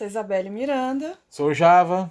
sou 0.00 0.06
Isabelle 0.06 0.48
Miranda. 0.48 1.12
Sou 1.28 1.48
o 1.48 1.54
Java. 1.54 2.10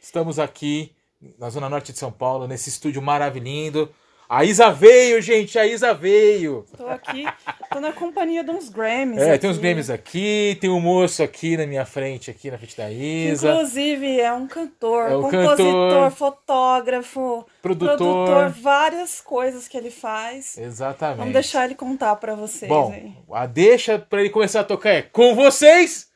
Estamos 0.00 0.38
aqui 0.38 0.92
na 1.36 1.50
Zona 1.50 1.68
Norte 1.68 1.92
de 1.92 1.98
São 1.98 2.12
Paulo, 2.12 2.46
nesse 2.46 2.68
estúdio 2.68 3.02
maravilhoso. 3.02 3.88
A 4.28 4.44
Isa 4.44 4.70
veio, 4.70 5.20
gente, 5.20 5.58
a 5.58 5.66
Isa 5.66 5.92
veio. 5.92 6.64
Tô 6.76 6.86
aqui, 6.86 7.26
tô 7.72 7.80
na 7.80 7.92
companhia 7.92 8.44
de 8.44 8.50
uns 8.52 8.68
Grammys. 8.68 9.20
É, 9.20 9.32
aqui. 9.32 9.40
tem 9.40 9.50
uns 9.50 9.58
Grammys 9.58 9.90
aqui, 9.90 10.56
tem 10.60 10.70
um 10.70 10.78
moço 10.78 11.24
aqui 11.24 11.56
na 11.56 11.66
minha 11.66 11.84
frente, 11.84 12.30
aqui 12.30 12.52
na 12.52 12.56
frente 12.56 12.76
da 12.76 12.90
Isa. 12.90 13.50
Inclusive 13.50 14.20
é 14.20 14.32
um 14.32 14.46
cantor, 14.46 15.10
É 15.10 15.16
um 15.16 15.22
compositor, 15.22 15.56
cantor, 15.56 16.10
fotógrafo, 16.12 17.46
produtor. 17.60 18.48
várias 18.50 19.20
coisas 19.20 19.66
que 19.66 19.76
ele 19.76 19.90
faz. 19.90 20.56
Exatamente. 20.56 21.18
Vamos 21.18 21.32
deixar 21.32 21.64
ele 21.64 21.74
contar 21.74 22.14
pra 22.16 22.36
vocês 22.36 22.68
Bom, 22.68 22.92
aí. 22.92 23.12
a 23.32 23.44
deixa 23.46 23.98
pra 23.98 24.20
ele 24.20 24.30
começar 24.30 24.60
a 24.60 24.64
tocar 24.64 24.90
é 24.90 25.02
com 25.02 25.34
vocês, 25.34 26.13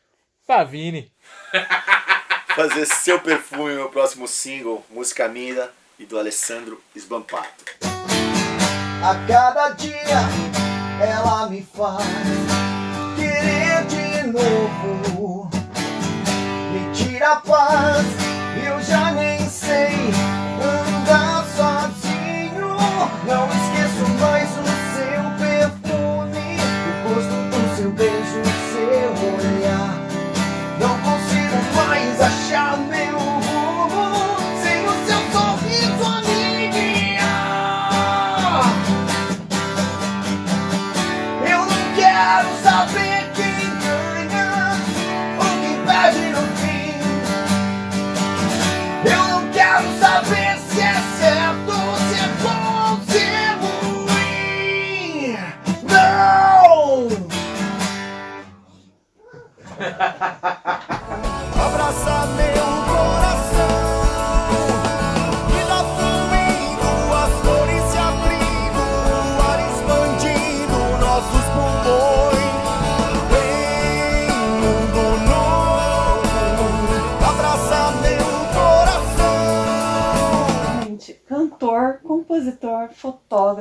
Pavini. 0.49 1.13
fazer 2.57 2.87
seu 2.87 3.21
perfume, 3.21 3.75
meu 3.75 3.91
próximo 3.91 4.27
single, 4.27 4.83
música 4.91 5.29
minha 5.29 5.69
e 5.99 6.07
do 6.07 6.19
Alessandro 6.19 6.83
Sbampato. 6.97 7.67
A 7.85 9.15
cada 9.29 9.69
dia 9.75 9.99
ela 11.07 11.51
me 11.51 11.63
faz 11.63 12.03
querer 13.15 13.85
de 13.87 14.33
novo. 14.33 15.51
Me 16.73 16.95
tira 16.95 17.35
a 17.35 17.37
paz, 17.37 18.07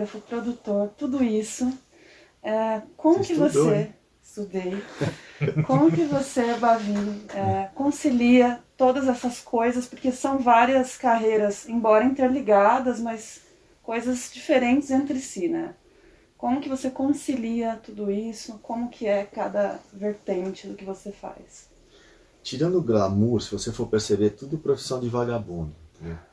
fotógrafo, 0.05 0.21
produtor, 0.21 0.89
tudo 0.97 1.23
isso. 1.23 1.71
É, 2.43 2.81
como 2.95 3.15
Você 3.15 3.23
que 3.23 3.33
estudou, 3.33 3.71
você. 3.71 3.75
hein? 3.75 3.93
Estudei. 4.23 4.85
Como 5.61 5.91
que 5.91 6.03
você, 6.05 6.53
Bavini, 6.55 7.25
é, 7.33 7.69
concilia 7.75 8.63
todas 8.77 9.07
essas 9.07 9.39
coisas? 9.39 9.87
Porque 9.87 10.11
são 10.11 10.39
várias 10.39 10.97
carreiras, 10.97 11.67
embora 11.67 12.05
interligadas, 12.05 12.99
mas 12.99 13.41
coisas 13.83 14.31
diferentes 14.33 14.91
entre 14.91 15.19
si, 15.19 15.47
né? 15.47 15.75
Como 16.37 16.61
que 16.61 16.69
você 16.69 16.89
concilia 16.91 17.77
tudo 17.77 18.11
isso? 18.11 18.59
Como 18.59 18.89
que 18.89 19.07
é 19.07 19.25
cada 19.25 19.79
vertente 19.93 20.67
do 20.67 20.75
que 20.75 20.85
você 20.85 21.11
faz? 21.11 21.69
Tirando 22.41 22.79
o 22.79 22.81
glamour, 22.83 23.39
se 23.41 23.51
você 23.51 23.71
for 23.71 23.87
perceber, 23.87 24.31
tudo 24.31 24.57
profissão 24.57 24.99
de 24.99 25.07
vagabundo. 25.09 25.75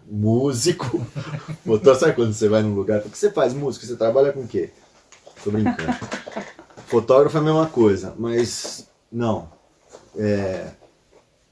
Músico, 0.06 1.00
motor, 1.64 1.96
sabe 1.96 2.12
quando 2.12 2.32
você 2.32 2.48
vai 2.48 2.62
num 2.62 2.74
lugar? 2.74 3.00
O 3.00 3.10
que 3.10 3.16
você 3.16 3.30
faz 3.30 3.54
música? 3.54 3.86
Você 3.86 3.96
trabalha 3.96 4.32
com 4.32 4.40
o 4.40 4.46
quê? 4.46 4.70
Tô 5.42 5.50
brincando. 5.50 5.92
Fotógrafo 6.86 7.36
é 7.36 7.40
a 7.40 7.44
mesma 7.44 7.66
coisa, 7.66 8.14
mas 8.18 8.88
não. 9.10 9.48
É, 10.16 10.70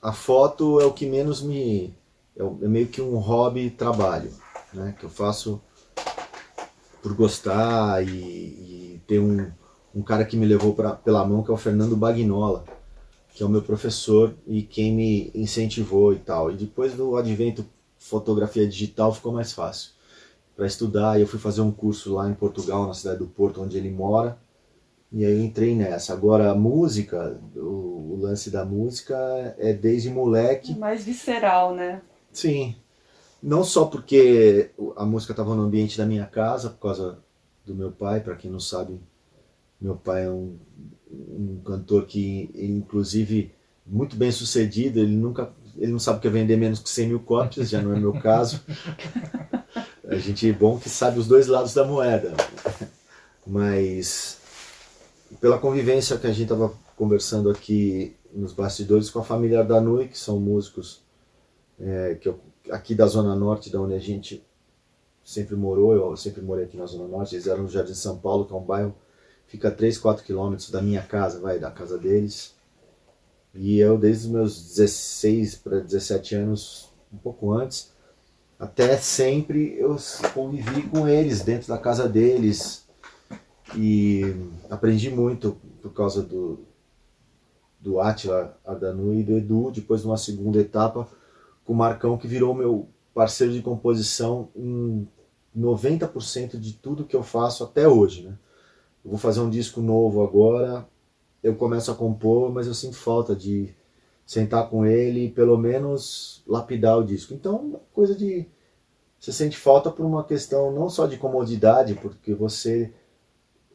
a 0.00 0.12
foto 0.12 0.80
é 0.80 0.84
o 0.84 0.92
que 0.92 1.06
menos 1.06 1.42
me. 1.42 1.94
É, 2.36 2.42
é 2.42 2.68
meio 2.68 2.86
que 2.88 3.00
um 3.00 3.16
hobby 3.16 3.70
trabalho, 3.70 4.30
né? 4.72 4.94
Que 4.98 5.04
eu 5.04 5.10
faço 5.10 5.60
por 7.02 7.14
gostar 7.14 8.06
e, 8.06 8.10
e 8.10 9.02
ter 9.06 9.18
um, 9.18 9.50
um 9.94 10.02
cara 10.02 10.24
que 10.24 10.36
me 10.36 10.46
levou 10.46 10.74
pra, 10.74 10.92
pela 10.92 11.24
mão, 11.26 11.42
que 11.42 11.50
é 11.50 11.54
o 11.54 11.56
Fernando 11.56 11.96
Bagnola 11.96 12.64
que 13.34 13.42
é 13.42 13.46
o 13.46 13.48
meu 13.48 13.62
professor 13.62 14.34
e 14.46 14.62
quem 14.62 14.92
me 14.92 15.30
incentivou 15.34 16.12
e 16.12 16.18
tal. 16.18 16.50
E 16.50 16.56
depois 16.56 16.92
do 16.94 17.16
advento 17.16 17.64
fotografia 18.02 18.66
digital 18.66 19.14
ficou 19.14 19.32
mais 19.32 19.52
fácil 19.52 19.92
para 20.56 20.66
estudar. 20.66 21.18
E 21.18 21.22
eu 21.22 21.26
fui 21.26 21.38
fazer 21.38 21.60
um 21.60 21.70
curso 21.70 22.14
lá 22.14 22.28
em 22.28 22.34
Portugal, 22.34 22.86
na 22.86 22.94
cidade 22.94 23.18
do 23.18 23.26
Porto, 23.26 23.62
onde 23.62 23.76
ele 23.76 23.90
mora. 23.90 24.38
E 25.10 25.24
aí 25.24 25.32
eu 25.32 25.44
entrei 25.44 25.74
nessa. 25.74 26.12
Agora 26.12 26.50
a 26.50 26.54
música, 26.54 27.40
o, 27.54 28.14
o 28.14 28.18
lance 28.20 28.50
da 28.50 28.64
música 28.64 29.16
é 29.58 29.72
desde 29.72 30.10
moleque. 30.10 30.78
Mais 30.78 31.04
visceral, 31.04 31.74
né? 31.74 32.02
Sim. 32.32 32.74
Não 33.42 33.64
só 33.64 33.86
porque 33.86 34.70
a 34.96 35.04
música 35.04 35.32
estava 35.32 35.54
no 35.54 35.62
ambiente 35.62 35.98
da 35.98 36.06
minha 36.06 36.26
casa, 36.26 36.70
por 36.70 36.80
causa 36.80 37.18
do 37.64 37.74
meu 37.74 37.92
pai, 37.92 38.20
para 38.20 38.36
quem 38.36 38.50
não 38.50 38.60
sabe, 38.60 38.98
meu 39.80 39.96
pai 39.96 40.26
é 40.26 40.30
um, 40.30 40.56
um 41.10 41.60
cantor 41.64 42.06
que, 42.06 42.50
inclusive, 42.54 43.52
muito 43.86 44.16
bem 44.16 44.30
sucedido, 44.30 45.00
ele 45.00 45.16
nunca, 45.16 45.52
ele 45.76 45.92
não 45.92 45.98
sabe 45.98 46.20
que 46.20 46.28
é 46.28 46.30
vender 46.30 46.56
menos 46.56 46.80
que 46.80 46.88
100 46.88 47.08
mil 47.08 47.20
cópias, 47.20 47.70
já 47.70 47.80
não 47.80 47.94
é 47.94 47.98
meu 47.98 48.12
caso. 48.20 48.60
A 50.08 50.16
gente 50.16 50.48
é 50.48 50.52
bom 50.52 50.78
que 50.78 50.88
sabe 50.88 51.18
os 51.18 51.26
dois 51.26 51.46
lados 51.46 51.72
da 51.72 51.84
moeda. 51.84 52.34
Mas 53.46 54.38
pela 55.40 55.58
convivência 55.58 56.18
que 56.18 56.26
a 56.26 56.32
gente 56.32 56.42
estava 56.42 56.72
conversando 56.96 57.50
aqui 57.50 58.14
nos 58.32 58.52
bastidores 58.52 59.10
com 59.10 59.18
a 59.18 59.24
família 59.24 59.64
Danui, 59.64 60.08
que 60.08 60.18
são 60.18 60.38
músicos 60.38 61.02
é, 61.80 62.16
que 62.20 62.28
eu, 62.28 62.38
aqui 62.70 62.94
da 62.94 63.06
Zona 63.06 63.34
Norte, 63.34 63.70
da 63.70 63.80
onde 63.80 63.94
a 63.94 63.98
gente 63.98 64.44
sempre 65.24 65.56
morou, 65.56 65.94
eu 65.94 66.16
sempre 66.16 66.42
morei 66.42 66.64
aqui 66.64 66.76
na 66.76 66.86
Zona 66.86 67.08
Norte, 67.08 67.34
eles 67.34 67.46
eram 67.46 67.62
no 67.62 67.68
Jardim 67.68 67.94
São 67.94 68.18
Paulo, 68.18 68.44
que 68.44 68.52
é 68.52 68.56
um 68.56 68.62
bairro, 68.62 68.94
fica 69.46 69.68
a 69.68 69.70
3, 69.70 69.98
4 69.98 70.24
quilômetros 70.24 70.70
da 70.70 70.82
minha 70.82 71.02
casa, 71.02 71.40
vai, 71.40 71.58
da 71.58 71.70
casa 71.70 71.98
deles. 71.98 72.54
E 73.54 73.78
eu, 73.78 73.98
desde 73.98 74.26
os 74.26 74.32
meus 74.32 74.68
16 74.68 75.56
para 75.56 75.80
17 75.80 76.34
anos, 76.34 76.90
um 77.12 77.18
pouco 77.18 77.52
antes, 77.52 77.92
até 78.58 78.96
sempre 78.96 79.76
eu 79.78 79.96
convivi 80.32 80.82
com 80.82 81.06
eles 81.06 81.42
dentro 81.42 81.68
da 81.68 81.76
casa 81.76 82.08
deles 82.08 82.86
e 83.76 84.34
aprendi 84.70 85.10
muito 85.10 85.56
por 85.82 85.92
causa 85.92 86.22
do, 86.22 86.60
do 87.80 88.00
Atila 88.00 88.56
Ardanu 88.64 89.14
e 89.14 89.22
do 89.22 89.36
Edu, 89.36 89.70
depois 89.70 90.04
numa 90.04 90.16
segunda 90.16 90.60
etapa 90.60 91.08
com 91.64 91.72
o 91.72 91.76
Marcão, 91.76 92.16
que 92.16 92.26
virou 92.26 92.54
meu 92.54 92.88
parceiro 93.14 93.52
de 93.52 93.60
composição 93.60 94.48
em 94.56 95.06
90% 95.56 96.58
de 96.58 96.72
tudo 96.72 97.04
que 97.04 97.16
eu 97.16 97.22
faço 97.22 97.64
até 97.64 97.86
hoje. 97.86 98.22
Né? 98.22 98.34
Eu 99.04 99.10
vou 99.10 99.18
fazer 99.18 99.40
um 99.40 99.50
disco 99.50 99.80
novo 99.80 100.22
agora, 100.22 100.86
eu 101.42 101.54
começo 101.54 101.90
a 101.90 101.94
compor, 101.94 102.52
mas 102.52 102.66
eu 102.66 102.74
sinto 102.74 102.96
falta 102.96 103.34
de 103.34 103.74
sentar 104.24 104.68
com 104.68 104.86
ele 104.86 105.26
e 105.26 105.30
pelo 105.30 105.58
menos 105.58 106.42
lapidar 106.46 106.98
o 106.98 107.04
disco. 107.04 107.34
Então, 107.34 107.80
coisa 107.92 108.14
de. 108.14 108.46
Você 109.18 109.32
sente 109.32 109.56
falta 109.56 109.90
por 109.90 110.04
uma 110.04 110.24
questão 110.24 110.72
não 110.72 110.88
só 110.88 111.06
de 111.06 111.16
comodidade, 111.16 111.94
porque 111.94 112.34
você. 112.34 112.92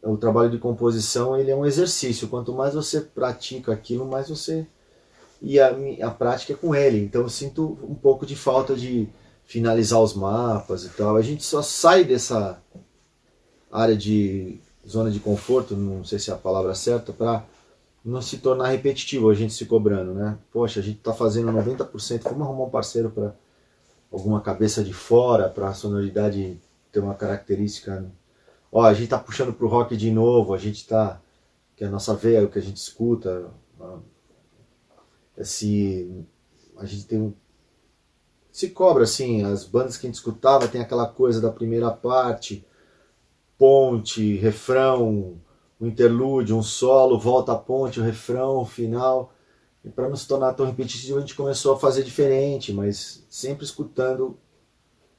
O 0.01 0.15
trabalho 0.15 0.49
de 0.49 0.59
composição 0.59 1.37
ele 1.37 1.51
é 1.51 1.55
um 1.55 1.65
exercício. 1.65 2.27
Quanto 2.27 2.53
mais 2.53 2.73
você 2.73 3.01
pratica 3.01 3.73
aquilo, 3.73 4.05
mais 4.05 4.29
você. 4.29 4.65
E 5.41 5.59
a, 5.59 5.75
a 6.03 6.11
prática 6.11 6.53
é 6.53 6.55
com 6.55 6.73
ele. 6.73 7.03
Então 7.03 7.21
eu 7.21 7.29
sinto 7.29 7.77
um 7.83 7.95
pouco 7.95 8.25
de 8.25 8.35
falta 8.35 8.75
de 8.75 9.09
finalizar 9.45 10.01
os 10.01 10.13
mapas 10.13 10.85
e 10.85 10.89
tal. 10.89 11.15
A 11.15 11.21
gente 11.21 11.43
só 11.43 11.61
sai 11.61 12.03
dessa 12.03 12.61
área 13.71 13.95
de 13.95 14.59
zona 14.87 15.11
de 15.11 15.19
conforto, 15.19 15.75
não 15.75 16.03
sei 16.03 16.19
se 16.19 16.29
é 16.29 16.33
a 16.33 16.37
palavra 16.37 16.73
certa, 16.73 17.11
para 17.11 17.43
não 18.07 18.21
se 18.21 18.37
tornar 18.39 18.69
repetitivo 18.69 19.29
a 19.29 19.33
gente 19.35 19.53
se 19.53 19.65
cobrando, 19.65 20.13
né? 20.13 20.37
Poxa, 20.51 20.79
a 20.79 20.83
gente 20.83 20.99
tá 20.99 21.13
fazendo 21.13 21.51
90%, 21.51 22.23
vamos 22.23 22.47
arrumar 22.47 22.65
um 22.65 22.69
parceiro 22.69 23.09
para 23.11 23.35
alguma 24.11 24.41
cabeça 24.41 24.83
de 24.83 24.93
fora, 24.93 25.49
para 25.49 25.69
a 25.69 25.73
sonoridade 25.73 26.59
ter 26.91 26.99
uma 26.99 27.15
característica. 27.15 28.05
Ó, 28.71 28.83
a 28.83 28.93
gente 28.93 29.09
tá 29.09 29.19
puxando 29.19 29.53
pro 29.53 29.67
rock 29.67 29.97
de 29.97 30.11
novo, 30.11 30.53
a 30.53 30.57
gente 30.57 30.87
tá 30.87 31.21
que 31.75 31.83
é 31.83 31.87
a 31.87 31.91
nossa 31.91 32.15
veia, 32.15 32.43
o 32.43 32.49
que 32.49 32.59
a 32.59 32.61
gente 32.61 32.77
escuta, 32.77 33.51
a- 33.79 33.99
esse 35.37 36.25
a 36.77 36.85
gente 36.85 37.05
tem 37.05 37.21
um 37.21 37.33
se 38.51 38.69
cobra 38.69 39.03
assim, 39.03 39.43
as 39.43 39.63
bandas 39.63 39.97
que 39.97 40.07
a 40.07 40.09
gente 40.09 40.15
escutava 40.15 40.67
tem 40.67 40.81
aquela 40.81 41.07
coisa 41.07 41.39
da 41.39 41.51
primeira 41.51 41.91
parte, 41.91 42.65
ponte, 43.57 44.35
refrão, 44.37 45.35
um 45.79 45.87
interlúdio, 45.87 46.57
um 46.57 46.63
solo, 46.63 47.19
volta 47.19 47.53
a 47.53 47.55
ponte, 47.55 47.99
o 47.99 48.03
refrão, 48.03 48.57
o 48.57 48.65
final. 48.65 49.33
E 49.83 49.89
para 49.89 50.09
não 50.09 50.15
se 50.15 50.27
tornar 50.27 50.53
tão 50.53 50.65
repetitivo, 50.65 51.17
a 51.17 51.21
gente 51.21 51.35
começou 51.35 51.73
a 51.73 51.79
fazer 51.79 52.03
diferente, 52.03 52.73
mas 52.73 53.25
sempre 53.29 53.63
escutando 53.63 54.37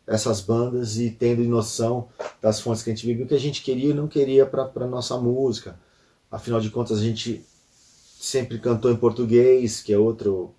essas 0.06 0.40
bandas 0.40 0.96
e 0.98 1.10
tendo 1.10 1.42
noção 1.44 2.08
das 2.40 2.60
fontes 2.60 2.82
que 2.82 2.90
a 2.90 2.94
gente 2.94 3.06
vivia, 3.06 3.24
o 3.24 3.28
que 3.28 3.34
a 3.34 3.40
gente 3.40 3.62
queria 3.62 3.90
e 3.90 3.94
não 3.94 4.08
queria 4.08 4.46
para 4.46 4.86
nossa 4.86 5.16
música. 5.18 5.78
Afinal 6.30 6.60
de 6.60 6.70
contas, 6.70 6.98
a 6.98 7.02
gente 7.02 7.44
sempre 8.18 8.58
cantou 8.58 8.90
em 8.90 8.96
português, 8.96 9.80
que 9.80 9.92
é 9.92 9.98
outro 9.98 10.54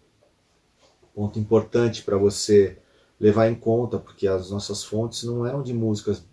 ponto 1.14 1.38
importante 1.38 2.04
para 2.04 2.18
você 2.18 2.78
levar 3.20 3.50
em 3.50 3.56
conta, 3.56 3.98
porque 3.98 4.28
as 4.28 4.50
nossas 4.50 4.84
fontes 4.84 5.24
não 5.24 5.46
eram 5.46 5.62
de 5.62 5.74
músicas 5.74 6.24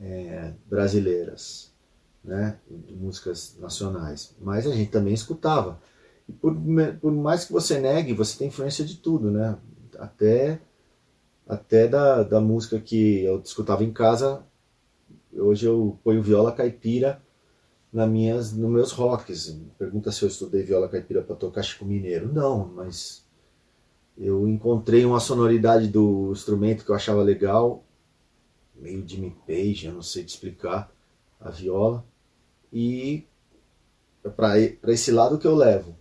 é, 0.00 0.52
brasileiras, 0.66 1.67
né, 2.22 2.58
músicas 2.90 3.56
nacionais, 3.58 4.34
mas 4.40 4.66
a 4.66 4.72
gente 4.72 4.90
também 4.90 5.14
escutava. 5.14 5.80
E 6.28 6.32
por, 6.32 6.54
por 7.00 7.12
mais 7.12 7.44
que 7.44 7.52
você 7.52 7.78
negue, 7.78 8.12
você 8.12 8.38
tem 8.38 8.48
influência 8.48 8.84
de 8.84 8.96
tudo, 8.96 9.30
né? 9.30 9.56
Até 9.98 10.60
até 11.48 11.88
da, 11.88 12.22
da 12.22 12.40
música 12.40 12.78
que 12.78 13.24
eu 13.24 13.40
escutava 13.40 13.82
em 13.82 13.92
casa. 13.92 14.44
Hoje 15.32 15.66
eu 15.66 15.98
ponho 16.04 16.22
viola 16.22 16.52
caipira 16.52 17.22
na 17.90 18.06
minhas, 18.06 18.52
nos 18.52 18.70
meus 18.70 18.92
rocks. 18.92 19.58
Pergunta 19.78 20.12
se 20.12 20.22
eu 20.22 20.28
estudei 20.28 20.62
viola 20.62 20.88
caipira 20.88 21.22
para 21.22 21.34
tocar 21.34 21.62
Chico 21.62 21.86
Mineiro. 21.86 22.30
Não, 22.30 22.68
mas 22.68 23.24
eu 24.16 24.46
encontrei 24.46 25.06
uma 25.06 25.20
sonoridade 25.20 25.88
do 25.88 26.30
instrumento 26.32 26.84
que 26.84 26.90
eu 26.90 26.94
achava 26.94 27.22
legal, 27.22 27.82
meio 28.76 29.06
Jimmy 29.08 29.34
Page, 29.46 29.86
eu 29.86 29.94
não 29.94 30.02
sei 30.02 30.24
te 30.24 30.28
explicar, 30.28 30.92
a 31.40 31.50
viola, 31.50 32.04
e 32.72 33.24
é 34.24 34.28
para 34.28 34.58
esse 34.92 35.10
lado 35.10 35.38
que 35.38 35.46
eu 35.46 35.54
levo. 35.54 35.96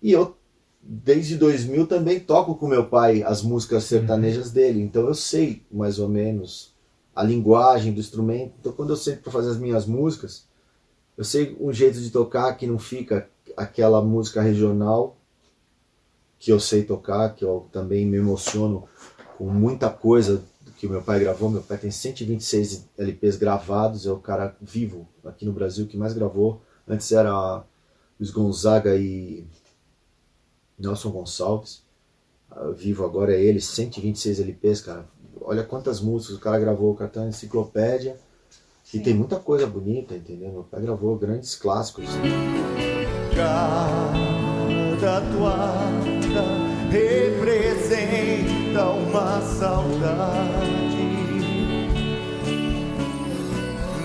E 0.00 0.12
eu, 0.12 0.36
desde 0.80 1.36
2000, 1.36 1.86
também 1.86 2.20
toco 2.20 2.56
com 2.56 2.66
meu 2.66 2.86
pai 2.88 3.22
as 3.22 3.42
músicas 3.42 3.84
sertanejas 3.84 4.48
uhum. 4.48 4.52
dele, 4.54 4.82
então 4.82 5.06
eu 5.06 5.14
sei 5.14 5.62
mais 5.70 5.98
ou 5.98 6.08
menos 6.08 6.72
a 7.14 7.22
linguagem 7.22 7.92
do 7.92 8.00
instrumento. 8.00 8.54
Então, 8.58 8.72
quando 8.72 8.90
eu 8.90 8.96
sento 8.96 9.22
para 9.22 9.32
fazer 9.32 9.50
as 9.50 9.58
minhas 9.58 9.86
músicas, 9.86 10.46
eu 11.16 11.24
sei 11.24 11.56
um 11.60 11.72
jeito 11.72 12.00
de 12.00 12.10
tocar 12.10 12.52
que 12.54 12.66
não 12.66 12.78
fica 12.78 13.28
aquela 13.56 14.02
música 14.02 14.40
regional 14.40 15.16
que 16.38 16.50
eu 16.50 16.58
sei 16.58 16.82
tocar, 16.82 17.36
que 17.36 17.44
eu 17.44 17.68
também 17.70 18.04
me 18.04 18.16
emociono 18.16 18.88
com 19.38 19.44
muita 19.44 19.88
coisa 19.88 20.42
que 20.82 20.88
meu 20.88 21.00
pai 21.00 21.20
gravou. 21.20 21.48
Meu 21.48 21.62
pai 21.62 21.78
tem 21.78 21.92
126 21.92 22.88
LPs 22.98 23.36
gravados, 23.36 24.04
é 24.04 24.10
o 24.10 24.18
cara 24.18 24.56
vivo 24.60 25.06
aqui 25.24 25.44
no 25.44 25.52
Brasil 25.52 25.86
que 25.86 25.96
mais 25.96 26.12
gravou. 26.12 26.60
Antes 26.88 27.12
era 27.12 27.62
Luiz 28.18 28.32
Gonzaga 28.32 28.96
e 28.96 29.46
Nelson 30.76 31.12
Gonçalves. 31.12 31.84
Ah, 32.50 32.72
vivo 32.76 33.04
agora 33.04 33.32
é 33.32 33.40
ele, 33.40 33.60
126 33.60 34.40
LPs, 34.40 34.80
cara. 34.80 35.06
Olha 35.40 35.62
quantas 35.62 36.00
músicas 36.00 36.36
o 36.36 36.40
cara 36.40 36.58
gravou, 36.58 36.90
o 36.90 36.96
cara 36.96 37.08
tá 37.08 37.28
enciclopédia. 37.28 38.16
E 38.92 38.98
tem 38.98 39.14
muita 39.14 39.36
coisa 39.36 39.68
bonita, 39.68 40.16
entendeu? 40.16 40.50
Meu 40.50 40.64
pai 40.64 40.82
gravou 40.82 41.16
grandes 41.16 41.54
clássicos. 41.54 42.06
Cada 45.00 45.30
toada 45.30 46.42
representa 46.90 48.90
uma 48.90 49.40
saudade. 49.40 50.61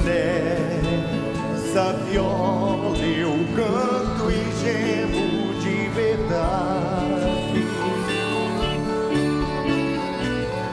Nessa 0.08 1.92
viola 2.10 2.98
eu 2.98 3.34
canto 3.58 4.32
e 4.32 4.40
gemo 4.62 5.54
de 5.60 5.90
verdade. 5.90 7.68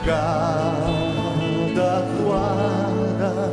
Cada 0.05 1.91
toada 2.17 3.51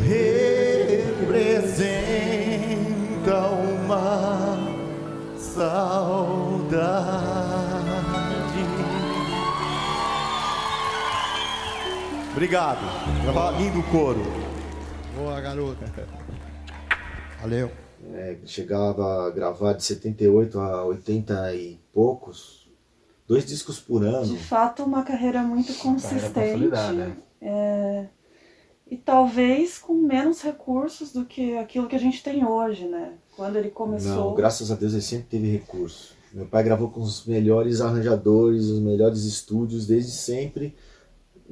representa 0.00 1.38
uma 3.78 4.58
saudade. 5.38 6.32
Obrigado. 12.32 12.84
Lindo 13.56 13.82
coro. 13.84 14.41
Boa, 15.22 15.40
garota. 15.40 15.84
Valeu. 17.40 17.70
É, 18.12 18.38
chegava 18.44 19.28
a 19.28 19.30
gravar 19.30 19.72
de 19.74 19.84
78 19.84 20.58
a 20.58 20.84
80 20.84 21.54
e 21.54 21.78
poucos, 21.94 22.68
dois 23.28 23.46
discos 23.46 23.78
por 23.78 24.04
ano. 24.04 24.26
De 24.26 24.36
fato, 24.36 24.82
uma 24.82 25.04
carreira 25.04 25.40
muito 25.40 25.72
consistente. 25.74 26.32
Carreira 26.68 27.16
é, 27.40 28.06
e 28.90 28.96
talvez 28.96 29.78
com 29.78 29.94
menos 29.94 30.42
recursos 30.42 31.12
do 31.12 31.24
que 31.24 31.56
aquilo 31.56 31.86
que 31.86 31.94
a 31.94 32.00
gente 32.00 32.20
tem 32.20 32.44
hoje, 32.44 32.88
né? 32.88 33.12
Quando 33.36 33.54
ele 33.54 33.70
começou. 33.70 34.30
Não, 34.30 34.34
graças 34.34 34.72
a 34.72 34.74
Deus 34.74 34.92
ele 34.92 35.02
sempre 35.02 35.26
teve 35.30 35.52
recurso. 35.52 36.16
Meu 36.32 36.46
pai 36.46 36.64
gravou 36.64 36.90
com 36.90 37.00
os 37.00 37.24
melhores 37.26 37.80
arranjadores, 37.80 38.64
os 38.64 38.80
melhores 38.80 39.22
estúdios, 39.22 39.86
desde 39.86 40.10
sempre 40.10 40.74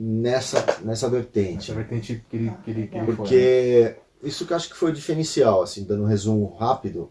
nessa, 0.02 0.80
nessa 0.82 1.10
vertente. 1.10 1.70
Vertente 1.72 2.24
que 2.30 2.36
ele, 2.36 2.52
que 2.64 2.70
ele, 2.70 2.86
que 2.86 2.96
ele 2.96 3.06
Porque 3.06 3.82
foi, 3.82 3.90
né? 3.90 3.96
isso 4.22 4.46
que 4.46 4.52
eu 4.54 4.56
acho 4.56 4.70
que 4.70 4.76
foi 4.76 4.90
o 4.90 4.94
diferencial, 4.94 5.62
assim, 5.62 5.84
dando 5.84 6.04
um 6.04 6.06
resumo 6.06 6.56
rápido. 6.56 7.10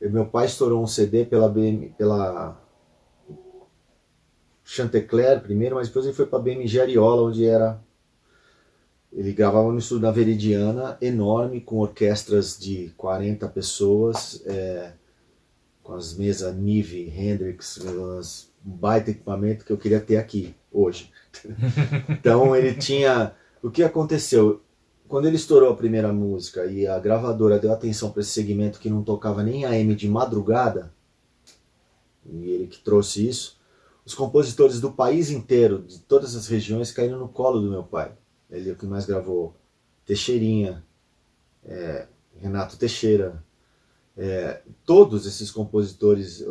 Meu 0.00 0.26
pai 0.26 0.46
estourou 0.46 0.82
um 0.82 0.86
CD 0.88 1.24
pela, 1.24 1.48
BM, 1.48 1.94
pela 1.96 2.60
Chantecler 4.64 5.40
primeiro, 5.40 5.76
mas 5.76 5.86
depois 5.86 6.04
ele 6.04 6.14
foi 6.14 6.26
para 6.26 6.40
BMG 6.40 6.80
Ariola, 6.80 7.22
onde 7.22 7.46
era 7.46 7.80
ele 9.12 9.32
gravava 9.32 9.70
no 9.70 9.78
estúdio 9.78 10.02
da 10.02 10.10
Veridiana, 10.10 10.96
enorme, 11.00 11.60
com 11.60 11.76
orquestras 11.76 12.58
de 12.58 12.92
40 12.96 13.46
pessoas, 13.48 14.42
é, 14.46 14.94
com 15.82 15.92
as 15.92 16.16
mesas 16.16 16.56
Nive, 16.56 17.12
Hendrix, 17.14 17.78
um 17.84 18.20
baita 18.64 19.10
equipamento 19.10 19.66
que 19.66 19.72
eu 19.72 19.76
queria 19.76 20.00
ter 20.00 20.16
aqui, 20.16 20.54
hoje. 20.72 21.12
então 22.08 22.54
ele 22.54 22.74
tinha. 22.74 23.32
O 23.62 23.70
que 23.70 23.82
aconteceu? 23.82 24.62
Quando 25.08 25.26
ele 25.26 25.36
estourou 25.36 25.70
a 25.70 25.76
primeira 25.76 26.12
música 26.12 26.64
e 26.66 26.86
a 26.86 26.98
gravadora 26.98 27.58
deu 27.58 27.72
atenção 27.72 28.10
para 28.10 28.22
esse 28.22 28.30
segmento 28.30 28.80
que 28.80 28.90
não 28.90 29.02
tocava 29.02 29.42
nem 29.42 29.64
AM 29.64 29.94
de 29.94 30.08
madrugada, 30.08 30.92
e 32.24 32.50
ele 32.50 32.66
que 32.66 32.78
trouxe 32.78 33.28
isso, 33.28 33.60
os 34.04 34.14
compositores 34.14 34.80
do 34.80 34.90
país 34.90 35.30
inteiro, 35.30 35.82
de 35.82 35.98
todas 36.00 36.34
as 36.34 36.46
regiões, 36.48 36.90
caíram 36.90 37.18
no 37.18 37.28
colo 37.28 37.60
do 37.60 37.70
meu 37.70 37.82
pai 37.82 38.12
ele 38.52 38.70
é 38.70 38.72
o 38.72 38.76
que 38.76 38.86
mais 38.86 39.06
gravou 39.06 39.56
Teixeirinha, 40.04 40.84
é, 41.64 42.06
Renato 42.36 42.76
Teixeira, 42.76 43.42
é, 44.16 44.62
todos 44.84 45.26
esses 45.26 45.50
compositores 45.50 46.44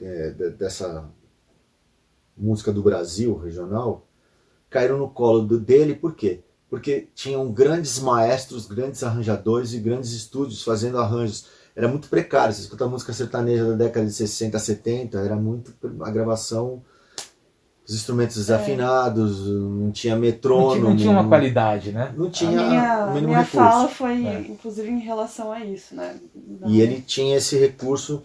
é, 0.00 0.30
dessa 0.50 1.08
música 2.36 2.72
do 2.72 2.82
Brasil 2.82 3.36
regional 3.36 4.06
caíram 4.68 4.98
no 4.98 5.08
colo 5.08 5.42
do, 5.42 5.58
dele, 5.58 5.94
por 5.94 6.14
quê? 6.14 6.40
Porque 6.68 7.08
tinham 7.14 7.52
grandes 7.52 8.00
maestros, 8.00 8.66
grandes 8.66 9.02
arranjadores 9.02 9.72
e 9.72 9.78
grandes 9.78 10.12
estúdios 10.12 10.64
fazendo 10.64 10.98
arranjos. 10.98 11.46
Era 11.76 11.86
muito 11.86 12.08
precário. 12.08 12.52
Você 12.52 12.62
escuta 12.62 12.84
a 12.84 12.88
música 12.88 13.12
sertaneja 13.12 13.64
da 13.64 13.76
década 13.84 14.06
de 14.06 14.12
60, 14.12 14.58
70, 14.58 15.18
era 15.18 15.36
muito 15.36 15.72
a 16.00 16.10
gravação 16.10 16.82
os 17.86 17.94
instrumentos 17.94 18.36
desafinados, 18.36 19.46
é. 19.46 19.50
não 19.50 19.92
tinha 19.92 20.16
metrônomo. 20.16 20.70
Não 20.70 20.80
tinha, 20.80 20.90
não 20.90 20.96
tinha, 20.96 21.10
uma 21.10 21.28
qualidade, 21.28 21.92
né? 21.92 22.14
Não 22.16 22.30
tinha 22.30 22.60
a 22.60 22.68
minha, 22.68 23.06
mínimo 23.08 23.28
minha 23.28 23.40
recurso. 23.40 23.56
fala 23.56 23.88
foi, 23.88 24.26
é. 24.26 24.40
inclusive, 24.48 24.88
em 24.88 25.00
relação 25.00 25.52
a 25.52 25.62
isso, 25.62 25.94
né? 25.94 26.18
Não 26.34 26.68
e 26.68 26.80
ele 26.80 27.02
tinha 27.02 27.36
esse 27.36 27.58
recurso 27.58 28.22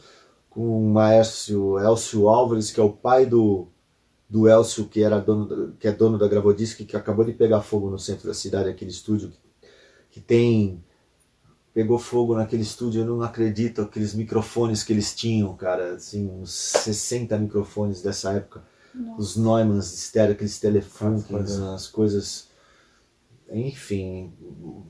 com 0.50 0.62
o 0.62 0.90
maestro 0.90 1.78
Elcio 1.78 2.30
Álvares, 2.30 2.72
que 2.72 2.80
é 2.80 2.84
o 2.84 2.90
pai 2.90 3.26
do, 3.26 3.68
do 4.30 4.48
Elcio, 4.48 4.86
que, 4.86 5.02
era 5.02 5.20
dono, 5.20 5.74
que 5.80 5.88
é 5.88 5.92
dono 5.92 6.18
da 6.18 6.28
Gravodisc, 6.28 6.86
que 6.86 6.96
acabou 6.96 7.26
de 7.26 7.34
pegar 7.34 7.62
fogo 7.62 7.90
no 7.90 7.98
centro 7.98 8.28
da 8.28 8.34
cidade, 8.34 8.70
aquele 8.70 8.92
estúdio 8.92 9.30
que, 9.30 9.40
que 10.12 10.22
tem... 10.22 10.84
Pegou 11.72 12.00
fogo 12.00 12.36
naquele 12.36 12.64
estúdio, 12.64 13.02
eu 13.02 13.06
não 13.06 13.22
acredito, 13.22 13.82
aqueles 13.82 14.14
microfones 14.14 14.84
que 14.84 14.92
eles 14.92 15.16
tinham, 15.16 15.56
cara, 15.56 15.94
assim, 15.94 16.28
uns 16.28 16.52
60 16.52 17.38
microfones 17.38 18.02
dessa 18.02 18.34
época 18.34 18.64
nossa. 18.94 19.22
os 19.22 19.36
Neumanns 19.36 19.94
estéreo, 19.94 20.34
aqueles 20.34 20.60
telefunks, 20.60 21.60
as 21.60 21.88
coisas. 21.88 22.50
Enfim, 23.52 24.32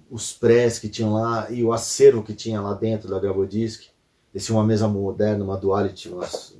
os 0.10 0.34
prés 0.34 0.80
que 0.80 0.90
tinham 0.90 1.14
lá 1.14 1.50
e 1.50 1.64
o 1.64 1.72
acervo 1.72 2.24
que 2.24 2.34
tinha 2.34 2.60
lá 2.60 2.74
dentro 2.74 3.10
da 3.10 3.20
Gravodisc. 3.20 3.90
Eles 4.34 4.46
tinham 4.46 4.60
uma 4.60 4.66
mesa 4.66 4.88
moderna, 4.88 5.44
uma 5.44 5.58
duality, 5.58 6.10
umas... 6.10 6.56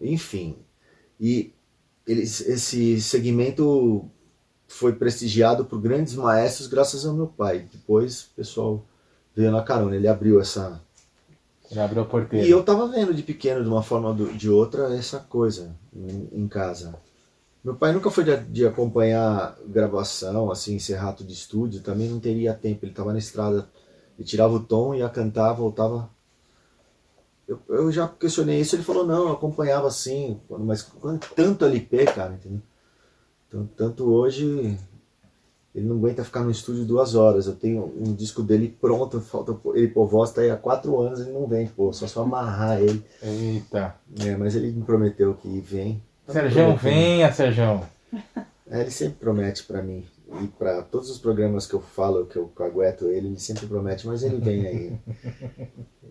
enfim. 0.00 0.56
E 1.22 1.54
esse 2.04 3.00
segmento 3.00 4.10
foi 4.66 4.92
prestigiado 4.92 5.64
por 5.64 5.80
grandes 5.80 6.14
maestros 6.16 6.66
graças 6.66 7.06
ao 7.06 7.14
meu 7.14 7.28
pai. 7.28 7.68
Depois 7.72 8.22
o 8.22 8.30
pessoal 8.34 8.84
veio 9.32 9.52
na 9.52 9.62
carona, 9.62 9.94
ele 9.94 10.08
abriu 10.08 10.40
essa. 10.40 10.82
Ele 11.70 11.78
abriu 11.78 12.02
a 12.02 12.04
porteira. 12.04 12.44
E 12.44 12.50
eu 12.50 12.64
tava 12.64 12.88
vendo 12.88 13.14
de 13.14 13.22
pequeno, 13.22 13.62
de 13.62 13.68
uma 13.68 13.84
forma 13.84 14.08
ou 14.08 14.14
de 14.32 14.50
outra, 14.50 14.92
essa 14.96 15.20
coisa 15.20 15.76
em, 15.94 16.28
em 16.32 16.48
casa. 16.48 16.92
Meu 17.62 17.76
pai 17.76 17.92
nunca 17.92 18.10
foi 18.10 18.24
de, 18.24 18.36
de, 18.38 18.66
acompanhar 18.66 19.56
gravação, 19.68 20.50
assim, 20.50 20.80
ser 20.80 20.96
rato 20.96 21.22
de 21.22 21.32
estúdio, 21.32 21.82
também 21.82 22.08
não 22.08 22.18
teria 22.18 22.52
tempo. 22.52 22.84
Ele 22.84 22.92
tava 22.92 23.12
na 23.12 23.20
estrada, 23.20 23.68
ele 24.18 24.26
tirava 24.26 24.54
o 24.54 24.60
tom, 24.60 24.92
ia 24.92 25.08
cantar, 25.08 25.52
voltava. 25.52 26.10
Eu, 27.68 27.76
eu 27.76 27.92
já 27.92 28.08
questionei 28.08 28.60
isso, 28.60 28.76
ele 28.76 28.82
falou, 28.82 29.06
não, 29.06 29.28
eu 29.28 29.32
acompanhava 29.32 29.86
assim, 29.86 30.40
mas 30.48 30.90
tanto 31.36 31.64
LP, 31.64 32.04
cara, 32.06 32.34
entendeu? 32.34 32.60
Então, 33.48 33.68
tanto 33.76 34.10
hoje, 34.10 34.78
ele 35.74 35.86
não 35.86 35.96
aguenta 35.96 36.24
ficar 36.24 36.40
no 36.40 36.50
estúdio 36.50 36.84
duas 36.84 37.14
horas. 37.14 37.46
Eu 37.46 37.54
tenho 37.54 37.92
um 37.98 38.14
disco 38.14 38.42
dele 38.42 38.74
pronto, 38.80 39.20
falta 39.20 39.54
ele 39.74 39.88
por 39.88 40.06
voz, 40.06 40.30
tá 40.30 40.40
aí 40.40 40.50
há 40.50 40.56
quatro 40.56 40.98
anos 41.00 41.20
e 41.20 41.30
não 41.30 41.46
vem, 41.46 41.66
pô, 41.66 41.92
só 41.92 42.06
só 42.06 42.22
amarrar 42.22 42.80
ele. 42.80 43.04
Eita. 43.22 43.94
É, 44.20 44.36
mas 44.36 44.54
ele 44.54 44.70
me 44.72 44.82
prometeu 44.82 45.34
que 45.34 45.60
vem. 45.60 46.02
Serjão, 46.28 46.76
venha, 46.76 47.30
Serjão. 47.32 47.82
É, 48.70 48.80
ele 48.80 48.90
sempre 48.90 49.18
promete 49.18 49.64
para 49.64 49.82
mim. 49.82 50.04
E 50.40 50.46
para 50.46 50.82
todos 50.82 51.10
os 51.10 51.18
programas 51.18 51.66
que 51.66 51.74
eu 51.74 51.80
falo, 51.80 52.26
que 52.26 52.36
eu 52.36 52.48
cagueto 52.48 53.06
ele, 53.06 53.28
ele 53.28 53.38
sempre 53.38 53.66
promete, 53.66 54.06
mas 54.06 54.22
ele 54.22 54.36
vem 54.36 54.66
aí. 54.66 54.98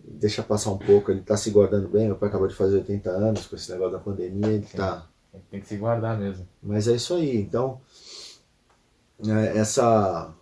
Deixa 0.04 0.42
passar 0.42 0.70
um 0.70 0.78
pouco, 0.78 1.10
ele 1.10 1.22
tá 1.22 1.36
se 1.36 1.50
guardando 1.50 1.88
bem. 1.88 2.06
Meu 2.06 2.16
pai 2.16 2.28
acabou 2.28 2.46
de 2.46 2.54
fazer 2.54 2.76
80 2.76 3.10
anos 3.10 3.46
com 3.46 3.56
esse 3.56 3.70
negócio 3.72 3.92
da 3.92 3.98
pandemia, 3.98 4.52
ele 4.52 4.66
Sim. 4.66 4.76
tá 4.76 5.08
tem 5.50 5.60
que 5.60 5.68
se 5.68 5.76
guardar 5.76 6.18
mesmo. 6.18 6.46
Mas 6.62 6.88
é 6.88 6.94
isso 6.94 7.14
aí. 7.14 7.40
Então, 7.40 7.80
é, 9.26 9.58
essa 9.58 10.34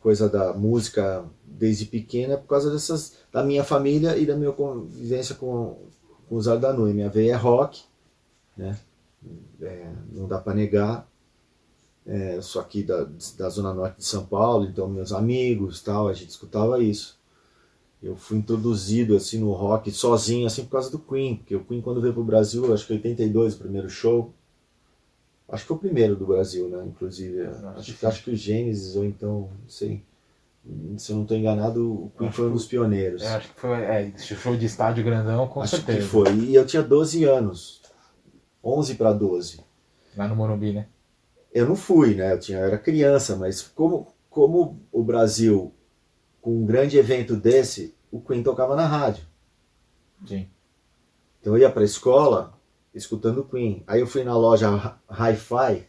coisa 0.00 0.28
da 0.28 0.52
música 0.52 1.24
desde 1.44 1.86
pequena 1.86 2.34
é 2.34 2.36
por 2.36 2.48
causa 2.48 2.70
dessas 2.70 3.18
da 3.32 3.42
minha 3.42 3.64
família 3.64 4.16
e 4.16 4.26
da 4.26 4.36
minha 4.36 4.52
convivência 4.52 5.34
com, 5.34 5.78
com 6.28 6.36
os 6.36 6.46
Ardanui. 6.46 6.92
Minha 6.92 7.08
veia 7.08 7.32
é 7.32 7.36
rock, 7.36 7.84
né? 8.56 8.78
É, 9.60 9.90
não 10.12 10.28
dá 10.28 10.38
para 10.38 10.54
negar. 10.54 11.08
É, 12.06 12.38
sou 12.42 12.60
aqui 12.60 12.82
da, 12.82 13.08
da 13.38 13.48
zona 13.48 13.72
norte 13.72 13.98
de 13.98 14.04
São 14.04 14.26
Paulo, 14.26 14.66
então 14.66 14.86
meus 14.88 15.10
amigos 15.12 15.80
tal, 15.80 16.08
a 16.08 16.12
gente 16.12 16.30
escutava 16.30 16.82
isso. 16.82 17.18
Eu 18.02 18.14
fui 18.14 18.36
introduzido 18.36 19.16
assim 19.16 19.38
no 19.38 19.52
rock 19.52 19.90
sozinho, 19.90 20.46
assim 20.46 20.64
por 20.64 20.72
causa 20.72 20.90
do 20.90 20.98
Queen, 20.98 21.36
porque 21.36 21.56
o 21.56 21.64
Queen 21.64 21.80
quando 21.80 22.02
veio 22.02 22.12
pro 22.12 22.22
Brasil, 22.22 22.72
acho 22.74 22.86
que 22.86 22.92
82, 22.92 23.54
o 23.54 23.58
primeiro 23.58 23.88
show. 23.88 24.34
Acho 25.48 25.62
que 25.62 25.68
foi 25.68 25.76
o 25.78 25.80
primeiro 25.80 26.14
do 26.14 26.26
Brasil, 26.26 26.68
né? 26.68 26.84
Inclusive. 26.86 27.46
Acho, 27.76 27.94
que, 27.94 28.06
acho 28.06 28.24
que 28.24 28.30
o 28.30 28.36
Gênesis, 28.36 28.96
ou 28.96 29.04
então, 29.04 29.48
não 29.62 29.68
sei. 29.68 30.02
Se 30.98 31.12
eu 31.12 31.16
não 31.16 31.22
estou 31.22 31.36
enganado, 31.36 31.92
o 31.92 32.12
Queen 32.18 32.32
foi 32.32 32.48
um 32.48 32.52
dos 32.52 32.66
pioneiros. 32.66 33.22
É, 33.22 33.28
acho 33.28 33.52
que 33.52 33.60
foi. 33.60 33.78
É, 33.78 34.12
show 34.18 34.56
de 34.56 34.66
estádio 34.66 35.04
grandão, 35.04 35.46
com 35.46 35.62
acho 35.62 35.76
certeza. 35.76 35.98
que 35.98 36.04
foi. 36.04 36.34
E 36.34 36.54
eu 36.54 36.66
tinha 36.66 36.82
12 36.82 37.24
anos. 37.24 37.82
11 38.62 38.94
para 38.94 39.12
12. 39.12 39.60
Lá 40.16 40.28
no 40.28 40.36
Morumbi, 40.36 40.72
né? 40.72 40.86
Eu 41.54 41.66
não 41.68 41.76
fui, 41.76 42.16
né? 42.16 42.32
Eu, 42.32 42.40
tinha, 42.40 42.58
eu 42.58 42.64
era 42.64 42.76
criança, 42.76 43.36
mas 43.36 43.62
como, 43.62 44.08
como 44.28 44.80
o 44.90 45.04
Brasil 45.04 45.72
com 46.42 46.58
um 46.58 46.66
grande 46.66 46.98
evento 46.98 47.36
desse, 47.36 47.94
o 48.10 48.20
Queen 48.20 48.42
tocava 48.42 48.74
na 48.74 48.86
rádio. 48.86 49.24
Sim. 50.26 50.48
Então 51.40 51.54
eu 51.54 51.60
ia 51.60 51.70
para 51.70 51.82
a 51.82 51.86
escola 51.86 52.52
escutando 52.92 53.44
Queen. 53.44 53.84
Aí 53.86 54.00
eu 54.00 54.06
fui 54.06 54.24
na 54.24 54.36
loja 54.36 54.98
Hi-Fi. 55.08 55.86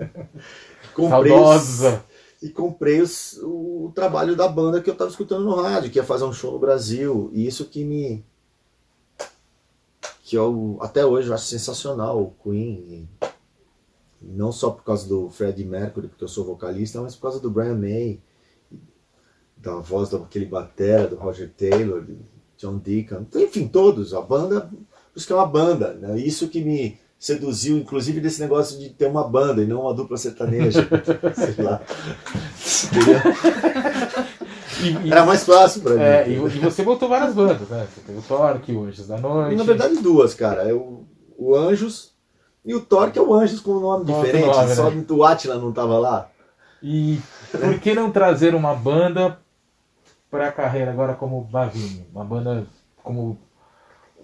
comprei 0.94 1.32
Saudosa. 1.32 2.04
e 2.42 2.48
comprei 2.48 3.00
os, 3.02 3.38
o, 3.42 3.86
o, 3.86 3.92
trabalho 3.94 4.34
da 4.34 4.48
banda 4.48 4.80
que 4.80 4.88
eu 4.88 4.94
estava 4.94 5.10
escutando 5.10 5.44
no 5.44 5.54
rádio, 5.60 5.90
que 5.90 5.98
ia 5.98 6.04
fazer 6.04 6.24
um 6.24 6.32
show 6.32 6.52
no 6.52 6.58
Brasil. 6.58 7.30
E 7.34 7.46
isso 7.46 7.66
que 7.66 7.84
me. 7.84 8.24
que 10.22 10.36
eu 10.36 10.78
até 10.80 11.04
hoje 11.04 11.28
eu 11.28 11.34
acho 11.34 11.46
sensacional 11.46 12.20
o 12.20 12.34
Queen. 12.42 13.08
E, 13.22 13.33
não 14.20 14.52
só 14.52 14.70
por 14.70 14.84
causa 14.84 15.06
do 15.08 15.28
Freddie 15.30 15.64
Mercury, 15.64 16.08
porque 16.08 16.24
eu 16.24 16.28
sou 16.28 16.44
vocalista, 16.44 17.00
mas 17.00 17.14
por 17.14 17.22
causa 17.22 17.40
do 17.40 17.50
Brian 17.50 17.74
May 17.74 18.20
da 19.56 19.76
voz 19.76 20.10
daquele 20.10 20.44
batera, 20.44 21.06
do 21.06 21.16
Roger 21.16 21.50
Taylor, 21.56 22.02
do 22.02 22.18
John 22.56 22.78
Deacon, 22.78 23.26
enfim, 23.34 23.66
todos, 23.66 24.12
a 24.12 24.20
banda, 24.20 24.62
por 24.62 25.16
isso 25.16 25.26
que 25.26 25.32
é 25.32 25.36
uma 25.36 25.46
banda, 25.46 25.94
né? 25.94 26.18
isso 26.18 26.48
que 26.48 26.62
me 26.62 26.98
seduziu, 27.18 27.78
inclusive 27.78 28.20
desse 28.20 28.40
negócio 28.40 28.78
de 28.78 28.90
ter 28.90 29.06
uma 29.06 29.26
banda 29.26 29.62
e 29.62 29.66
não 29.66 29.82
uma 29.82 29.94
dupla 29.94 30.16
sertaneja, 30.16 30.86
sei 31.34 31.64
lá. 31.64 31.80
E, 34.82 35.08
e, 35.08 35.10
Era 35.10 35.24
mais 35.24 35.44
fácil 35.44 35.80
pra 35.80 35.94
é, 35.94 36.28
mim. 36.28 36.34
E, 36.34 36.58
você 36.58 36.82
botou 36.82 37.08
várias 37.08 37.34
bandas, 37.34 37.66
né? 37.68 37.86
Você 37.94 38.00
tem 38.02 38.18
o 38.18 38.22
Torque, 38.22 38.72
o 38.72 38.84
Anjos 38.84 39.06
da 39.06 39.18
Noite. 39.18 39.56
Na 39.56 39.64
verdade, 39.64 39.96
duas, 39.96 40.34
cara. 40.34 40.68
É 40.68 40.74
o, 40.74 41.04
o 41.38 41.54
Anjos 41.54 42.13
e 42.64 42.74
o 42.74 42.80
Torque 42.80 43.18
é 43.18 43.22
o 43.22 43.34
Anjos 43.34 43.60
com 43.60 43.72
um 43.72 43.80
nome 43.80 44.06
diferente. 44.06 44.46
Nome, 44.46 44.74
só 44.74 44.90
né? 44.90 45.04
o 45.10 45.24
Atila 45.24 45.56
não 45.56 45.72
tava 45.72 45.98
lá. 45.98 46.30
E 46.82 47.20
por 47.50 47.78
que 47.78 47.94
não 47.94 48.10
trazer 48.10 48.54
uma 48.54 48.74
banda 48.74 49.38
para 50.30 50.48
a 50.48 50.52
carreira 50.52 50.90
agora 50.90 51.14
como 51.14 51.42
Bavinho? 51.42 52.06
Uma 52.12 52.24
banda 52.24 52.66
como. 53.02 53.38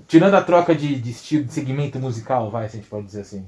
Tirando 0.06 0.34
a 0.34 0.42
troca 0.42 0.74
de, 0.74 0.98
de 0.98 1.10
estilo, 1.10 1.44
de 1.44 1.52
segmento 1.52 1.98
musical, 1.98 2.50
vai, 2.50 2.68
se 2.68 2.76
a 2.76 2.80
gente 2.80 2.88
pode 2.88 3.06
dizer 3.06 3.20
assim. 3.20 3.46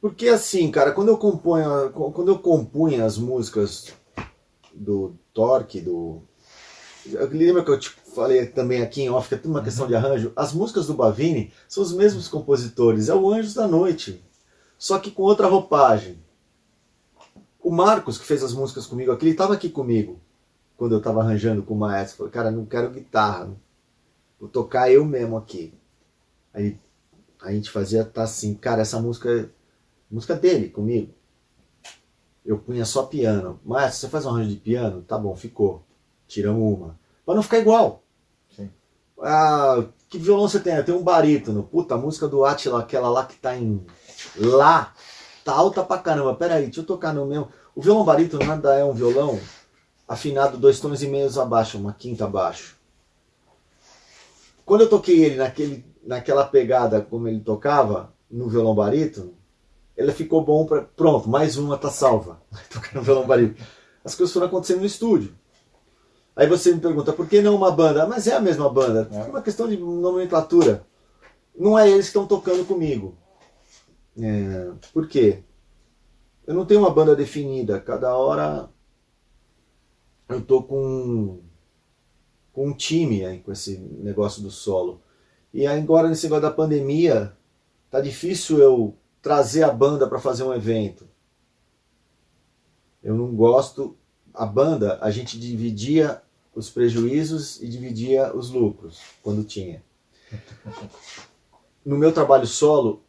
Porque 0.00 0.28
assim, 0.28 0.70
cara, 0.70 0.92
quando 0.92 1.08
eu 1.08 1.18
componho, 1.18 1.90
quando 1.90 2.28
eu 2.28 2.38
compunha 2.38 3.04
as 3.04 3.18
músicas 3.18 3.92
do 4.74 5.14
Torque, 5.34 5.80
do. 5.80 6.22
Lembra 7.30 7.62
que 7.62 7.70
eu 7.70 7.78
te 7.78 7.90
falei 8.16 8.46
também 8.46 8.82
aqui 8.82 9.02
em 9.02 9.10
off, 9.10 9.28
que 9.28 9.34
é 9.34 9.38
tudo 9.38 9.50
uma 9.50 9.62
questão 9.62 9.86
de 9.86 9.92
uhum. 9.92 9.98
arranjo? 9.98 10.32
As 10.34 10.52
músicas 10.52 10.86
do 10.86 10.94
Bavini 10.94 11.52
são 11.68 11.82
os 11.82 11.92
mesmos 11.92 12.28
compositores, 12.28 13.08
é 13.08 13.14
o 13.14 13.30
Anjos 13.32 13.54
da 13.54 13.68
Noite, 13.68 14.24
só 14.78 14.98
que 14.98 15.10
com 15.10 15.22
outra 15.22 15.46
roupagem. 15.46 16.18
O 17.60 17.70
Marcos, 17.70 18.18
que 18.18 18.24
fez 18.24 18.42
as 18.42 18.52
músicas 18.52 18.86
comigo 18.86 19.12
aqui, 19.12 19.24
ele 19.24 19.32
estava 19.32 19.54
aqui 19.54 19.68
comigo 19.68 20.20
quando 20.76 20.94
eu 20.94 21.00
tava 21.00 21.20
arranjando 21.20 21.62
com 21.62 21.74
o 21.74 21.78
maestro, 21.78 22.18
falei, 22.18 22.32
cara, 22.32 22.50
não 22.50 22.66
quero 22.66 22.90
guitarra, 22.90 23.50
vou 24.38 24.48
tocar 24.48 24.90
eu 24.90 25.04
mesmo 25.04 25.36
aqui. 25.36 25.72
Aí 26.52 26.78
a 27.40 27.52
gente 27.52 27.70
fazia, 27.70 28.04
tá 28.04 28.22
assim, 28.22 28.54
cara, 28.54 28.82
essa 28.82 29.00
música 29.00 29.30
é 29.30 29.48
música 30.10 30.34
dele, 30.34 30.68
comigo. 30.68 31.12
Eu 32.44 32.58
punha 32.58 32.84
só 32.84 33.04
piano. 33.04 33.58
Maestro, 33.64 34.00
você 34.00 34.08
faz 34.08 34.24
um 34.24 34.30
arranjo 34.30 34.50
de 34.50 34.56
piano? 34.56 35.02
Tá 35.02 35.18
bom, 35.18 35.34
ficou. 35.34 35.82
Tiramos 36.28 36.78
uma. 36.78 36.98
Pra 37.24 37.34
não 37.34 37.42
ficar 37.42 37.58
igual. 37.58 38.02
Ah, 39.20 39.84
que 40.08 40.18
violão 40.18 40.48
você 40.48 40.60
tem? 40.60 40.82
Tenho 40.82 40.98
um 40.98 41.02
barítono. 41.02 41.62
Puta, 41.62 41.94
a 41.94 41.98
música 41.98 42.28
do 42.28 42.44
Atila, 42.44 42.80
aquela 42.80 43.08
lá 43.08 43.24
que 43.24 43.36
tá 43.36 43.56
em 43.56 43.84
Lá, 44.36 44.92
tá 45.44 45.52
alta 45.52 45.82
pra 45.82 45.98
caramba. 45.98 46.34
Pera 46.34 46.54
aí, 46.54 46.64
deixa 46.64 46.80
eu 46.80 46.84
tocar 46.84 47.12
no 47.12 47.26
meu. 47.26 47.48
O 47.74 47.82
violão 47.82 48.04
barítono 48.04 48.44
nada 48.44 48.74
é 48.74 48.84
um 48.84 48.92
violão 48.92 49.38
afinado 50.08 50.56
dois 50.56 50.80
tons 50.80 51.02
e 51.02 51.08
meios 51.08 51.38
abaixo, 51.38 51.78
uma 51.78 51.92
quinta 51.92 52.24
abaixo. 52.24 52.76
Quando 54.64 54.82
eu 54.82 54.88
toquei 54.88 55.24
ele 55.24 55.36
naquele, 55.36 55.84
naquela 56.04 56.44
pegada 56.44 57.00
como 57.00 57.28
ele 57.28 57.40
tocava, 57.40 58.12
no 58.30 58.48
violão 58.48 58.74
barítono, 58.74 59.34
ele 59.96 60.12
ficou 60.12 60.44
bom 60.44 60.66
para 60.66 60.82
pronto, 60.82 61.28
mais 61.28 61.56
uma 61.56 61.78
tá 61.78 61.90
salva. 61.90 62.40
Tocando 62.70 63.02
violão 63.02 63.26
barítono. 63.26 63.66
As 64.04 64.14
coisas 64.14 64.32
foram 64.32 64.46
acontecendo 64.46 64.80
no 64.80 64.86
estúdio. 64.86 65.34
Aí 66.36 66.46
você 66.46 66.74
me 66.74 66.80
pergunta, 66.80 67.14
por 67.14 67.26
que 67.26 67.40
não 67.40 67.56
uma 67.56 67.72
banda? 67.72 68.06
Mas 68.06 68.26
é 68.26 68.34
a 68.34 68.40
mesma 68.40 68.68
banda. 68.68 69.08
É 69.10 69.22
uma 69.22 69.40
questão 69.40 69.66
de 69.66 69.78
nomenclatura. 69.78 70.86
Não 71.58 71.78
é 71.78 71.88
eles 71.88 72.04
que 72.04 72.08
estão 72.08 72.26
tocando 72.26 72.66
comigo. 72.66 73.16
É, 74.20 74.70
por 74.92 75.08
quê? 75.08 75.42
Eu 76.46 76.52
não 76.52 76.66
tenho 76.66 76.80
uma 76.80 76.90
banda 76.90 77.16
definida. 77.16 77.80
Cada 77.80 78.14
hora 78.14 78.68
eu 80.28 80.42
tô 80.42 80.62
com, 80.62 81.40
com 82.52 82.68
um 82.68 82.74
time 82.74 83.24
aí, 83.24 83.40
com 83.40 83.50
esse 83.50 83.78
negócio 83.78 84.42
do 84.42 84.50
solo. 84.50 85.00
E 85.54 85.66
agora 85.66 86.06
nesse 86.06 86.24
negócio 86.24 86.42
da 86.42 86.50
pandemia, 86.50 87.34
tá 87.90 87.98
difícil 87.98 88.58
eu 88.58 88.94
trazer 89.22 89.62
a 89.62 89.72
banda 89.72 90.06
para 90.06 90.18
fazer 90.18 90.42
um 90.42 90.52
evento. 90.52 91.08
Eu 93.02 93.14
não 93.14 93.34
gosto. 93.34 93.96
A 94.34 94.44
banda, 94.44 94.98
a 95.00 95.10
gente 95.10 95.40
dividia 95.40 96.22
os 96.56 96.70
prejuízos 96.70 97.62
e 97.62 97.68
dividia 97.68 98.34
os 98.34 98.50
lucros 98.50 99.00
quando 99.22 99.44
tinha. 99.44 99.84
No 101.84 101.98
meu 101.98 102.12
trabalho 102.12 102.46
solo, 102.46 103.04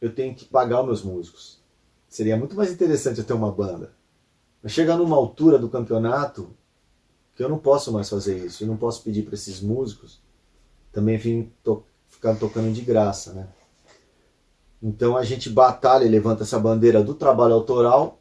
eu 0.00 0.14
tenho 0.14 0.34
que 0.34 0.44
pagar 0.44 0.82
os 0.82 0.86
meus 0.86 1.02
músicos. 1.02 1.60
Seria 2.08 2.36
muito 2.36 2.54
mais 2.54 2.70
interessante 2.70 3.18
eu 3.18 3.24
ter 3.24 3.32
uma 3.32 3.50
banda. 3.50 3.92
Mas 4.62 4.72
chega 4.72 4.96
numa 4.96 5.16
altura 5.16 5.58
do 5.58 5.68
campeonato 5.68 6.54
Porque 7.30 7.42
eu 7.42 7.48
não 7.48 7.58
posso 7.58 7.92
mais 7.92 8.08
fazer 8.08 8.44
isso. 8.44 8.62
Eu 8.62 8.68
não 8.68 8.76
posso 8.76 9.02
pedir 9.02 9.22
para 9.22 9.34
esses 9.34 9.60
músicos 9.60 10.20
também 10.92 11.16
vir 11.16 11.52
to 11.62 11.84
ficar 12.08 12.34
tocando 12.34 12.72
de 12.72 12.80
graça, 12.82 13.32
né? 13.32 13.48
Então 14.82 15.16
a 15.16 15.24
gente 15.24 15.48
batalha 15.48 16.04
e 16.04 16.08
levanta 16.08 16.42
essa 16.42 16.58
bandeira 16.58 17.02
do 17.02 17.14
trabalho 17.14 17.54
autoral 17.54 18.17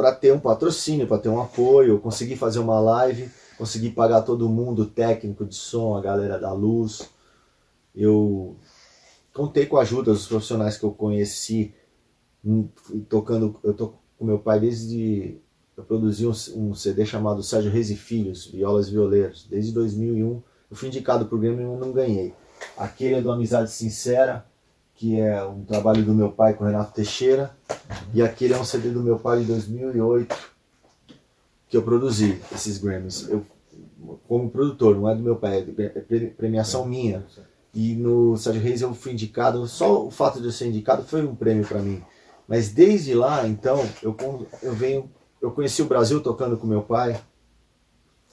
para 0.00 0.14
ter 0.14 0.32
um 0.32 0.40
patrocínio, 0.40 1.06
para 1.06 1.18
ter 1.18 1.28
um 1.28 1.38
apoio, 1.38 2.00
conseguir 2.00 2.36
fazer 2.36 2.58
uma 2.58 2.80
live, 2.80 3.28
conseguir 3.58 3.90
pagar 3.90 4.22
todo 4.22 4.48
mundo, 4.48 4.86
técnico 4.86 5.44
de 5.44 5.54
som, 5.54 5.94
a 5.94 6.00
galera 6.00 6.38
da 6.38 6.54
luz. 6.54 7.10
Eu 7.94 8.56
contei 9.34 9.66
com 9.66 9.76
a 9.76 9.82
ajuda 9.82 10.10
dos 10.10 10.26
profissionais 10.26 10.78
que 10.78 10.84
eu 10.84 10.92
conheci, 10.92 11.74
hum, 12.42 12.66
tocando, 13.10 13.60
eu 13.62 13.74
tô 13.74 13.92
com 14.18 14.24
meu 14.24 14.38
pai 14.38 14.58
desde 14.58 15.38
eu 15.76 15.84
produzi 15.84 16.26
um, 16.26 16.32
um 16.56 16.74
CD 16.74 17.04
chamado 17.04 17.42
Sérgio 17.42 17.70
Reis 17.70 17.90
e 17.90 17.96
Filhos, 17.96 18.46
Violas 18.46 18.88
e 18.88 18.92
Violeiros, 18.92 19.46
desde 19.50 19.72
2001. 19.72 20.42
Eu 20.70 20.76
fui 20.76 20.88
indicado 20.88 21.26
para 21.26 21.36
o 21.36 21.38
Grêmio 21.38 21.74
e 21.74 21.78
não 21.78 21.92
ganhei. 21.92 22.34
Aquele 22.74 23.16
é 23.16 23.20
do 23.20 23.30
Amizade 23.30 23.70
Sincera, 23.70 24.46
que 25.00 25.18
é 25.18 25.42
um 25.42 25.64
trabalho 25.64 26.04
do 26.04 26.12
meu 26.12 26.30
pai 26.30 26.52
com 26.52 26.62
Renato 26.62 26.92
Teixeira. 26.92 27.56
E 28.12 28.20
aquele 28.20 28.52
é 28.52 28.58
um 28.58 28.66
CD 28.66 28.90
do 28.90 29.02
meu 29.02 29.18
pai 29.18 29.40
de 29.40 29.46
2008, 29.46 30.36
que 31.70 31.74
eu 31.78 31.82
produzi, 31.82 32.38
esses 32.52 32.76
Grammys. 32.76 33.26
Eu, 33.26 33.42
como 34.28 34.50
produtor, 34.50 34.94
não 34.94 35.08
é 35.08 35.14
do 35.14 35.22
meu 35.22 35.36
pai, 35.36 35.66
é 35.78 36.26
premiação 36.36 36.84
minha. 36.84 37.24
E 37.72 37.94
no 37.94 38.36
Sérgio 38.36 38.60
Reis 38.60 38.82
eu 38.82 38.92
fui 38.92 39.12
indicado, 39.12 39.66
só 39.66 40.04
o 40.04 40.10
fato 40.10 40.38
de 40.38 40.44
eu 40.44 40.52
ser 40.52 40.66
indicado 40.66 41.02
foi 41.02 41.24
um 41.24 41.34
prêmio 41.34 41.66
para 41.66 41.80
mim. 41.80 42.02
Mas 42.46 42.68
desde 42.68 43.14
lá, 43.14 43.48
então, 43.48 43.82
eu, 44.02 44.14
eu 44.62 44.74
venho, 44.74 45.10
eu 45.40 45.50
conheci 45.50 45.80
o 45.80 45.86
Brasil 45.86 46.22
tocando 46.22 46.58
com 46.58 46.66
meu 46.66 46.82
pai, 46.82 47.18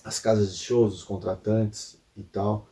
as 0.03 0.19
casas 0.19 0.53
de 0.53 0.62
shows, 0.62 0.95
os 0.95 1.03
contratantes 1.05 1.97
e 2.17 2.24
tal 2.24 2.67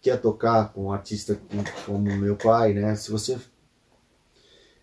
quer 0.00 0.20
tocar 0.20 0.72
com 0.72 0.86
um 0.86 0.92
artista 0.92 1.38
como 1.86 2.16
meu 2.16 2.36
pai, 2.36 2.72
né? 2.72 2.94
Se 2.94 3.10
você 3.10 3.38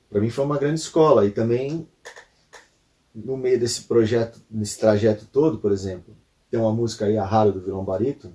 para 0.10 0.22
mim 0.22 0.30
foi 0.30 0.46
uma 0.46 0.58
grande 0.58 0.80
escola 0.80 1.26
e 1.26 1.32
também 1.32 1.88
no 3.14 3.38
meio 3.38 3.60
desse 3.60 3.84
projeto, 3.84 4.42
nesse 4.50 4.78
trajeto 4.80 5.26
todo, 5.32 5.58
por 5.58 5.72
exemplo, 5.72 6.16
tem 6.50 6.60
uma 6.60 6.74
música 6.74 7.06
aí 7.06 7.18
a 7.18 7.26
raro 7.26 7.52
do 7.52 7.62
Vilão 7.62 7.84
Barito, 7.84 8.32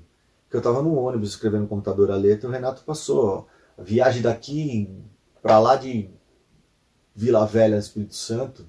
que 0.48 0.57
eu 0.57 0.61
estava 0.61 0.83
no 0.83 0.94
ônibus 0.94 1.31
escrevendo 1.31 1.62
no 1.62 1.68
computador 1.68 2.11
a 2.11 2.16
letra, 2.16 2.46
e 2.46 2.50
o 2.50 2.52
Renato 2.52 2.83
passou 2.83 3.46
a 3.78 3.83
viagem 3.83 4.22
daqui 4.22 4.90
para 5.42 5.59
lá 5.59 5.76
de 5.76 6.11
Vila 7.14 7.46
Velha, 7.46 7.76
Espírito 7.76 8.14
Santo, 8.14 8.66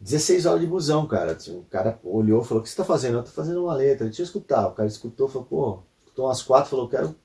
16 0.00 0.46
horas 0.46 0.60
de 0.60 0.66
busão, 0.66 1.06
cara. 1.06 1.38
O 1.48 1.64
cara 1.70 1.98
olhou 2.02 2.42
falou: 2.42 2.60
O 2.60 2.62
que 2.62 2.68
você 2.68 2.72
está 2.72 2.84
fazendo? 2.84 3.14
Eu 3.14 3.20
estou 3.20 3.32
fazendo 3.32 3.62
uma 3.62 3.74
letra. 3.74 4.06
Deixa 4.06 4.22
eu 4.22 4.26
escutar. 4.26 4.66
O 4.66 4.72
cara 4.72 4.88
escutou 4.88 5.28
falou: 5.28 5.46
Pô, 5.46 5.82
escutou 6.12 6.26
umas 6.26 6.42
quatro, 6.42 6.70
falou, 6.70 6.88
quero, 6.88 7.16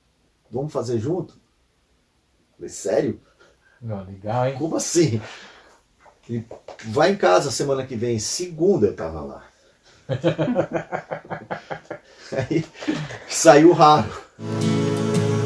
vamos 0.49 0.71
fazer 0.71 0.97
junto? 0.97 1.37
Falei, 2.55 2.69
sério? 2.69 3.21
Não, 3.81 4.03
legal, 4.03 4.47
hein? 4.47 4.55
Como 4.57 4.77
assim? 4.77 5.21
Ele, 6.27 6.45
vai 6.85 7.11
em 7.11 7.17
casa 7.17 7.51
semana 7.51 7.85
que 7.85 7.95
vem, 7.95 8.17
segunda 8.17 8.87
eu 8.87 8.95
tava 8.95 9.21
lá. 9.21 9.43
Aí 12.31 12.65
saiu 13.27 13.73
raro. 13.73 14.09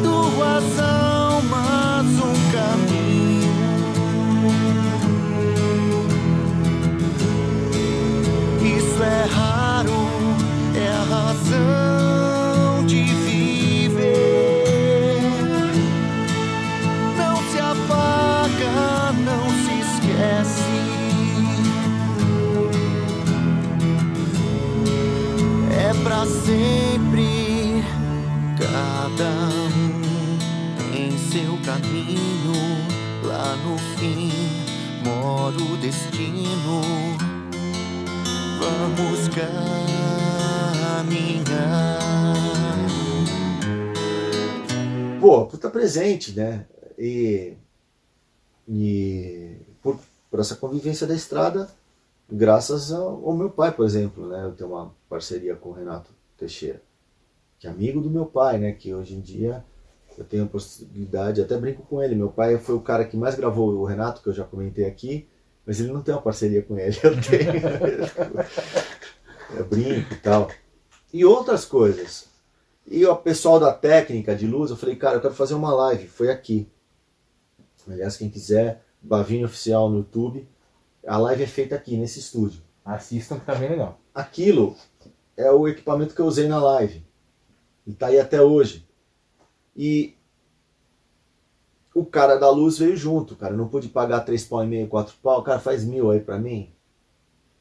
Duas 0.02 0.80
sempre, 26.52 27.82
cada 28.60 29.32
um 29.78 30.02
em 30.94 31.18
seu 31.18 31.58
caminho. 31.64 32.52
Lá 33.24 33.56
no 33.56 33.78
fim 33.98 34.32
mora 35.06 35.56
o 35.56 35.78
destino. 35.78 36.82
Vamos 38.60 39.30
caminhar. 39.30 39.62
Pô, 45.22 45.46
puta 45.46 45.70
presente, 45.70 46.34
né? 46.34 46.66
E, 46.98 47.54
e 48.68 49.56
por, 49.82 49.98
por 50.30 50.40
essa 50.40 50.56
convivência 50.56 51.08
da 51.08 51.16
estrada, 51.16 51.70
graças 52.30 52.92
ao, 52.92 53.26
ao 53.26 53.34
meu 53.34 53.50
pai, 53.50 53.72
por 53.72 53.86
exemplo, 53.86 54.28
né? 54.28 54.44
Eu 54.44 54.52
tenho 54.52 54.72
uma 54.72 54.92
parceria 55.08 55.56
com 55.56 55.70
o 55.70 55.74
Renato 55.74 56.21
Teixeira, 56.42 56.82
que 57.60 57.68
é 57.68 57.70
amigo 57.70 58.02
do 58.02 58.10
meu 58.10 58.26
pai, 58.26 58.58
né? 58.58 58.72
Que 58.72 58.94
hoje 58.94 59.14
em 59.14 59.22
dia 59.22 59.64
eu 60.18 60.26
tenho 60.26 60.44
a 60.44 60.48
possibilidade, 60.48 61.42
até 61.42 61.56
brinco 61.58 61.84
com 61.84 62.02
ele. 62.02 62.16
Meu 62.16 62.30
pai 62.30 62.58
foi 62.58 62.76
o 62.76 62.82
cara 62.82 63.06
que 63.06 63.16
mais 63.16 63.36
gravou 63.36 63.72
o 63.74 63.86
Renato, 63.86 64.22
que 64.22 64.30
eu 64.30 64.34
já 64.34 64.44
comentei 64.44 64.86
aqui, 64.86 65.28
mas 65.66 65.80
ele 65.80 65.92
não 65.92 66.02
tem 66.02 66.14
uma 66.14 66.22
parceria 66.22 66.64
com 66.64 66.78
ele. 66.78 66.98
Eu 67.04 67.16
tenho. 67.22 67.62
eu 69.58 69.66
brinco 69.66 70.14
e 70.14 70.18
tal. 70.18 70.50
E 71.14 71.26
outras 71.26 71.66
coisas. 71.66 72.28
E 72.88 73.06
o 73.06 73.16
pessoal 73.16 73.60
da 73.60 73.74
técnica 73.74 74.36
de 74.36 74.48
luz, 74.48 74.72
eu 74.72 74.78
falei, 74.78 74.96
cara, 74.96 75.18
eu 75.18 75.22
quero 75.22 75.34
fazer 75.34 75.54
uma 75.54 75.74
live. 75.74 76.08
Foi 76.08 76.30
aqui. 76.30 76.68
Aliás, 77.88 78.18
quem 78.18 78.30
quiser, 78.30 78.84
Bavinho 79.02 79.46
Oficial 79.46 79.90
no 79.90 79.98
YouTube. 79.98 80.48
A 81.06 81.18
live 81.18 81.44
é 81.44 81.48
feita 81.48 81.76
aqui, 81.76 81.98
nesse 81.98 82.20
estúdio. 82.20 82.62
Assistam 82.84 83.40
que 83.40 83.46
tá 83.46 83.56
bem 83.56 83.70
legal. 83.70 84.00
Aquilo 84.14 84.76
é 85.42 85.52
o 85.52 85.68
equipamento 85.68 86.14
que 86.14 86.22
eu 86.22 86.26
usei 86.26 86.48
na 86.48 86.62
live. 86.62 87.06
E 87.86 87.94
tá 87.94 88.08
aí 88.08 88.20
até 88.20 88.42
hoje. 88.42 88.88
E 89.76 90.16
o 91.94 92.06
cara 92.06 92.38
da 92.38 92.50
luz 92.50 92.78
veio 92.78 92.96
junto, 92.96 93.36
cara. 93.36 93.54
Eu 93.54 93.58
não 93.58 93.68
pude 93.68 93.90
pagar 93.90 94.22
três 94.22 94.44
pau 94.46 94.64
e 94.64 94.68
meio, 94.68 94.88
quatro 94.88 95.16
pau. 95.22 95.40
O 95.40 95.44
cara 95.44 95.60
faz 95.60 95.84
mil 95.84 96.12
aí 96.12 96.20
pra 96.20 96.40
mim. 96.40 96.74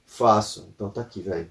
Faço. 0.05 0.69
Então 0.75 0.91
tá 0.91 1.01
aqui, 1.01 1.21
velho. 1.21 1.51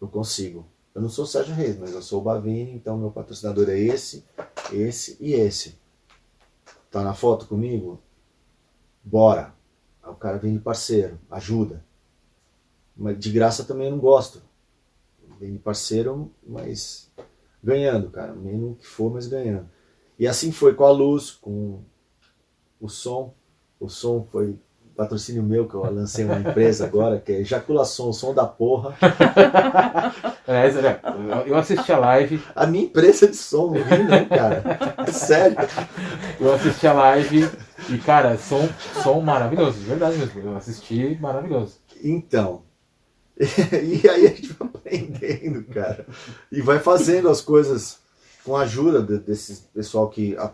Eu 0.00 0.08
consigo. 0.08 0.66
Eu 0.94 1.02
não 1.02 1.08
sou 1.08 1.24
o 1.24 1.28
Sérgio 1.28 1.54
Reis, 1.54 1.78
mas 1.78 1.92
eu 1.92 2.00
sou 2.00 2.20
o 2.20 2.24
Bavini, 2.24 2.72
então 2.72 2.96
meu 2.96 3.10
patrocinador 3.10 3.68
é 3.68 3.78
esse, 3.78 4.24
esse 4.72 5.16
e 5.20 5.34
esse. 5.34 5.78
Tá 6.90 7.02
na 7.02 7.12
foto 7.12 7.46
comigo? 7.46 8.00
Bora. 9.04 9.54
Aí 10.02 10.10
o 10.10 10.14
cara 10.14 10.38
vem 10.38 10.54
de 10.54 10.58
parceiro, 10.58 11.20
ajuda. 11.30 11.84
Mas 12.96 13.18
de 13.18 13.30
graça 13.30 13.62
também 13.64 13.88
eu 13.88 13.90
não 13.90 13.98
gosto. 13.98 14.42
Vem 15.38 15.52
de 15.52 15.58
parceiro, 15.58 16.30
mas 16.46 17.10
ganhando, 17.62 18.10
cara. 18.10 18.34
Menos 18.34 18.78
que 18.78 18.86
for, 18.86 19.12
mas 19.12 19.26
ganhando. 19.26 19.68
E 20.18 20.26
assim 20.26 20.50
foi 20.50 20.74
com 20.74 20.84
a 20.84 20.90
luz, 20.90 21.30
com 21.30 21.80
o 22.80 22.88
som. 22.88 23.34
O 23.78 23.88
som 23.88 24.26
foi 24.30 24.58
patrocínio 24.96 25.42
meu, 25.42 25.68
que 25.68 25.74
eu 25.74 25.82
lancei 25.92 26.24
uma 26.24 26.38
empresa 26.38 26.86
agora, 26.86 27.20
que 27.20 27.30
é 27.30 27.40
Ejaculação, 27.40 28.08
o 28.08 28.12
som 28.12 28.34
da 28.34 28.46
porra. 28.46 28.96
É, 30.48 30.70
eu 31.44 31.56
assisti 31.56 31.92
a 31.92 31.98
live, 31.98 32.40
A 32.54 32.68
minha 32.68 32.84
empresa 32.84 33.26
de 33.26 33.34
som, 33.34 33.72
não 33.72 34.04
não, 34.04 34.26
cara. 34.26 34.62
É 35.04 35.10
sério. 35.10 35.56
eu 36.40 36.54
assisti 36.54 36.86
a 36.86 36.92
live 36.92 37.50
e, 37.90 37.98
cara, 37.98 38.38
som, 38.38 38.68
som 39.02 39.20
maravilhoso, 39.20 39.80
de 39.80 39.86
verdade 39.86 40.16
mesmo. 40.18 40.40
Eu 40.40 40.56
assisti 40.56 41.18
maravilhoso. 41.20 41.80
Então. 42.00 42.62
E 43.42 44.08
aí 44.08 44.26
a 44.26 44.28
gente 44.28 44.45
vai 44.45 44.45
aprendendo, 44.86 45.64
cara. 45.64 46.06
E 46.50 46.60
vai 46.60 46.78
fazendo 46.78 47.28
as 47.28 47.40
coisas 47.40 47.98
com 48.44 48.56
a 48.56 48.62
ajuda 48.62 49.02
de- 49.02 49.18
desse 49.18 49.62
pessoal 49.74 50.08
que 50.08 50.36
a, 50.36 50.52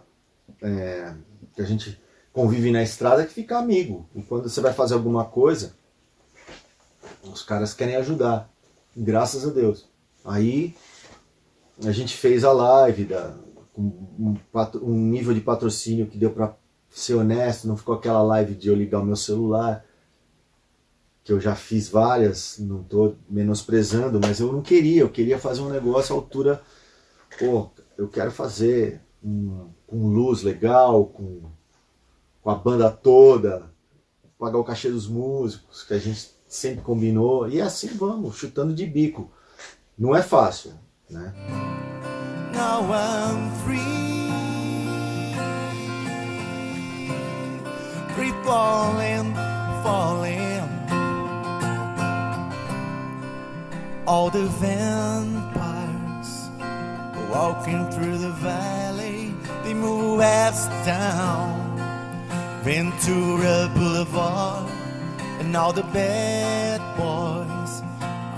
é, 0.62 1.14
que 1.55 1.61
a 1.61 1.64
gente 1.64 2.01
convive 2.33 2.71
na 2.71 2.83
estrada 2.83 3.27
que 3.27 3.35
fica 3.35 3.59
amigo. 3.59 4.09
E 4.14 4.23
quando 4.23 4.49
você 4.49 4.61
vai 4.61 4.73
fazer 4.73 4.95
alguma 4.95 5.25
coisa, 5.27 5.75
os 7.23 7.42
caras 7.42 7.75
querem 7.75 7.97
ajudar. 7.97 8.51
Graças 8.97 9.47
a 9.47 9.51
Deus. 9.51 9.87
Aí 10.25 10.75
a 11.85 11.92
gente 11.92 12.16
fez 12.16 12.45
a 12.45 12.53
live 12.53 13.05
da, 13.05 13.35
um, 13.77 14.37
um 14.83 14.97
nível 14.97 15.35
de 15.35 15.40
patrocínio 15.40 16.07
que 16.07 16.18
deu 16.18 16.31
pra 16.31 16.55
ser 16.90 17.14
honesto, 17.14 17.66
não 17.66 17.77
ficou 17.77 17.95
aquela 17.95 18.23
live 18.23 18.55
de 18.55 18.68
eu 18.68 18.75
ligar 18.75 19.01
o 19.01 19.05
meu 19.05 19.16
celular 19.16 19.85
que 21.25 21.33
eu 21.33 21.41
já 21.41 21.55
fiz 21.55 21.89
várias, 21.89 22.59
não 22.59 22.81
estou 22.81 23.17
menosprezando, 23.29 24.21
mas 24.21 24.41
eu 24.41 24.53
não 24.53 24.61
queria, 24.61 25.03
eu 25.03 25.09
queria 25.09 25.39
fazer 25.39 25.61
um 25.61 25.69
negócio 25.69 26.15
à 26.15 26.19
altura, 26.19 26.63
pô, 27.39 27.71
eu 27.97 28.09
quero 28.09 28.31
fazer 28.31 29.01
um, 29.23 29.69
com 29.87 30.09
luz 30.09 30.43
legal, 30.43 31.07
com, 31.07 31.43
com 32.43 32.51
a 32.51 32.55
banda 32.55 32.91
toda, 32.91 33.71
pagar 34.39 34.59
o 34.59 34.65
cachê 34.65 34.91
dos 34.91 35.07
músicos, 35.07 35.85
que 35.85 35.95
a 35.95 35.99
gente 35.99 36.33
sempre 36.49 36.83
combinou 36.83 37.49
e 37.49 37.61
assim 37.61 37.89
vamos, 37.89 38.37
chutando 38.37 38.75
de 38.75 38.85
bico. 38.85 39.31
Não 39.97 40.17
é 40.17 40.23
fácil, 40.23 40.73
né? 41.09 41.33
Now 42.53 42.83
I'm 42.83 43.51
free. 43.65 44.03
Free 48.15 48.33
falling, 48.45 49.35
falling. 49.83 50.62
All 54.12 54.29
the 54.29 54.44
vampires 54.61 56.33
walking 57.31 57.90
through 57.90 58.18
the 58.18 58.33
valley, 58.33 59.35
they 59.64 59.72
move 59.72 60.18
westbound. 60.18 61.79
Ventura 62.62 63.70
Boulevard, 63.75 64.70
and 65.40 65.57
all 65.57 65.72
the 65.72 65.88
bad 65.94 66.81
boys 66.98 67.83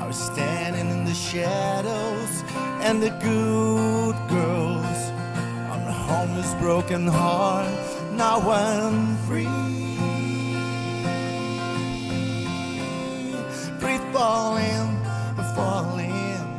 are 0.01 0.13
standing 0.13 0.89
in 0.91 1.05
the 1.05 1.13
shadows, 1.13 2.45
and 2.87 3.03
the 3.03 3.11
good 3.31 4.17
girls 4.29 5.01
on 5.73 5.81
a 5.95 5.97
homeless 6.09 6.55
broken 6.61 7.09
heart. 7.09 7.67
Now 8.13 8.39
I'm 8.49 9.17
free, 9.27 9.49
free 13.81 13.99
falling, 14.13 14.74
falling. 15.55 16.59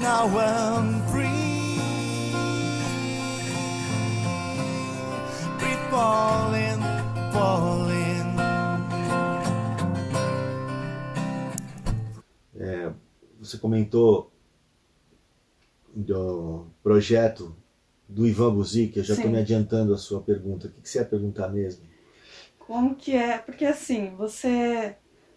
Now 0.00 0.26
I'm 0.26 1.02
free, 1.10 1.78
free 5.58 5.76
falling, 5.90 6.82
falling. 7.32 8.36
É, 12.58 12.92
você 13.38 13.58
comentou 13.58 14.32
do 15.94 16.66
projeto 16.82 17.54
do 18.08 18.26
Ivan 18.26 18.54
Buzik, 18.54 18.96
eu 18.96 19.04
já 19.04 19.14
estou 19.14 19.30
me 19.30 19.38
adiantando 19.38 19.92
a 19.92 19.98
sua 19.98 20.20
pergunta. 20.20 20.68
O 20.68 20.70
que 20.70 20.80
que 20.82 20.88
você 20.88 20.98
ia 20.98 21.04
perguntar 21.04 21.48
mesmo? 21.48 21.84
Como 22.58 22.94
que 22.94 23.14
é? 23.14 23.38
Porque 23.38 23.64
assim, 23.64 24.14
você 24.16 24.96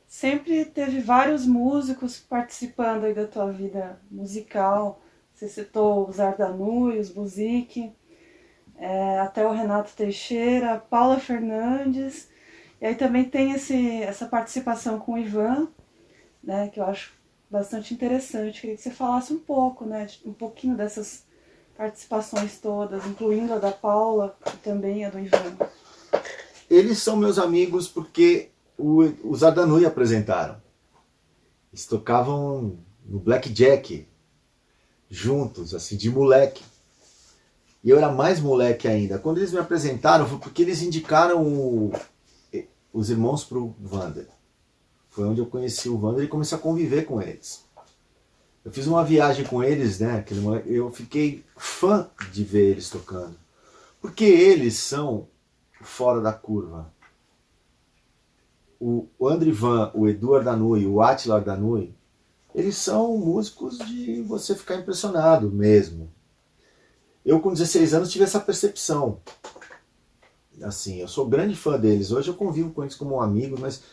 sempre 0.10 0.66
teve 0.66 1.00
vários 1.00 1.46
músicos 1.46 2.18
participando 2.18 3.04
aí 3.06 3.14
da 3.14 3.28
tua 3.28 3.52
vida 3.52 4.02
musical. 4.10 5.00
Você 5.32 5.48
citou 5.48 6.10
os 6.10 6.20
Ardanui, 6.20 6.98
os 6.98 7.10
Buzik, 7.10 7.94
é, 8.76 9.20
até 9.20 9.46
o 9.46 9.52
Renato 9.52 9.94
Teixeira, 9.96 10.84
Paula 10.90 11.20
Fernandes. 11.20 12.28
E 12.82 12.88
aí 12.88 12.96
também 12.96 13.24
tem 13.24 13.52
esse, 13.52 14.02
essa 14.02 14.26
participação 14.26 15.00
com 15.00 15.14
o 15.14 15.18
Ivan, 15.18 15.68
né, 16.44 16.70
que 16.70 16.80
eu 16.80 16.86
acho 16.86 17.14
bastante 17.50 17.94
interessante. 17.94 18.62
Queria 18.62 18.76
que 18.76 18.82
você 18.82 18.90
falasse 18.90 19.32
um 19.32 19.40
pouco, 19.40 19.86
né, 19.86 20.08
um 20.26 20.34
pouquinho 20.34 20.76
dessas 20.76 21.24
participações 21.78 22.60
todas, 22.60 23.06
incluindo 23.06 23.54
a 23.54 23.60
da 23.60 23.72
Paula 23.72 24.36
e 24.48 24.58
também 24.58 25.06
a 25.06 25.10
do 25.10 25.20
Ivan. 25.20 25.56
Eles 26.68 26.98
são 26.98 27.16
meus 27.16 27.38
amigos 27.38 27.88
porque 27.88 28.50
o- 28.80 29.30
os 29.30 29.44
Ardanui 29.44 29.86
apresentaram. 29.86 30.58
Eles 31.72 31.86
tocavam 31.86 32.78
no 33.06 33.20
Blackjack 33.20 34.08
juntos, 35.10 35.74
assim, 35.76 35.98
de 35.98 36.10
moleque. 36.10 36.64
E 37.84 37.90
eu 37.90 37.98
era 37.98 38.12
mais 38.12 38.40
moleque 38.40 38.88
ainda. 38.88 39.20
Quando 39.20 39.38
eles 39.38 39.52
me 39.52 39.60
apresentaram 39.60 40.28
foi 40.28 40.40
porque 40.40 40.62
eles 40.62 40.82
indicaram 40.82 41.44
o- 41.44 41.92
os 42.92 43.10
irmãos 43.10 43.44
pro 43.44 43.76
Vander. 43.80 44.28
Foi 45.10 45.26
onde 45.26 45.40
eu 45.40 45.46
conheci 45.46 45.90
o 45.90 45.98
Vander 45.98 46.24
e 46.24 46.28
comecei 46.28 46.58
a 46.58 46.62
conviver 46.62 47.04
com 47.06 47.22
eles. 47.22 47.64
Eu 48.64 48.72
fiz 48.72 48.88
uma 48.88 49.04
viagem 49.04 49.46
com 49.46 49.64
eles, 49.64 50.00
né? 50.00 50.24
Eu 50.66 50.92
fiquei 50.92 51.44
fã 51.56 52.10
de 52.32 52.44
ver 52.44 52.72
eles 52.72 52.90
tocando. 52.90 53.36
Porque 54.02 54.26
eles 54.26 54.76
são 54.78 55.28
fora 55.82 56.22
da 56.22 56.34
curva. 56.34 56.92
O 58.80 59.28
André 59.28 59.52
Van, 59.52 59.92
o 59.94 60.08
Eduardo 60.08 60.46
Danui, 60.46 60.88
o 60.88 61.02
Attila 61.02 61.42
Danui, 61.42 61.94
eles 62.56 62.78
são 62.78 63.18
músicos 63.18 63.78
de 63.80 64.22
você 64.22 64.56
ficar 64.56 64.76
impressionado 64.76 65.52
mesmo. 65.52 66.10
Eu 67.26 67.40
com 67.40 67.52
16 67.52 67.94
anos 67.94 68.10
tive 68.10 68.24
essa 68.24 68.40
percepção. 68.40 69.20
Assim, 70.64 70.98
eu 70.98 71.08
sou 71.08 71.28
grande 71.28 71.56
fã 71.56 71.78
deles. 71.78 72.12
Hoje 72.12 72.30
eu 72.30 72.34
convivo 72.34 72.72
com 72.72 72.84
eles 72.84 72.96
como 72.96 73.22
amigos, 73.22 73.60
mas 73.60 73.84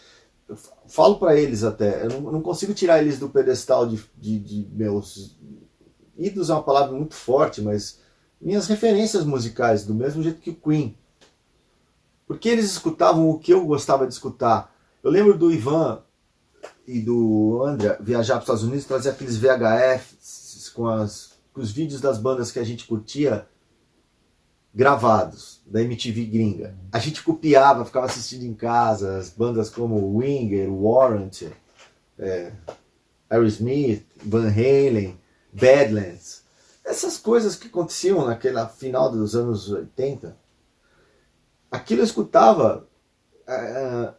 eu 0.49 0.57
falo 0.87 1.19
para 1.19 1.39
eles 1.39 1.65
até. 1.65 2.05
Eu 2.05 2.21
não, 2.21 2.33
não 2.33 2.43
consigo 2.43 2.73
tirar 2.73 3.01
eles 3.01 3.19
do 3.19 3.29
pedestal 3.29 3.87
de, 3.87 4.03
de, 4.17 4.39
de 4.39 4.69
meus 4.73 5.37
ídolos 6.17 6.51
é 6.51 6.55
uma 6.55 6.63
palavra 6.63 6.97
muito 6.97 7.15
forte, 7.15 7.61
mas 7.61 8.01
minhas 8.41 8.67
referências 8.67 9.25
musicais, 9.25 9.85
do 9.85 9.95
mesmo 9.95 10.23
jeito 10.23 10.41
que 10.41 10.51
o 10.51 10.55
Queen. 10.55 10.97
Porque 12.27 12.49
eles 12.49 12.65
escutavam 12.67 13.31
o 13.31 13.39
que 13.39 13.53
eu 13.53 13.65
gostava 13.65 14.07
de 14.07 14.13
escutar. 14.13 14.75
Eu 15.07 15.13
lembro 15.13 15.39
do 15.39 15.53
Ivan 15.53 16.03
e 16.85 16.99
do 17.01 17.63
André 17.65 17.97
viajar 18.01 18.35
para 18.35 18.41
os 18.41 18.45
Estados 18.47 18.65
Unidos, 18.65 18.87
trazer 18.87 19.11
aqueles 19.11 19.37
VHFs 19.37 20.73
com, 20.75 20.89
as, 20.89 21.39
com 21.53 21.61
os 21.61 21.71
vídeos 21.71 22.01
das 22.01 22.19
bandas 22.19 22.51
que 22.51 22.59
a 22.59 22.65
gente 22.65 22.85
curtia 22.87 23.47
gravados, 24.75 25.61
da 25.65 25.81
MTV 25.81 26.25
gringa. 26.25 26.77
A 26.91 26.99
gente 26.99 27.23
copiava, 27.23 27.85
ficava 27.85 28.07
assistindo 28.07 28.43
em 28.43 28.53
casa, 28.53 29.19
as 29.19 29.31
bandas 29.31 29.71
como 29.71 30.19
Winger, 30.19 30.69
Warrant, 30.69 31.43
é, 32.19 32.53
Aerosmith, 33.31 34.05
Van 34.25 34.49
Halen, 34.49 35.17
Badlands. 35.53 36.43
Essas 36.85 37.17
coisas 37.17 37.55
que 37.55 37.69
aconteciam 37.69 38.27
naquela 38.27 38.67
final 38.67 39.09
dos 39.13 39.37
anos 39.37 39.71
80. 39.71 40.37
Aquilo 41.71 42.01
eu 42.01 42.05
escutava 42.05 42.89
ah, 43.47 44.13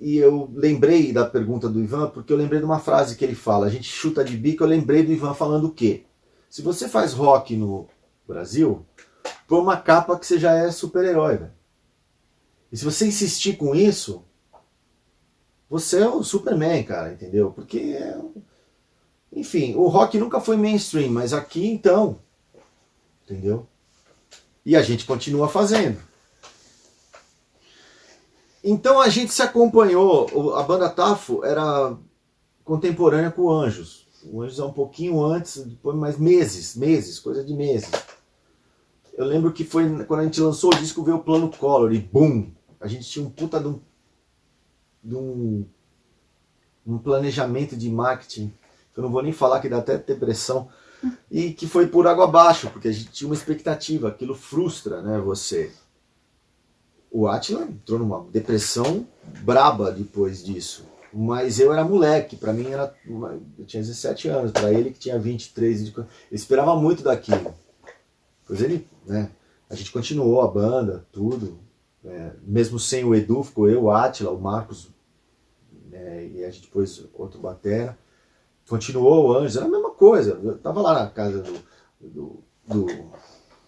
e 0.00 0.16
eu 0.16 0.50
lembrei 0.54 1.12
da 1.12 1.26
pergunta 1.26 1.68
do 1.68 1.78
Ivan 1.78 2.08
porque 2.08 2.32
eu 2.32 2.36
lembrei 2.36 2.58
de 2.58 2.64
uma 2.64 2.80
frase 2.80 3.14
que 3.16 3.24
ele 3.24 3.34
fala. 3.34 3.66
A 3.66 3.70
gente 3.70 3.84
chuta 3.84 4.24
de 4.24 4.34
bico, 4.34 4.64
eu 4.64 4.68
lembrei 4.68 5.02
do 5.02 5.12
Ivan 5.12 5.34
falando 5.34 5.66
o 5.66 5.74
quê? 5.74 6.04
Se 6.48 6.62
você 6.62 6.88
faz 6.88 7.12
rock 7.12 7.54
no 7.54 7.86
Brasil, 8.26 8.86
põe 9.46 9.60
uma 9.60 9.76
capa 9.76 10.18
que 10.18 10.26
você 10.26 10.38
já 10.38 10.54
é 10.54 10.70
super-herói, 10.70 11.36
velho. 11.36 11.52
E 12.72 12.76
se 12.78 12.84
você 12.84 13.06
insistir 13.06 13.56
com 13.56 13.74
isso, 13.74 14.24
você 15.68 16.00
é 16.00 16.08
o 16.08 16.22
Superman, 16.22 16.82
cara, 16.82 17.12
entendeu? 17.12 17.50
Porque 17.50 17.78
é... 17.78 18.18
Enfim, 19.32 19.74
o 19.74 19.86
rock 19.86 20.18
nunca 20.18 20.40
foi 20.40 20.56
mainstream, 20.56 21.12
mas 21.12 21.32
aqui 21.32 21.66
então, 21.66 22.18
entendeu? 23.24 23.66
E 24.64 24.74
a 24.74 24.82
gente 24.82 25.04
continua 25.04 25.46
fazendo. 25.46 26.00
Então 28.62 29.00
a 29.00 29.08
gente 29.08 29.32
se 29.32 29.42
acompanhou, 29.42 30.54
a 30.54 30.62
banda 30.62 30.88
Tafo 30.88 31.44
era 31.44 31.96
contemporânea 32.64 33.30
com 33.30 33.42
o 33.42 33.50
Anjos. 33.50 34.06
O 34.24 34.42
Anjos 34.42 34.58
é 34.58 34.64
um 34.64 34.72
pouquinho 34.72 35.24
antes, 35.24 35.64
depois 35.64 35.96
mais 35.96 36.18
meses, 36.18 36.76
meses, 36.76 37.18
coisa 37.18 37.42
de 37.42 37.54
meses. 37.54 37.90
Eu 39.14 39.24
lembro 39.24 39.52
que 39.52 39.64
foi 39.64 40.04
quando 40.04 40.20
a 40.20 40.24
gente 40.24 40.40
lançou 40.40 40.70
o 40.70 40.76
disco, 40.76 41.02
veio 41.02 41.16
o 41.16 41.24
plano 41.24 41.50
Color 41.50 41.92
e 41.92 41.98
BUM! 41.98 42.52
A 42.78 42.86
gente 42.86 43.08
tinha 43.08 43.24
um 43.24 43.30
puta 43.30 43.58
de 43.58 43.68
um, 43.68 43.80
de 45.02 45.14
um, 45.14 45.66
um 46.86 46.98
planejamento 46.98 47.76
de 47.76 47.90
marketing, 47.90 48.52
que 48.92 48.98
eu 48.98 49.02
não 49.02 49.10
vou 49.10 49.22
nem 49.22 49.32
falar 49.32 49.60
que 49.60 49.68
dá 49.68 49.78
até 49.78 49.98
depressão, 49.98 50.68
e 51.30 51.52
que 51.52 51.66
foi 51.66 51.86
por 51.86 52.06
água 52.06 52.24
abaixo, 52.24 52.70
porque 52.70 52.88
a 52.88 52.92
gente 52.92 53.10
tinha 53.10 53.28
uma 53.28 53.34
expectativa, 53.34 54.08
aquilo 54.08 54.34
frustra 54.34 55.02
né, 55.02 55.18
você. 55.18 55.72
O 57.10 57.26
Atila 57.26 57.62
entrou 57.64 57.98
numa 57.98 58.24
depressão 58.30 59.06
braba 59.42 59.90
depois 59.90 60.44
disso. 60.44 60.84
Mas 61.12 61.58
eu 61.58 61.72
era 61.72 61.84
moleque, 61.84 62.36
pra 62.36 62.52
mim 62.52 62.68
era. 62.70 62.94
Eu 63.58 63.64
tinha 63.66 63.82
17 63.82 64.28
anos, 64.28 64.52
pra 64.52 64.72
ele 64.72 64.90
que 64.92 64.98
tinha 65.00 65.18
23. 65.18 65.84
de- 65.84 65.96
Eu 65.96 66.06
esperava 66.30 66.76
muito 66.76 67.02
daquilo. 67.02 67.52
Pois 68.46 68.60
ele, 68.62 68.86
né? 69.04 69.28
A 69.68 69.74
gente 69.74 69.90
continuou 69.92 70.40
a 70.40 70.46
banda, 70.48 71.04
tudo. 71.12 71.58
né, 72.02 72.32
mesmo 72.42 72.78
sem 72.78 73.04
o 73.04 73.14
Edu, 73.14 73.42
ficou 73.42 73.68
eu, 73.68 73.82
o 73.84 73.90
Atila, 73.90 74.30
o 74.30 74.40
Marcos, 74.40 74.88
né, 75.90 76.26
e 76.28 76.42
a 76.44 76.50
gente 76.50 76.62
depois 76.66 77.04
outro 77.12 77.38
batera. 77.40 77.98
Continuou 78.68 79.26
o 79.28 79.32
Anjos, 79.36 79.56
era 79.56 79.66
a 79.66 79.68
mesma 79.68 79.90
coisa. 79.90 80.40
Eu 80.42 80.56
tava 80.58 80.80
lá 80.80 80.94
na 80.94 81.10
casa 81.10 81.42
do. 81.42 81.58
do, 82.00 82.42
do 82.66 82.86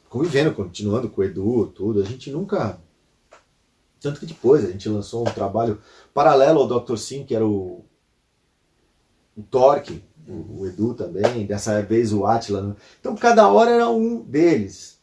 convivendo, 0.09 0.55
continuando 0.55 1.11
com 1.11 1.21
o 1.21 1.25
Edu, 1.25 1.67
tudo. 1.75 2.01
A 2.01 2.05
gente 2.05 2.31
nunca. 2.31 2.79
Tanto 4.03 4.21
que 4.21 4.27
depois 4.27 4.65
a 4.65 4.71
gente 4.71 4.89
lançou 4.89 5.23
um 5.23 5.33
trabalho 5.33 5.81
paralelo 6.13 6.61
ao 6.61 6.81
Dr. 6.81 6.97
Sim, 6.97 7.25
que 7.25 7.35
era 7.35 7.47
o, 7.47 7.85
o 9.37 9.43
Torque, 9.43 10.03
o, 10.29 10.61
o 10.61 10.67
Edu 10.67 10.95
também, 10.95 11.47
dessa 11.47 11.81
vez 11.83 12.13
o 12.13 12.27
Atila. 12.27 12.63
né? 12.63 12.77
Então 13.01 13.15
cada 13.15 13.49
hora 13.49 13.71
era 13.71 13.89
um 13.89 14.21
deles. 14.21 15.01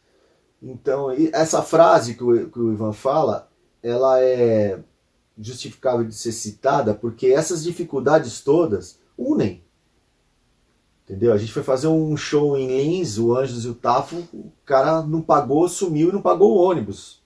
Então 0.62 1.08
essa 1.32 1.62
frase 1.62 2.14
que 2.14 2.22
o, 2.22 2.50
que 2.50 2.58
o 2.58 2.72
Ivan 2.72 2.92
fala, 2.92 3.50
ela 3.82 4.20
é 4.20 4.78
justificável 5.38 6.06
de 6.06 6.14
ser 6.14 6.32
citada 6.32 6.94
porque 6.94 7.28
essas 7.28 7.62
dificuldades 7.62 8.42
todas 8.42 8.98
unem. 9.16 9.64
Entendeu? 11.04 11.32
A 11.32 11.38
gente 11.38 11.52
foi 11.52 11.62
fazer 11.62 11.88
um 11.88 12.16
show 12.16 12.56
em 12.56 12.68
Lins, 12.68 13.18
o 13.18 13.34
Anjos 13.34 13.64
e 13.64 13.68
o 13.68 13.74
Tafo, 13.74 14.18
o 14.32 14.52
cara 14.64 15.02
não 15.02 15.20
pagou, 15.20 15.68
sumiu 15.68 16.10
e 16.10 16.12
não 16.12 16.22
pagou 16.22 16.52
o 16.52 16.62
ônibus. 16.62 17.19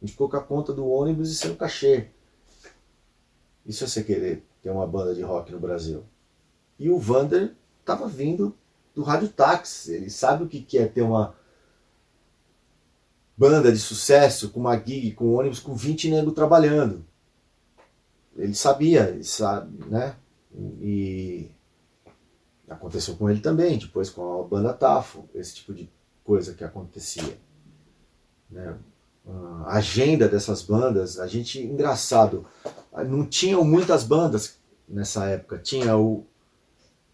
A 0.00 0.04
gente 0.04 0.12
ficou 0.12 0.28
com 0.28 0.36
a 0.36 0.42
conta 0.42 0.72
do 0.72 0.88
ônibus 0.88 1.30
e 1.30 1.34
sem 1.34 1.50
o 1.50 1.56
cachê. 1.56 2.08
Isso 3.66 3.84
é 3.84 3.86
você 3.86 4.02
querer 4.02 4.44
ter 4.62 4.70
uma 4.70 4.86
banda 4.86 5.14
de 5.14 5.22
rock 5.22 5.52
no 5.52 5.60
Brasil. 5.60 6.04
E 6.78 6.88
o 6.88 6.98
Vander 6.98 7.54
estava 7.80 8.08
vindo 8.08 8.56
do 8.94 9.02
Rádio 9.02 9.28
Táxi. 9.28 9.92
Ele 9.92 10.08
sabe 10.08 10.44
o 10.44 10.48
que 10.48 10.78
é 10.78 10.86
ter 10.86 11.02
uma 11.02 11.34
banda 13.36 13.72
de 13.72 13.78
sucesso, 13.78 14.50
com 14.50 14.60
uma 14.60 14.76
gig, 14.76 15.12
com 15.12 15.26
um 15.26 15.38
ônibus, 15.38 15.60
com 15.60 15.74
20 15.74 16.10
negros 16.10 16.34
trabalhando. 16.34 17.04
Ele 18.36 18.54
sabia, 18.54 19.08
ele 19.10 19.24
sabe, 19.24 19.84
né? 19.86 20.16
E 20.80 21.50
aconteceu 22.68 23.16
com 23.16 23.28
ele 23.28 23.40
também, 23.40 23.78
depois 23.78 24.08
com 24.08 24.40
a 24.40 24.46
banda 24.46 24.72
Tafo, 24.72 25.28
esse 25.34 25.56
tipo 25.56 25.74
de 25.74 25.90
coisa 26.24 26.54
que 26.54 26.64
acontecia. 26.64 27.38
Né? 28.50 28.78
A 29.26 29.76
agenda 29.76 30.28
dessas 30.28 30.62
bandas, 30.62 31.18
a 31.20 31.26
gente, 31.26 31.60
engraçado, 31.60 32.46
não 33.06 33.24
tinham 33.26 33.62
muitas 33.64 34.02
bandas 34.02 34.58
nessa 34.88 35.26
época. 35.26 35.58
Tinha 35.58 35.96
o 35.96 36.24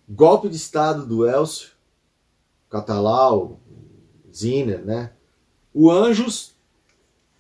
Golpe 0.09 0.49
de 0.49 0.57
Estado 0.57 1.05
do 1.05 1.29
Elcio, 1.29 1.71
Catalau, 2.71 3.61
Ziner, 4.33 4.85
né? 4.85 5.12
O 5.75 5.90
Anjos, 5.90 6.55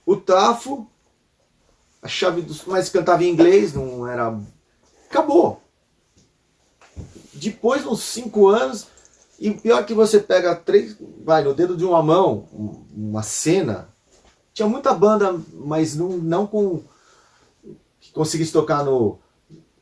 o 0.04 0.16
Tafo, 0.16 0.86
a 2.02 2.08
chave 2.08 2.42
dos. 2.42 2.64
Mas 2.64 2.88
cantava 2.88 3.24
em 3.24 3.30
inglês, 3.30 3.72
não 3.72 4.06
era. 4.06 4.38
Acabou. 5.08 5.62
Depois, 7.32 7.86
uns 7.86 8.02
cinco 8.02 8.48
anos, 8.48 8.86
e 9.38 9.50
pior 9.50 9.84
que 9.84 9.94
você 9.94 10.20
pega 10.20 10.54
três. 10.54 10.96
Vai, 11.24 11.42
no 11.42 11.54
dedo 11.54 11.76
de 11.76 11.84
uma 11.84 12.02
mão, 12.02 12.48
uma 12.94 13.22
cena. 13.22 13.94
Tinha 14.56 14.66
muita 14.66 14.94
banda, 14.94 15.38
mas 15.52 15.94
não, 15.94 16.08
não 16.16 16.46
com. 16.46 16.80
que 18.00 18.10
conseguisse 18.10 18.50
tocar 18.50 18.82
no 18.82 19.18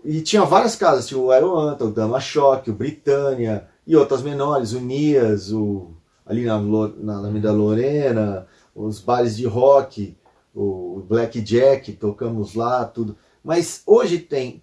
e 0.05 0.21
tinha 0.21 0.45
várias 0.45 0.75
casas, 0.75 1.07
tinha 1.07 1.19
o 1.21 1.31
Aeroanta, 1.31 1.85
o 1.85 1.93
Dama 1.93 2.19
Choque, 2.19 2.73
o 2.73 2.75
Britânia 2.75 3.69
e 3.87 3.95
outras 3.95 4.21
menores, 4.21 4.73
o 4.73 4.81
Nias, 4.81 5.53
o, 5.53 5.93
ali 6.27 6.45
na, 6.45 6.59
na 6.59 7.53
Lorena, 7.53 8.49
os 8.75 8.99
bares 8.99 9.37
de 9.37 9.47
rock, 9.47 10.17
o 10.53 11.05
Black 11.09 11.41
Jack, 11.41 11.93
tocamos 11.93 12.55
lá, 12.55 12.85
tudo. 12.85 13.17
Mas 13.45 13.83
hoje 13.87 14.19
tem 14.19 14.61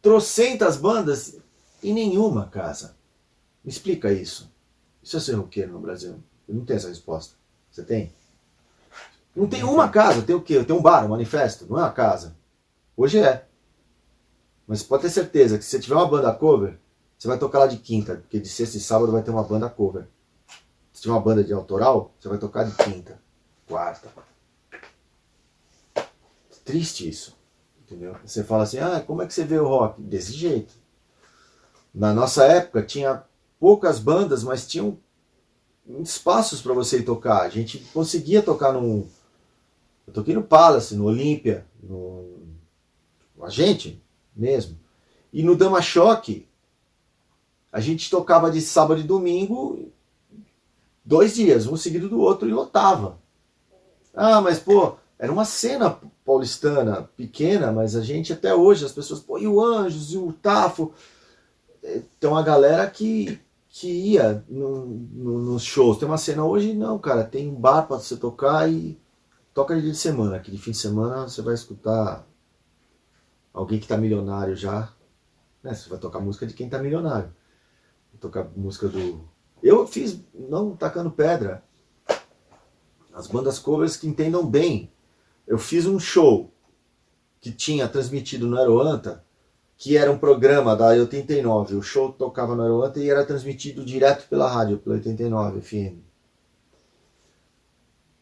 trocentas 0.00 0.78
bandas 0.78 1.36
e 1.82 1.92
nenhuma 1.92 2.46
casa. 2.46 2.96
Me 3.62 3.70
explica 3.70 4.10
isso. 4.10 4.50
Isso 5.02 5.18
é 5.18 5.20
ser 5.20 5.34
roqueiro 5.34 5.74
no 5.74 5.80
Brasil? 5.80 6.16
Eu 6.48 6.54
não 6.54 6.64
tenho 6.64 6.78
essa 6.78 6.88
resposta. 6.88 7.34
Você 7.70 7.82
tem? 7.82 8.10
Não 9.38 9.46
tem 9.46 9.62
uma 9.62 9.88
casa, 9.88 10.22
tem 10.22 10.34
o 10.34 10.42
quê? 10.42 10.64
Tem 10.64 10.74
um 10.74 10.82
bar, 10.82 11.04
um 11.04 11.10
manifesto, 11.10 11.64
não 11.70 11.78
é 11.78 11.82
uma 11.82 11.92
casa. 11.92 12.36
Hoje 12.96 13.20
é. 13.20 13.46
Mas 14.66 14.82
pode 14.82 15.02
ter 15.02 15.10
certeza 15.10 15.56
que 15.56 15.64
se 15.64 15.70
você 15.70 15.78
tiver 15.78 15.94
uma 15.94 16.08
banda 16.08 16.34
cover, 16.34 16.76
você 17.16 17.28
vai 17.28 17.38
tocar 17.38 17.60
lá 17.60 17.68
de 17.68 17.76
quinta, 17.76 18.16
porque 18.16 18.40
de 18.40 18.48
sexta 18.48 18.76
e 18.76 18.80
sábado 18.80 19.12
vai 19.12 19.22
ter 19.22 19.30
uma 19.30 19.44
banda 19.44 19.70
cover. 19.70 20.08
Se 20.92 21.02
tiver 21.02 21.14
uma 21.14 21.20
banda 21.20 21.44
de 21.44 21.52
autoral, 21.52 22.12
você 22.18 22.28
vai 22.28 22.38
tocar 22.38 22.64
de 22.64 22.74
quinta, 22.82 23.22
quarta. 23.68 24.08
Triste 26.64 27.08
isso. 27.08 27.38
Entendeu? 27.80 28.16
Você 28.24 28.42
fala 28.42 28.64
assim, 28.64 28.78
ah, 28.78 29.00
como 29.06 29.22
é 29.22 29.26
que 29.26 29.32
você 29.32 29.44
vê 29.44 29.60
o 29.60 29.68
rock? 29.68 30.02
Desse 30.02 30.32
jeito. 30.32 30.74
Na 31.94 32.12
nossa 32.12 32.44
época 32.44 32.82
tinha 32.82 33.22
poucas 33.60 34.00
bandas, 34.00 34.42
mas 34.42 34.66
tinham 34.66 34.98
espaços 36.00 36.60
para 36.60 36.74
você 36.74 36.98
ir 36.98 37.04
tocar. 37.04 37.42
A 37.42 37.48
gente 37.48 37.78
conseguia 37.94 38.42
tocar 38.42 38.72
num. 38.72 39.08
Eu 40.08 40.12
toquei 40.14 40.34
no 40.34 40.42
Palace, 40.42 40.96
no 40.96 41.04
Olímpia, 41.04 41.66
no. 41.82 42.38
A 43.42 43.50
gente, 43.50 44.02
mesmo. 44.34 44.78
E 45.30 45.42
no 45.42 45.54
Dama 45.54 45.82
Choque, 45.82 46.48
a 47.70 47.78
gente 47.78 48.08
tocava 48.08 48.50
de 48.50 48.62
sábado 48.62 49.00
e 49.00 49.04
domingo, 49.04 49.92
dois 51.04 51.34
dias, 51.34 51.66
um 51.66 51.76
seguido 51.76 52.08
do 52.08 52.20
outro, 52.20 52.48
e 52.48 52.52
lotava. 52.52 53.18
Ah, 54.14 54.40
mas 54.40 54.58
pô, 54.58 54.96
era 55.18 55.30
uma 55.30 55.44
cena 55.44 56.00
paulistana 56.24 57.02
pequena, 57.14 57.70
mas 57.70 57.94
a 57.94 58.00
gente 58.00 58.32
até 58.32 58.54
hoje, 58.54 58.86
as 58.86 58.92
pessoas, 58.92 59.20
pô, 59.20 59.36
e 59.36 59.46
o 59.46 59.62
Anjos, 59.62 60.14
e 60.14 60.16
o 60.16 60.32
Tafo. 60.32 60.90
Tem 62.18 62.30
uma 62.30 62.42
galera 62.42 62.88
que, 62.88 63.38
que 63.68 63.88
ia 63.88 64.42
no, 64.48 64.86
no, 64.86 65.38
nos 65.38 65.64
shows. 65.64 65.98
Tem 65.98 66.08
uma 66.08 66.18
cena 66.18 66.46
hoje, 66.46 66.72
não, 66.72 66.98
cara, 66.98 67.24
tem 67.24 67.46
um 67.46 67.54
bar 67.54 67.82
para 67.82 67.98
você 67.98 68.16
tocar 68.16 68.72
e 68.72 68.98
toca 69.58 69.80
de 69.80 69.92
semana. 69.92 70.38
Que 70.38 70.52
de 70.52 70.58
fim 70.58 70.70
de 70.70 70.76
semana 70.76 71.28
você 71.28 71.42
vai 71.42 71.54
escutar 71.54 72.24
alguém 73.52 73.80
que 73.80 73.86
está 73.86 73.96
milionário 73.96 74.54
já, 74.54 74.92
né? 75.62 75.74
Você 75.74 75.88
vai 75.88 75.98
tocar 75.98 76.20
música 76.20 76.46
de 76.46 76.54
quem 76.54 76.66
está 76.66 76.78
milionário. 76.78 77.34
Tocar 78.20 78.48
música 78.56 78.88
do. 78.88 79.28
Eu 79.60 79.86
fiz, 79.86 80.20
não 80.32 80.76
tacando 80.76 81.10
pedra, 81.10 81.62
as 83.12 83.26
bandas 83.26 83.58
covers 83.58 83.96
que 83.96 84.08
entendam 84.08 84.46
bem. 84.46 84.92
Eu 85.46 85.58
fiz 85.58 85.86
um 85.86 85.98
show 85.98 86.52
que 87.40 87.52
tinha 87.52 87.88
transmitido 87.88 88.46
no 88.46 88.58
Aeroanta, 88.58 89.24
que 89.76 89.96
era 89.96 90.10
um 90.10 90.18
programa 90.18 90.76
da 90.76 90.88
89. 90.88 91.76
O 91.76 91.82
show 91.82 92.12
tocava 92.12 92.54
no 92.54 92.62
Aeroanta 92.62 93.00
e 93.00 93.10
era 93.10 93.24
transmitido 93.24 93.84
direto 93.84 94.28
pela 94.28 94.48
rádio, 94.48 94.78
pela 94.78 94.96
89 94.96 95.60
FM. 95.60 96.07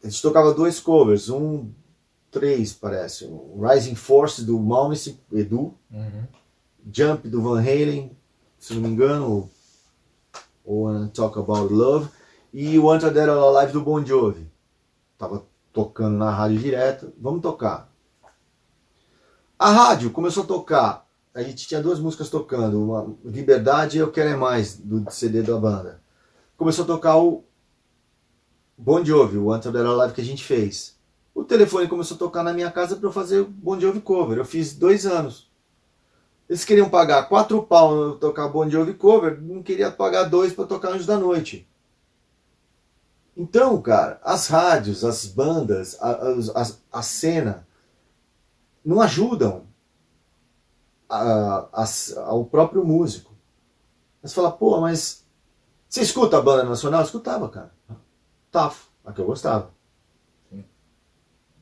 A 0.03 0.07
gente 0.07 0.21
tocava 0.21 0.53
dois 0.53 0.79
covers, 0.79 1.29
um 1.29 1.71
três, 2.31 2.73
parece. 2.73 3.25
O 3.25 3.59
Rising 3.61 3.95
Force 3.95 4.43
do 4.43 4.59
Malmsteen, 4.59 5.19
Edu. 5.31 5.73
Uhum. 5.91 6.23
Jump 6.91 7.27
do 7.27 7.41
Van 7.41 7.59
Halen, 7.59 8.15
se 8.59 8.73
não 8.73 8.81
me 8.81 8.89
engano. 8.89 9.49
O 10.63 10.81
Wanna 10.81 11.09
Talk 11.13 11.37
About 11.39 11.73
Love. 11.73 12.09
E 12.53 12.77
o 12.79 12.89
Anta 12.89 13.09
Dead 13.11 13.27
or 13.27 13.57
Alive 13.57 13.73
do 13.73 13.81
Bon 13.81 14.03
Jovi. 14.05 14.49
Tava 15.17 15.45
tocando 15.73 16.17
na 16.17 16.31
rádio 16.31 16.59
direto. 16.59 17.13
Vamos 17.19 17.41
tocar. 17.41 17.91
A 19.59 19.71
rádio 19.71 20.11
começou 20.11 20.43
a 20.43 20.47
tocar. 20.47 21.07
A 21.33 21.41
gente 21.41 21.67
tinha 21.67 21.81
duas 21.81 21.99
músicas 21.99 22.29
tocando. 22.29 22.83
Uma 22.83 23.13
Liberdade 23.23 23.97
e 23.97 23.99
Eu 23.99 24.11
Quero 24.11 24.29
É 24.29 24.35
Mais, 24.35 24.77
do 24.77 25.09
CD 25.11 25.41
da 25.41 25.57
banda. 25.57 26.01
Começou 26.55 26.83
a 26.83 26.87
tocar 26.87 27.17
o 27.17 27.43
Bon 28.77 29.03
Jovi, 29.03 29.37
o 29.37 29.57
Dead 29.57 29.75
or 29.75 29.99
Alive 29.99 30.13
que 30.13 30.21
a 30.21 30.25
gente 30.25 30.43
fez. 30.43 30.95
O 31.33 31.43
telefone 31.43 31.87
começou 31.87 32.15
a 32.15 32.19
tocar 32.19 32.43
na 32.43 32.53
minha 32.53 32.71
casa 32.71 32.95
para 32.95 33.07
eu 33.07 33.11
fazer 33.11 33.43
Bon 33.43 33.79
Jovi 33.79 33.99
cover. 33.99 34.37
Eu 34.37 34.45
fiz 34.45 34.75
dois 34.75 35.05
anos. 35.05 35.49
Eles 36.47 36.63
queriam 36.63 36.89
pagar 36.89 37.27
quatro 37.27 37.61
pau 37.63 38.11
para 38.11 38.19
tocar 38.19 38.47
Bon 38.47 38.69
Jovi 38.69 38.93
cover, 38.93 39.41
não 39.41 39.63
queria 39.63 39.91
pagar 39.91 40.23
dois 40.23 40.53
para 40.53 40.65
tocar 40.65 40.89
Anjos 40.89 41.07
da 41.07 41.17
Noite. 41.17 41.67
Então, 43.35 43.81
cara, 43.81 44.19
as 44.23 44.47
rádios, 44.47 45.03
as 45.03 45.25
bandas, 45.25 45.97
a, 46.01 46.11
a, 46.11 46.99
a 46.99 47.01
cena 47.01 47.67
não 48.83 49.01
ajudam 49.01 49.67
a, 51.09 51.67
ao 52.25 52.45
próprio 52.45 52.85
músico. 52.85 53.35
Mas 54.21 54.33
fala, 54.33 54.51
pô, 54.51 54.79
mas 54.81 55.25
você 55.87 56.01
escuta 56.01 56.37
a 56.37 56.41
banda 56.41 56.63
nacional? 56.63 57.01
Eu 57.01 57.05
escutava, 57.05 57.49
cara. 57.49 57.71
Tafo, 58.51 58.87
a 59.05 59.11
que 59.11 59.21
eu 59.21 59.25
gostava. 59.25 59.71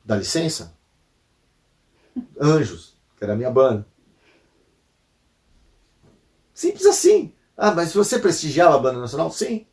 Dá 0.04 0.16
licença? 0.16 0.76
Anjos, 2.40 2.96
que 3.16 3.24
era 3.24 3.32
a 3.32 3.36
minha 3.36 3.50
banda. 3.50 3.86
Simples 6.54 6.86
assim. 6.86 7.32
Ah, 7.56 7.72
mas 7.72 7.92
você 7.92 8.18
prestigiava 8.18 8.76
a 8.76 8.78
banda 8.78 9.00
nacional? 9.00 9.30
Sim. 9.30 9.66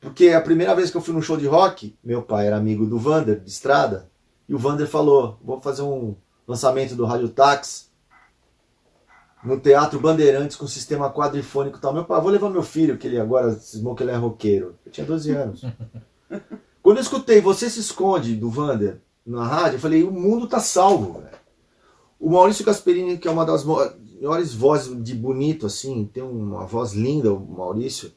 Porque 0.00 0.28
a 0.28 0.40
primeira 0.40 0.74
vez 0.74 0.90
que 0.90 0.96
eu 0.96 1.00
fui 1.00 1.12
num 1.12 1.22
show 1.22 1.36
de 1.36 1.46
rock, 1.46 1.98
meu 2.02 2.22
pai 2.22 2.46
era 2.46 2.56
amigo 2.56 2.86
do 2.86 2.98
Vander, 2.98 3.40
de 3.40 3.50
estrada, 3.50 4.10
e 4.48 4.54
o 4.54 4.58
Vander 4.58 4.86
falou: 4.86 5.38
vou 5.42 5.60
fazer 5.60 5.82
um 5.82 6.14
lançamento 6.46 6.94
do 6.94 7.04
Rádio 7.04 7.28
Tax 7.28 7.87
no 9.42 9.58
Teatro 9.58 10.00
Bandeirantes 10.00 10.56
com 10.56 10.66
sistema 10.66 11.10
quadrifônico 11.10 11.78
e 11.78 11.80
tal. 11.80 11.92
Meu 11.92 12.04
pai, 12.04 12.20
vou 12.20 12.30
levar 12.30 12.50
meu 12.50 12.62
filho, 12.62 12.98
que 12.98 13.06
ele 13.06 13.20
agora 13.20 13.52
cismou 13.52 13.94
que 13.94 14.02
ele 14.02 14.10
é 14.10 14.16
roqueiro. 14.16 14.76
Eu 14.84 14.92
tinha 14.92 15.06
12 15.06 15.30
anos. 15.30 15.64
Quando 16.82 16.98
eu 16.98 17.02
escutei 17.02 17.40
Você 17.40 17.68
se 17.68 17.80
esconde 17.80 18.34
do 18.34 18.50
Vander, 18.50 19.00
na 19.26 19.44
rádio, 19.46 19.76
eu 19.76 19.80
falei, 19.80 20.02
o 20.02 20.10
mundo 20.10 20.48
tá 20.48 20.60
salvo, 20.60 21.20
velho. 21.20 21.38
O 22.18 22.30
Maurício 22.30 22.64
Gasperini, 22.64 23.18
que 23.18 23.28
é 23.28 23.30
uma 23.30 23.44
das 23.44 23.64
maiores 23.64 24.54
vozes 24.54 25.02
de 25.02 25.14
bonito, 25.14 25.66
assim, 25.66 26.04
tem 26.12 26.22
uma 26.22 26.66
voz 26.66 26.92
linda, 26.92 27.32
o 27.32 27.38
Maurício, 27.38 28.12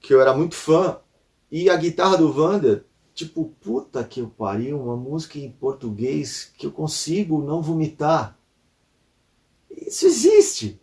que 0.00 0.12
eu 0.12 0.20
era 0.20 0.34
muito 0.34 0.56
fã, 0.56 0.98
e 1.50 1.70
a 1.70 1.76
guitarra 1.76 2.16
do 2.16 2.32
Vander 2.32 2.84
tipo, 3.14 3.44
puta 3.60 4.02
que 4.04 4.20
eu 4.20 4.28
pariu, 4.28 4.80
uma 4.80 4.96
música 4.96 5.38
em 5.38 5.50
português 5.50 6.52
que 6.56 6.66
eu 6.66 6.72
consigo 6.72 7.42
não 7.42 7.62
vomitar. 7.62 8.38
Isso 9.76 10.06
existe. 10.06 10.80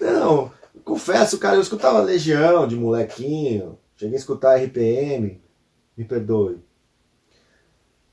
não, 0.00 0.52
confesso, 0.84 1.38
cara, 1.38 1.56
eu 1.56 1.62
escutava 1.62 2.00
Legião 2.00 2.66
de 2.66 2.76
molequinho, 2.76 3.78
cheguei 3.96 4.16
a 4.16 4.18
escutar 4.18 4.56
RPM, 4.56 5.40
me 5.96 6.04
perdoe. 6.04 6.62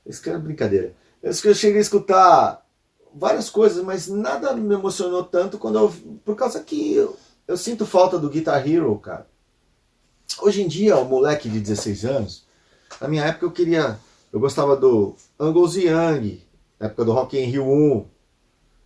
Isso 0.06 0.22
que 0.22 0.30
era 0.30 0.38
brincadeira. 0.38 0.94
Eu 1.22 1.32
cheguei 1.32 1.78
a 1.78 1.82
escutar 1.82 2.66
várias 3.14 3.50
coisas, 3.50 3.84
mas 3.84 4.08
nada 4.08 4.54
me 4.54 4.74
emocionou 4.74 5.24
tanto 5.24 5.58
quando 5.58 5.78
eu, 5.78 5.92
por 6.24 6.34
causa 6.34 6.60
que 6.60 6.94
eu, 6.94 7.16
eu 7.46 7.56
sinto 7.56 7.84
falta 7.84 8.18
do 8.18 8.30
Guitar 8.30 8.66
Hero, 8.66 8.96
cara. 8.98 9.26
Hoje 10.40 10.62
em 10.62 10.68
dia, 10.68 10.96
o 10.96 11.04
moleque 11.04 11.48
de 11.48 11.60
16 11.60 12.04
anos, 12.04 12.46
na 13.00 13.08
minha 13.08 13.24
época 13.24 13.44
eu 13.44 13.50
queria, 13.50 13.98
eu 14.32 14.40
gostava 14.40 14.76
do 14.76 15.14
Angus 15.38 15.76
Young, 15.76 16.40
na 16.80 16.86
época 16.86 17.04
do 17.04 17.12
Rock 17.12 17.38
in 17.38 17.44
Rio 17.44 17.70
1, 17.70 18.08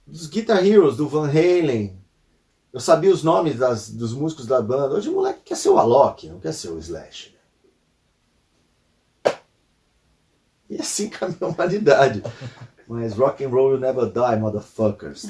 dos 0.05 0.27
Guitar 0.27 0.67
Heroes, 0.67 0.97
do 0.97 1.09
Van 1.09 1.29
Halen. 1.29 1.97
Eu 2.73 2.81
sabia 2.81 3.13
os 3.13 3.23
nomes 3.23 3.57
das, 3.57 3.89
dos 3.89 4.13
músicos 4.13 4.47
da 4.47 4.61
banda. 4.61 4.97
Hoje 4.97 5.09
o 5.09 5.15
moleque 5.15 5.43
quer 5.45 5.57
ser 5.57 5.69
o 5.69 5.79
Alok, 5.79 6.29
não 6.29 6.41
quer 6.41 6.53
ser 6.53 6.71
o 6.71 6.79
Slash. 6.79 7.33
E 10.69 10.81
assim 10.81 11.09
caminha 11.09 11.39
a 11.43 11.47
humanidade. 11.47 12.23
Mas 12.89 13.15
rock 13.15 13.45
and 13.45 13.49
roll 13.49 13.71
will 13.71 13.81
never 13.81 14.07
die, 14.07 14.41
motherfuckers. 14.41 15.27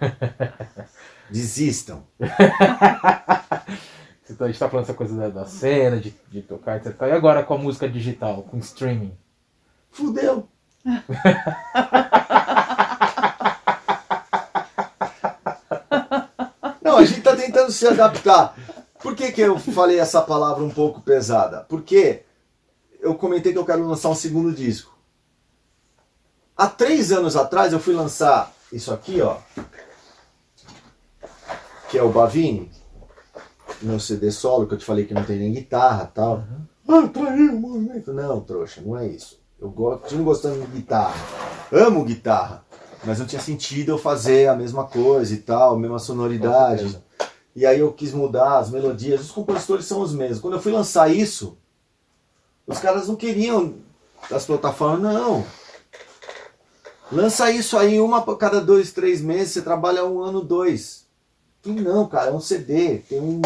Desistam. 1.30 2.02
Então, 4.28 4.44
a 4.44 4.50
gente 4.50 4.58
tá 4.58 4.68
falando 4.68 4.86
essa 4.86 4.92
coisa 4.92 5.16
da, 5.16 5.28
da 5.28 5.46
cena, 5.46 6.00
de, 6.00 6.12
de 6.28 6.42
tocar, 6.42 6.78
etc. 6.78 7.00
E 7.02 7.12
agora 7.12 7.44
com 7.44 7.54
a 7.54 7.58
música 7.58 7.88
digital, 7.88 8.42
com 8.42 8.58
streaming? 8.58 9.16
Fudeu. 9.92 10.48
Não, 16.82 16.98
a 16.98 17.04
gente 17.04 17.22
tá 17.22 17.34
tentando 17.34 17.72
se 17.72 17.86
adaptar. 17.86 18.56
Por 19.00 19.14
que, 19.16 19.32
que 19.32 19.40
eu 19.40 19.58
falei 19.58 19.98
essa 19.98 20.22
palavra 20.22 20.62
um 20.62 20.70
pouco 20.70 21.00
pesada? 21.00 21.66
Porque 21.68 22.22
eu 23.00 23.14
comentei 23.14 23.52
que 23.52 23.58
eu 23.58 23.64
quero 23.64 23.86
lançar 23.86 24.08
um 24.08 24.14
segundo 24.14 24.52
disco. 24.52 24.96
Há 26.56 26.68
três 26.68 27.12
anos 27.12 27.36
atrás 27.36 27.72
eu 27.72 27.80
fui 27.80 27.94
lançar 27.94 28.52
isso 28.72 28.92
aqui, 28.94 29.20
ó. 29.20 29.36
Que 31.90 31.98
é 31.98 32.02
o 32.02 32.10
Bavini. 32.10 32.70
Meu 33.82 34.00
CD 34.00 34.30
solo, 34.30 34.66
que 34.66 34.74
eu 34.74 34.78
te 34.78 34.84
falei 34.84 35.04
que 35.04 35.12
não 35.12 35.24
tem 35.24 35.38
nem 35.38 35.52
guitarra 35.52 36.06
tal. 36.06 36.36
Uhum. 36.36 36.66
Ah, 36.88 37.08
traiu 37.08 37.52
o 37.52 37.60
movimento. 37.60 38.12
Não, 38.12 38.40
trouxa, 38.40 38.80
não 38.80 38.96
é 38.96 39.06
isso. 39.06 39.38
Eu 39.58 39.70
continuo 39.70 40.24
gostando 40.24 40.60
de 40.60 40.66
guitarra. 40.66 41.14
Amo 41.72 42.04
guitarra. 42.04 42.64
Mas 43.04 43.18
não 43.18 43.26
tinha 43.26 43.40
sentido 43.40 43.92
eu 43.92 43.98
fazer 43.98 44.48
a 44.48 44.56
mesma 44.56 44.84
coisa 44.84 45.32
e 45.32 45.38
tal, 45.38 45.74
a 45.74 45.78
mesma 45.78 45.98
sonoridade. 45.98 47.02
E 47.54 47.64
aí 47.64 47.80
eu 47.80 47.92
quis 47.92 48.12
mudar 48.12 48.58
as 48.58 48.70
melodias. 48.70 49.20
Os 49.20 49.30
compositores 49.30 49.86
são 49.86 50.00
os 50.00 50.12
mesmos. 50.12 50.40
Quando 50.40 50.54
eu 50.54 50.60
fui 50.60 50.72
lançar 50.72 51.10
isso, 51.10 51.56
os 52.66 52.78
caras 52.78 53.08
não 53.08 53.16
queriam 53.16 53.76
as 54.30 54.44
plataformas, 54.44 55.14
não. 55.14 55.46
Lança 57.10 57.50
isso 57.50 57.78
aí 57.78 58.00
uma 58.00 58.22
por 58.22 58.36
cada 58.36 58.60
dois, 58.60 58.92
três 58.92 59.20
meses, 59.20 59.52
você 59.52 59.62
trabalha 59.62 60.04
um 60.04 60.20
ano, 60.20 60.40
dois. 60.42 61.06
E 61.64 61.70
não, 61.70 62.06
cara, 62.08 62.30
é 62.30 62.34
um 62.34 62.40
CD, 62.40 62.98
tem 62.98 63.20
um. 63.20 63.40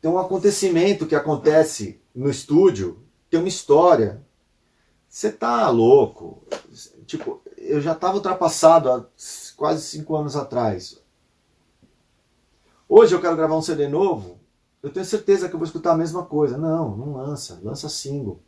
Tem 0.00 0.10
um 0.10 0.18
acontecimento 0.18 1.06
que 1.06 1.14
acontece 1.14 2.00
no 2.14 2.28
estúdio, 2.28 2.98
tem 3.30 3.40
uma 3.40 3.48
história. 3.48 4.20
Você 5.14 5.30
tá 5.30 5.70
louco. 5.70 6.42
Tipo, 7.06 7.40
eu 7.56 7.80
já 7.80 7.92
estava 7.92 8.16
ultrapassado 8.16 8.90
há 8.90 9.06
quase 9.56 9.82
cinco 9.82 10.16
anos 10.16 10.34
atrás. 10.34 11.00
Hoje 12.88 13.14
eu 13.14 13.20
quero 13.20 13.36
gravar 13.36 13.56
um 13.56 13.62
CD 13.62 13.86
novo, 13.86 14.40
eu 14.82 14.92
tenho 14.92 15.06
certeza 15.06 15.48
que 15.48 15.54
eu 15.54 15.58
vou 15.60 15.66
escutar 15.66 15.92
a 15.92 15.96
mesma 15.96 16.24
coisa. 16.24 16.58
Não, 16.58 16.96
não 16.96 17.12
lança, 17.14 17.60
lança 17.62 17.88
single. 17.88 18.40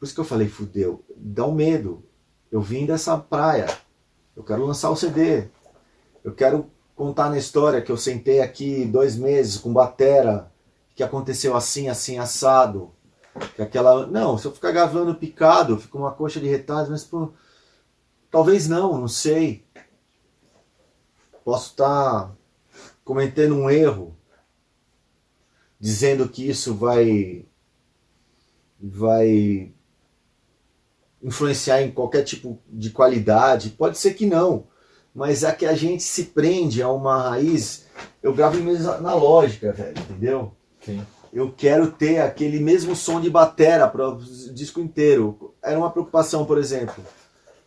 Por 0.00 0.06
isso 0.06 0.14
que 0.14 0.20
eu 0.20 0.24
falei, 0.24 0.48
fudeu, 0.48 1.04
dá 1.16 1.46
um 1.46 1.54
medo. 1.54 2.02
Eu 2.50 2.60
vim 2.60 2.84
dessa 2.84 3.16
praia. 3.16 3.68
Eu 4.34 4.42
quero 4.42 4.66
lançar 4.66 4.90
o 4.90 4.96
CD. 4.96 5.46
Eu 6.24 6.34
quero 6.34 6.68
contar 6.96 7.30
na 7.30 7.38
história 7.38 7.80
que 7.80 7.92
eu 7.92 7.96
sentei 7.96 8.40
aqui 8.40 8.84
dois 8.84 9.14
meses 9.14 9.58
com 9.58 9.72
batera, 9.72 10.50
que 10.92 11.04
aconteceu 11.04 11.54
assim, 11.54 11.88
assim, 11.88 12.18
assado. 12.18 12.92
Que 13.56 13.62
aquela. 13.62 14.06
Não, 14.06 14.38
se 14.38 14.46
eu 14.46 14.52
ficar 14.52 14.72
gravando 14.72 15.14
picado, 15.14 15.78
fica 15.78 15.98
uma 15.98 16.12
coxa 16.12 16.40
de 16.40 16.48
retalhos, 16.48 16.88
mas 16.88 17.04
pô, 17.04 17.32
talvez 18.30 18.68
não, 18.68 18.98
não 18.98 19.08
sei. 19.08 19.64
Posso 21.44 21.70
estar 21.70 22.28
tá 22.28 22.32
cometendo 23.04 23.54
um 23.56 23.68
erro, 23.68 24.16
dizendo 25.78 26.28
que 26.28 26.48
isso 26.48 26.74
vai 26.74 27.44
vai 28.80 29.72
influenciar 31.22 31.82
em 31.82 31.90
qualquer 31.90 32.22
tipo 32.22 32.58
de 32.68 32.90
qualidade? 32.90 33.70
Pode 33.70 33.98
ser 33.98 34.14
que 34.14 34.26
não, 34.26 34.68
mas 35.14 35.42
é 35.42 35.52
que 35.52 35.66
a 35.66 35.74
gente 35.74 36.02
se 36.02 36.24
prende 36.24 36.82
a 36.82 36.90
uma 36.90 37.30
raiz. 37.30 37.86
Eu 38.22 38.34
gravo 38.34 38.58
na 39.00 39.14
lógica, 39.14 39.72
velho, 39.72 39.98
entendeu? 39.98 40.52
Sim. 40.80 41.04
Eu 41.34 41.50
quero 41.50 41.90
ter 41.90 42.20
aquele 42.20 42.60
mesmo 42.60 42.94
som 42.94 43.20
de 43.20 43.28
batera 43.28 43.88
para 43.88 44.08
o 44.08 44.18
disco 44.52 44.80
inteiro. 44.80 45.52
Era 45.60 45.76
uma 45.76 45.90
preocupação, 45.90 46.46
por 46.46 46.58
exemplo. 46.58 47.02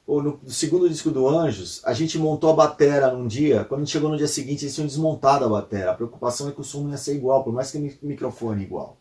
Ou 0.08 0.23
no 0.23 0.39
segundo 0.47 0.89
disco 0.89 1.12
do 1.12 1.27
Anjos, 1.27 1.82
a 1.84 1.91
gente 1.91 2.17
montou 2.17 2.49
a 2.49 2.56
batera 2.56 3.12
num 3.12 3.27
dia, 3.27 3.65
quando 3.65 3.86
chegou 3.86 4.10
no 4.10 4.15
dia 4.15 4.30
seguinte 4.30 4.63
eles 4.63 4.73
tinham 4.73 4.88
desmontado 4.88 5.43
a 5.43 5.49
batera. 5.49 5.91
A 5.91 5.95
preocupação 5.95 6.47
é 6.47 6.53
que 6.53 6.62
o 6.62 6.63
som 6.63 6.84
não 6.84 6.91
ia 6.91 6.97
ser 6.97 7.15
igual, 7.15 7.43
por 7.43 7.51
mais 7.51 7.69
que 7.69 7.77
o 7.77 8.08
microfone 8.08 8.63
igual. 8.63 8.95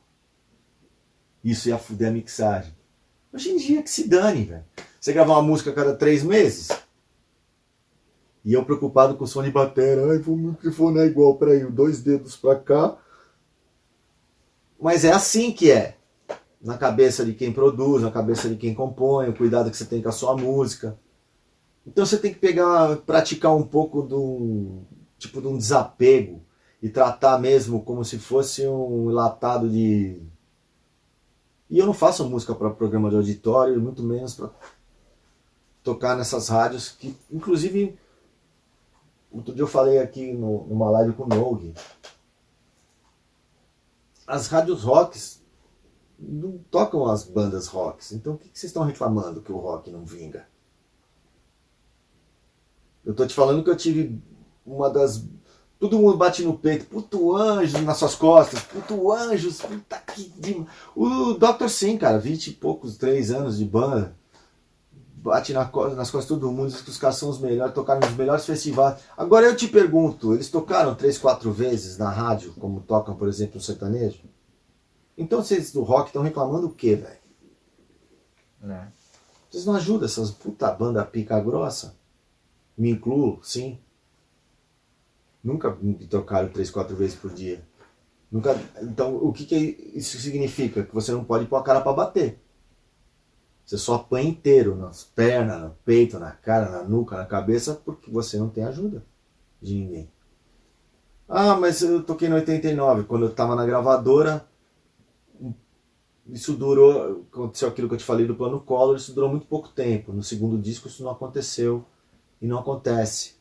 Isso 1.44 1.68
ia 1.68 1.78
fuder 1.78 2.08
a 2.08 2.12
mixagem. 2.12 2.74
Hoje 3.32 3.50
em 3.50 3.58
dia 3.58 3.84
que 3.84 3.90
se 3.90 4.08
dane, 4.08 4.46
velho. 4.46 4.64
Você 5.00 5.12
gravar 5.12 5.34
uma 5.34 5.42
música 5.42 5.70
a 5.70 5.74
cada 5.74 5.94
três 5.94 6.24
meses? 6.24 6.70
E 8.44 8.52
eu 8.52 8.64
preocupado 8.64 9.14
com 9.14 9.22
o 9.22 9.28
som 9.28 9.44
de 9.44 9.50
bateria. 9.52 10.04
Ai, 10.10 10.16
o 10.26 10.36
microfone 10.36 10.98
é 10.98 11.06
igual, 11.06 11.36
peraí, 11.36 11.64
dois 11.70 12.02
dedos 12.02 12.36
pra 12.36 12.56
cá. 12.56 12.98
Mas 14.80 15.04
é 15.04 15.12
assim 15.12 15.52
que 15.52 15.70
é. 15.70 15.96
Na 16.60 16.76
cabeça 16.76 17.24
de 17.24 17.32
quem 17.32 17.52
produz, 17.52 18.02
na 18.02 18.10
cabeça 18.10 18.48
de 18.48 18.56
quem 18.56 18.74
compõe, 18.74 19.28
o 19.28 19.36
cuidado 19.36 19.70
que 19.70 19.76
você 19.76 19.84
tem 19.84 20.02
com 20.02 20.08
a 20.08 20.12
sua 20.12 20.36
música. 20.36 20.98
Então 21.86 22.04
você 22.04 22.18
tem 22.18 22.32
que 22.32 22.40
pegar, 22.40 22.96
praticar 22.98 23.54
um 23.54 23.62
pouco 23.62 24.02
do 24.02 24.82
tipo 25.18 25.40
de 25.40 25.46
um 25.46 25.56
desapego 25.56 26.42
e 26.82 26.88
tratar 26.88 27.38
mesmo 27.38 27.82
como 27.82 28.04
se 28.04 28.18
fosse 28.18 28.66
um 28.66 29.08
latado 29.08 29.68
de 29.68 30.20
e 31.68 31.78
eu 31.78 31.86
não 31.86 31.92
faço 31.92 32.28
música 32.28 32.54
para 32.54 32.70
programa 32.70 33.10
de 33.10 33.16
auditório, 33.16 33.80
muito 33.80 34.02
menos 34.02 34.34
para 34.34 34.50
tocar 35.82 36.16
nessas 36.16 36.48
rádios 36.48 36.90
que, 36.90 37.16
inclusive, 37.30 37.98
outro 39.32 39.52
dia 39.52 39.64
eu 39.64 39.68
falei 39.68 39.98
aqui 39.98 40.32
no, 40.32 40.64
numa 40.66 40.88
live 40.90 41.12
com 41.14 41.24
o 41.24 41.28
Nogue. 41.28 41.74
As 44.26 44.48
rádios 44.48 44.82
rocks 44.82 45.42
não 46.18 46.58
tocam 46.70 47.06
as 47.06 47.24
bandas 47.24 47.66
rocks. 47.66 48.12
Então 48.12 48.34
o 48.34 48.38
que, 48.38 48.48
que 48.48 48.58
vocês 48.58 48.70
estão 48.70 48.84
reclamando 48.84 49.42
que 49.42 49.52
o 49.52 49.58
rock 49.58 49.90
não 49.90 50.04
vinga? 50.04 50.48
Eu 53.04 53.14
tô 53.14 53.26
te 53.26 53.34
falando 53.34 53.62
que 53.62 53.70
eu 53.70 53.76
tive 53.76 54.20
uma 54.64 54.90
das 54.90 55.24
Todo 55.78 55.98
mundo 55.98 56.16
bate 56.16 56.42
no 56.42 56.56
peito, 56.56 56.86
puto 56.86 57.36
anjo 57.36 57.82
nas 57.82 57.98
suas 57.98 58.14
costas, 58.14 58.60
puto 58.60 59.12
anjos, 59.12 59.60
puta 59.60 59.98
que. 59.98 60.32
O 60.94 61.34
Dr. 61.34 61.68
Sim, 61.68 61.98
cara, 61.98 62.18
20 62.18 62.46
e 62.46 62.52
poucos, 62.54 62.96
3 62.96 63.30
anos 63.30 63.58
de 63.58 63.66
banda, 63.66 64.16
bate 65.26 65.52
na, 65.52 65.64
nas 65.64 66.10
costas 66.10 66.22
de 66.22 66.28
todo 66.28 66.52
mundo, 66.52 66.70
diz 66.70 66.80
que 66.80 66.90
os 66.90 66.98
caras 66.98 67.16
são 67.16 67.28
os 67.28 67.38
melhores, 67.38 67.74
tocaram 67.74 68.00
nos 68.00 68.16
melhores 68.16 68.46
festivais. 68.46 69.00
Agora 69.16 69.46
eu 69.46 69.56
te 69.56 69.66
pergunto, 69.68 70.32
eles 70.32 70.48
tocaram 70.48 70.94
3, 70.94 71.18
4 71.18 71.52
vezes 71.52 71.98
na 71.98 72.08
rádio, 72.08 72.54
como 72.54 72.80
tocam, 72.80 73.16
por 73.16 73.28
exemplo, 73.28 73.56
no 73.56 73.60
sertanejo? 73.60 74.22
Então 75.18 75.42
vocês 75.42 75.72
do 75.72 75.82
rock 75.82 76.08
estão 76.08 76.22
reclamando 76.22 76.68
o 76.68 76.72
quê, 76.72 76.94
velho? 76.94 78.72
É. 78.72 78.86
Vocês 79.50 79.66
não 79.66 79.74
ajudam 79.74 80.06
essas 80.06 80.30
puta 80.30 80.70
banda 80.72 81.04
pica 81.04 81.40
grossa? 81.40 81.96
Me 82.76 82.90
incluo, 82.90 83.40
sim. 83.42 83.78
Nunca 85.42 85.76
me 85.80 85.94
trocaram 86.06 86.48
três, 86.48 86.70
quatro 86.70 86.94
vezes 86.94 87.16
por 87.16 87.32
dia. 87.32 87.64
Nunca. 88.30 88.58
Então, 88.82 89.16
o 89.16 89.32
que, 89.32 89.44
que 89.44 89.56
isso 89.94 90.18
significa? 90.18 90.82
Que 90.82 90.94
você 90.94 91.12
não 91.12 91.24
pode 91.24 91.46
pôr 91.46 91.56
a 91.56 91.62
cara 91.62 91.80
para 91.80 91.92
bater. 91.92 92.38
Você 93.66 93.76
só 93.76 93.96
apanha 93.96 94.28
inteiro, 94.28 94.76
nas 94.76 95.02
pernas, 95.02 95.60
no 95.60 95.76
peito, 95.84 96.20
na 96.20 96.30
cara, 96.30 96.70
na 96.70 96.84
nuca, 96.84 97.16
na 97.16 97.26
cabeça, 97.26 97.74
porque 97.84 98.08
você 98.08 98.38
não 98.38 98.48
tem 98.48 98.62
ajuda 98.62 99.04
de 99.60 99.74
ninguém. 99.74 100.08
Ah, 101.28 101.56
mas 101.56 101.82
eu 101.82 102.04
toquei 102.04 102.28
no 102.28 102.36
89, 102.36 103.02
quando 103.04 103.26
eu 103.26 103.34
tava 103.34 103.56
na 103.56 103.66
gravadora, 103.66 104.46
isso 106.28 106.52
durou, 106.52 107.26
aconteceu 107.32 107.68
aquilo 107.68 107.88
que 107.88 107.94
eu 107.94 107.98
te 107.98 108.04
falei 108.04 108.24
do 108.24 108.36
plano 108.36 108.60
Collor, 108.60 108.96
isso 108.96 109.12
durou 109.12 109.30
muito 109.30 109.46
pouco 109.46 109.68
tempo. 109.68 110.12
No 110.12 110.22
segundo 110.22 110.56
disco 110.56 110.86
isso 110.86 111.02
não 111.02 111.10
aconteceu 111.10 111.84
e 112.40 112.46
não 112.46 112.60
acontece. 112.60 113.34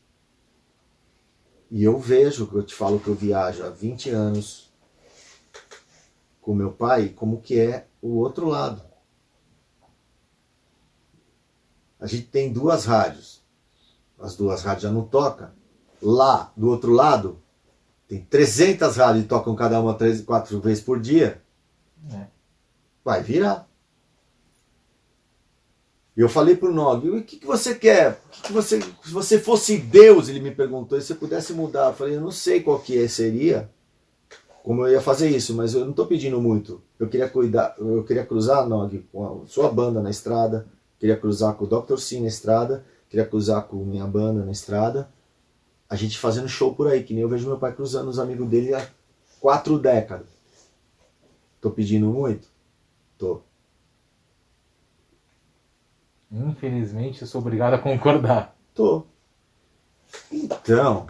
E 1.70 1.84
eu 1.84 1.98
vejo, 1.98 2.48
eu 2.52 2.62
te 2.64 2.74
falo 2.74 2.98
que 2.98 3.08
eu 3.08 3.14
viajo 3.14 3.64
há 3.64 3.70
20 3.70 4.10
anos 4.10 4.72
com 6.40 6.54
meu 6.54 6.72
pai, 6.72 7.08
como 7.08 7.40
que 7.40 7.58
é 7.58 7.86
o 8.00 8.16
outro 8.16 8.48
lado. 8.48 8.85
A 12.00 12.06
gente 12.06 12.26
tem 12.26 12.52
duas 12.52 12.84
rádios. 12.84 13.42
As 14.18 14.36
duas 14.36 14.62
rádios 14.62 14.82
já 14.84 14.90
não 14.90 15.04
tocam. 15.04 15.50
Lá, 16.00 16.52
do 16.56 16.68
outro 16.68 16.92
lado, 16.92 17.38
tem 18.08 18.20
300 18.20 18.96
rádios 18.96 19.22
que 19.24 19.28
tocam 19.28 19.54
cada 19.54 19.80
uma 19.80 19.94
três, 19.94 20.20
quatro 20.20 20.60
vezes 20.60 20.82
por 20.82 21.00
dia. 21.00 21.42
É. 22.12 22.26
Vai 23.04 23.22
virar. 23.22 23.68
E 26.16 26.20
eu 26.20 26.28
falei 26.30 26.56
pro 26.56 26.72
Nog, 26.72 27.10
o 27.10 27.22
que, 27.22 27.36
que 27.36 27.46
você 27.46 27.74
quer? 27.74 28.12
O 28.26 28.30
que, 28.30 28.42
que 28.44 28.52
você, 28.52 28.80
se 28.80 29.10
você 29.12 29.38
fosse 29.38 29.76
Deus, 29.76 30.28
ele 30.28 30.40
me 30.40 30.50
perguntou, 30.50 30.96
e 30.96 31.00
se 31.02 31.08
você 31.08 31.14
pudesse 31.14 31.52
mudar? 31.52 31.88
Eu 31.88 31.94
falei, 31.94 32.16
eu 32.16 32.20
não 32.22 32.30
sei 32.30 32.62
qual 32.62 32.78
que 32.78 32.96
é, 32.96 33.06
seria, 33.06 33.70
como 34.62 34.86
eu 34.86 34.92
ia 34.92 35.00
fazer 35.00 35.28
isso, 35.28 35.54
mas 35.54 35.74
eu 35.74 35.80
não 35.80 35.90
estou 35.90 36.06
pedindo 36.06 36.40
muito. 36.40 36.80
Eu 36.98 37.06
queria 37.08 37.28
cuidar, 37.28 37.74
eu 37.78 38.02
queria 38.02 38.24
cruzar, 38.24 38.66
Nog, 38.66 38.98
com 39.12 39.42
a 39.42 39.46
sua 39.46 39.70
banda 39.70 40.00
na 40.00 40.08
estrada, 40.08 40.66
queria 40.98 41.16
cruzar 41.16 41.54
com 41.54 41.64
o 41.64 41.68
Dr. 41.68 41.98
Sim 41.98 42.22
na 42.22 42.28
estrada, 42.28 42.84
queria 43.08 43.26
cruzar 43.26 43.64
com 43.64 43.76
minha 43.84 44.06
banda 44.06 44.44
na 44.44 44.52
estrada, 44.52 45.08
a 45.88 45.94
gente 45.94 46.18
fazendo 46.18 46.48
show 46.48 46.74
por 46.74 46.88
aí, 46.88 47.02
que 47.02 47.14
nem 47.14 47.22
eu 47.22 47.28
vejo 47.28 47.46
meu 47.46 47.58
pai 47.58 47.72
cruzando 47.72 48.08
os 48.08 48.18
amigos 48.18 48.48
dele 48.48 48.74
há 48.74 48.88
quatro 49.40 49.78
décadas. 49.78 50.26
Tô 51.60 51.70
pedindo 51.70 52.06
muito? 52.08 52.48
Tô. 53.16 53.40
Infelizmente, 56.30 57.22
eu 57.22 57.28
sou 57.28 57.40
obrigado 57.40 57.74
a 57.74 57.78
concordar. 57.78 58.56
Tô. 58.74 59.04
Então, 60.30 61.06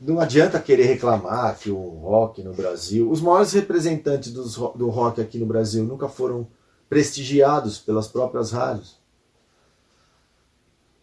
não 0.00 0.20
adianta 0.20 0.60
querer 0.60 0.84
reclamar 0.84 1.58
que 1.58 1.70
o 1.70 1.76
rock 1.76 2.42
no 2.42 2.52
Brasil, 2.52 3.10
os 3.10 3.20
maiores 3.20 3.52
representantes 3.52 4.32
do 4.32 4.88
rock 4.88 5.20
aqui 5.20 5.38
no 5.38 5.46
Brasil 5.46 5.84
nunca 5.84 6.08
foram 6.08 6.46
prestigiados 6.88 7.78
pelas 7.78 8.08
próprias 8.08 8.52
rádios. 8.52 8.98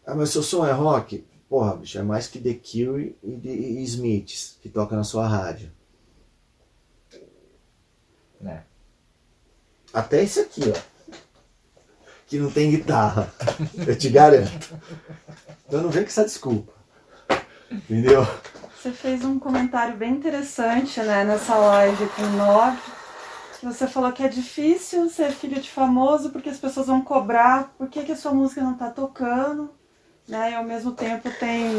Ah, 0.06 0.16
mas 0.16 0.30
seu 0.30 0.44
som 0.44 0.66
é 0.66 0.72
rock? 0.72 1.26
Porra, 1.50 1.76
bicho, 1.76 1.98
é 1.98 2.04
mais 2.04 2.28
que 2.28 2.40
The 2.40 2.54
Cure 2.54 3.18
e 3.24 3.38
The 3.38 3.50
Smiths 3.82 4.58
que 4.62 4.70
toca 4.70 4.96
na 4.96 5.04
sua 5.04 5.28
rádio. 5.28 5.72
né? 8.40 8.64
Até 9.94 10.24
esse 10.24 10.42
aqui, 10.42 10.62
ó. 10.70 11.16
Que 12.28 12.38
não 12.38 12.52
tem 12.52 12.72
guitarra. 12.72 13.32
Eu 13.88 13.98
te 13.98 14.10
garanto. 14.10 14.76
Então 15.68 15.82
não 15.82 15.90
vem 15.90 16.04
com 16.04 16.10
essa 16.10 16.26
desculpa. 16.26 16.74
Entendeu? 17.72 18.26
Você 18.76 18.92
fez 18.92 19.24
um 19.24 19.40
comentário 19.40 19.96
bem 19.96 20.12
interessante 20.12 21.00
né, 21.00 21.24
nessa 21.24 21.56
live 21.56 22.08
com 22.10 22.24
que 22.24 22.95
você 23.64 23.88
falou 23.88 24.12
que 24.12 24.24
é 24.24 24.28
difícil 24.28 25.10
ser 25.10 25.32
filho 25.32 25.62
de 25.62 25.70
famoso 25.70 26.30
porque 26.30 26.50
as 26.50 26.58
pessoas 26.58 26.88
vão 26.88 27.02
cobrar 27.02 27.74
por 27.78 27.88
que, 27.88 28.04
que 28.04 28.12
a 28.12 28.16
sua 28.16 28.34
música 28.34 28.62
não 28.62 28.74
está 28.74 28.90
tocando, 28.90 29.70
né, 30.28 30.52
e 30.52 30.56
ao 30.56 30.64
mesmo 30.64 30.92
tempo 30.92 31.30
tem 31.40 31.78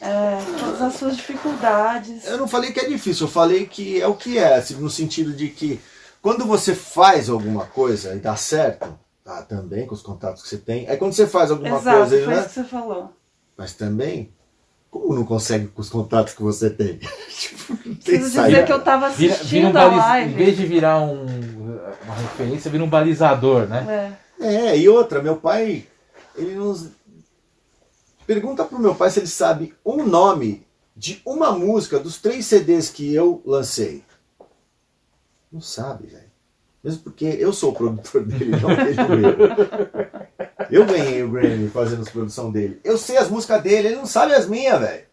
é, 0.00 0.38
todas 0.58 0.82
as 0.82 0.94
suas 0.94 1.16
dificuldades. 1.16 2.26
Eu 2.26 2.38
não 2.38 2.48
falei 2.48 2.72
que 2.72 2.80
é 2.80 2.88
difícil, 2.88 3.26
eu 3.26 3.30
falei 3.30 3.66
que 3.66 4.00
é 4.00 4.06
o 4.06 4.14
que 4.14 4.38
é, 4.38 4.56
assim, 4.56 4.74
no 4.74 4.90
sentido 4.90 5.32
de 5.32 5.48
que 5.48 5.80
quando 6.22 6.44
você 6.44 6.74
faz 6.74 7.28
alguma 7.28 7.66
coisa 7.66 8.14
e 8.14 8.18
dá 8.18 8.36
certo, 8.36 8.98
tá, 9.24 9.42
também 9.42 9.86
com 9.86 9.94
os 9.94 10.02
contatos 10.02 10.42
que 10.42 10.48
você 10.48 10.58
tem, 10.58 10.88
aí 10.88 10.96
quando 10.96 11.12
você 11.12 11.26
faz 11.26 11.50
alguma 11.50 11.76
Exato, 11.76 11.98
coisa, 11.98 12.24
foi 12.24 12.34
né? 12.34 12.40
isso 12.40 12.48
que 12.48 12.54
você 12.54 12.64
falou. 12.64 13.12
Mas 13.56 13.74
também, 13.74 14.32
como 14.90 15.14
não 15.14 15.24
consegue 15.24 15.68
com 15.68 15.80
os 15.80 15.88
contatos 15.88 16.34
que 16.34 16.42
você 16.42 16.68
tem? 16.68 16.98
tipo, 17.30 17.72
não 17.72 17.94
tem 17.94 17.94
Preciso 17.94 18.24
dizer 18.24 18.40
saída. 18.40 18.62
que 18.64 18.72
eu 18.72 18.78
estava 18.78 19.08
Vira, 19.10 19.34
assistindo 19.34 19.66
vira 19.66 19.66
um 19.66 19.70
a 19.70 19.72
baliz... 19.72 19.96
Em 19.96 20.08
live. 20.08 20.34
vez 20.34 20.56
de 20.56 20.66
virar 20.66 21.00
um, 21.00 21.26
uma 22.04 22.14
referência, 22.14 22.70
vira 22.70 22.82
um 22.84 22.88
balizador, 22.88 23.66
né? 23.66 24.16
É. 24.40 24.70
É, 24.70 24.78
e 24.78 24.88
outra, 24.88 25.22
meu 25.22 25.36
pai, 25.36 25.86
ele 26.34 26.54
nos. 26.54 26.88
Pergunta 28.26 28.64
pro 28.64 28.78
meu 28.78 28.94
pai 28.94 29.10
se 29.10 29.20
ele 29.20 29.26
sabe 29.26 29.74
um 29.84 30.04
nome 30.06 30.66
de 30.96 31.20
uma 31.26 31.52
música 31.52 31.98
dos 31.98 32.18
três 32.18 32.46
CDs 32.46 32.88
que 32.88 33.14
eu 33.14 33.42
lancei. 33.44 34.02
Não 35.52 35.60
sabe, 35.60 36.06
velho. 36.06 36.30
Mesmo 36.82 37.02
porque 37.02 37.26
eu 37.26 37.52
sou 37.52 37.72
o 37.72 37.74
produtor 37.74 38.24
dele, 38.24 38.52
não 38.56 38.70
ele 38.86 39.02
o 39.02 39.16
meu. 39.18 39.36
Eu 40.70 40.86
ganhei 40.86 41.22
o 41.22 41.30
Grammy 41.30 41.68
fazendo 41.68 42.02
a 42.02 42.10
produção 42.10 42.50
dele. 42.50 42.80
Eu 42.84 42.96
sei 42.96 43.16
as 43.16 43.28
músicas 43.28 43.62
dele, 43.62 43.88
ele 43.88 43.96
não 43.96 44.06
sabe 44.06 44.34
as 44.34 44.46
minhas, 44.46 44.80
velho. 44.80 45.04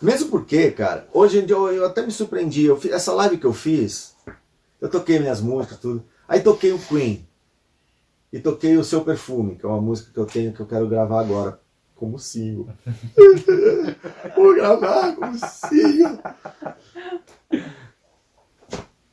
Mesmo 0.00 0.30
porque, 0.30 0.70
cara, 0.70 1.08
hoje 1.12 1.38
em 1.38 1.46
dia 1.46 1.56
eu, 1.56 1.72
eu 1.72 1.86
até 1.86 2.04
me 2.04 2.12
surpreendi. 2.12 2.64
Eu 2.64 2.76
fiz, 2.76 2.92
essa 2.92 3.12
live 3.12 3.38
que 3.38 3.46
eu 3.46 3.52
fiz, 3.52 4.14
eu 4.80 4.90
toquei 4.90 5.18
minhas 5.18 5.40
músicas, 5.40 5.78
tudo. 5.78 6.04
Aí 6.28 6.40
toquei 6.40 6.72
o 6.72 6.78
Queen. 6.78 7.26
E 8.32 8.38
toquei 8.38 8.76
o 8.76 8.84
Seu 8.84 9.02
Perfume, 9.02 9.56
que 9.56 9.64
é 9.64 9.68
uma 9.68 9.80
música 9.80 10.10
que 10.12 10.18
eu 10.18 10.26
tenho 10.26 10.52
que 10.52 10.60
eu 10.60 10.66
quero 10.66 10.88
gravar 10.88 11.20
agora 11.20 11.58
como 11.94 12.18
single. 12.18 12.68
vou 14.36 14.54
gravar 14.54 15.16
como 15.16 15.38
single. 15.38 16.18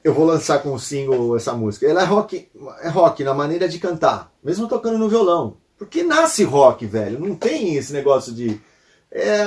Eu 0.04 0.14
vou 0.14 0.26
lançar 0.26 0.62
como 0.62 0.80
single 0.80 1.36
essa 1.36 1.54
música. 1.54 1.88
Ela 1.88 2.01
é 2.01 2.06
rock, 2.06 2.49
é 2.82 2.89
rock 2.89 3.24
na 3.24 3.34
maneira 3.34 3.70
de 3.70 3.80
cantar, 3.80 4.32
mesmo 4.43 4.68
tocando 4.68 4.97
no 4.97 5.10
violão. 5.10 5.58
Porque 5.78 6.04
nasce 6.04 6.43
rock, 6.43 6.86
velho. 6.86 7.20
Não 7.20 7.36
tem 7.36 7.76
esse 7.76 7.93
negócio 7.93 8.34
de 8.34 8.62
é, 9.16 9.43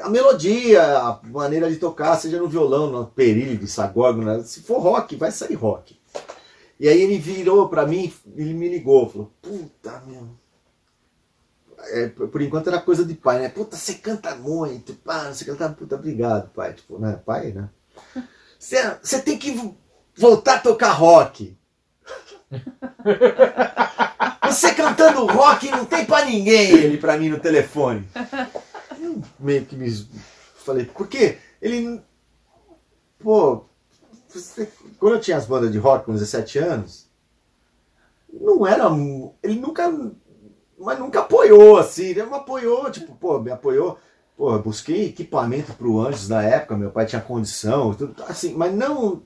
a 0.00 0.08
melodia, 0.08 0.82
a 0.98 1.20
maneira 1.24 1.70
de 1.70 1.76
tocar, 1.76 2.16
seja 2.16 2.38
no 2.38 2.48
violão, 2.48 2.90
no 2.90 3.06
perilho 3.06 3.58
de 3.58 3.66
sagógono, 3.66 4.24
né? 4.24 4.42
se 4.42 4.62
for 4.62 4.80
rock, 4.80 5.16
vai 5.16 5.30
sair 5.30 5.54
rock. 5.54 6.00
E 6.78 6.88
aí 6.88 7.02
ele 7.02 7.18
virou 7.18 7.68
pra 7.68 7.86
mim, 7.86 8.10
ele 8.34 8.54
me 8.54 8.68
ligou, 8.70 9.10
falou, 9.10 9.30
puta 9.42 10.02
meu. 10.06 10.28
É, 11.92 12.08
por 12.08 12.40
enquanto 12.40 12.68
era 12.68 12.80
coisa 12.80 13.04
de 13.04 13.14
pai, 13.14 13.38
né? 13.40 13.48
Puta, 13.50 13.76
você 13.76 13.94
canta 13.94 14.34
muito, 14.34 14.94
pá, 14.94 15.32
você 15.32 15.44
canta, 15.44 15.68
puta, 15.70 15.96
obrigado, 15.96 16.50
pai. 16.50 16.72
Tipo, 16.72 16.98
né? 16.98 17.20
Pai, 17.24 17.52
né? 17.52 17.68
Você, 18.60 19.22
tem 19.22 19.38
que 19.38 19.52
vo- 19.52 19.74
voltar 20.14 20.56
a 20.56 20.60
tocar 20.60 20.90
rock. 20.92 21.56
Você 24.46 24.74
cantando 24.74 25.24
rock 25.26 25.70
não 25.70 25.84
tem 25.86 26.04
pra 26.04 26.24
ninguém, 26.24 26.70
ele 26.72 26.98
pra 26.98 27.16
mim 27.16 27.28
no 27.30 27.38
telefone. 27.40 28.06
Eu 29.00 29.22
meio 29.38 29.64
que 29.64 29.76
me 29.76 29.88
falei, 30.56 30.84
por 30.84 31.08
quê? 31.08 31.38
Ele. 31.62 32.00
Pô, 33.18 33.64
quando 34.98 35.14
eu 35.14 35.20
tinha 35.20 35.36
as 35.36 35.46
bandas 35.46 35.70
de 35.72 35.78
rock 35.78 36.04
com 36.06 36.12
17 36.12 36.58
anos, 36.58 37.08
não 38.32 38.66
era. 38.66 38.84
Ele 39.42 39.58
nunca. 39.60 39.90
Mas 40.78 40.98
nunca 40.98 41.20
apoiou, 41.20 41.78
assim. 41.78 42.06
Ele 42.06 42.24
me 42.24 42.34
apoiou, 42.34 42.90
tipo, 42.90 43.14
pô, 43.14 43.38
me 43.38 43.50
apoiou. 43.50 43.98
Pô, 44.40 44.54
eu 44.54 44.62
busquei 44.62 45.04
equipamento 45.04 45.74
pro 45.74 46.00
Anjos 46.00 46.30
na 46.30 46.42
época, 46.42 46.74
meu 46.74 46.90
pai 46.90 47.04
tinha 47.04 47.20
condição, 47.20 47.92
tudo, 47.92 48.24
assim, 48.24 48.54
mas 48.54 48.72
não. 48.72 49.22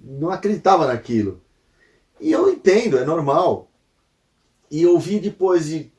Não 0.00 0.30
acreditava 0.30 0.86
naquilo. 0.86 1.42
E 2.18 2.32
eu 2.32 2.48
entendo, 2.48 2.96
é 2.96 3.04
normal. 3.04 3.70
E 4.70 4.82
eu 4.82 4.98
vi 4.98 5.20
depois 5.20 5.66
de 5.66 5.92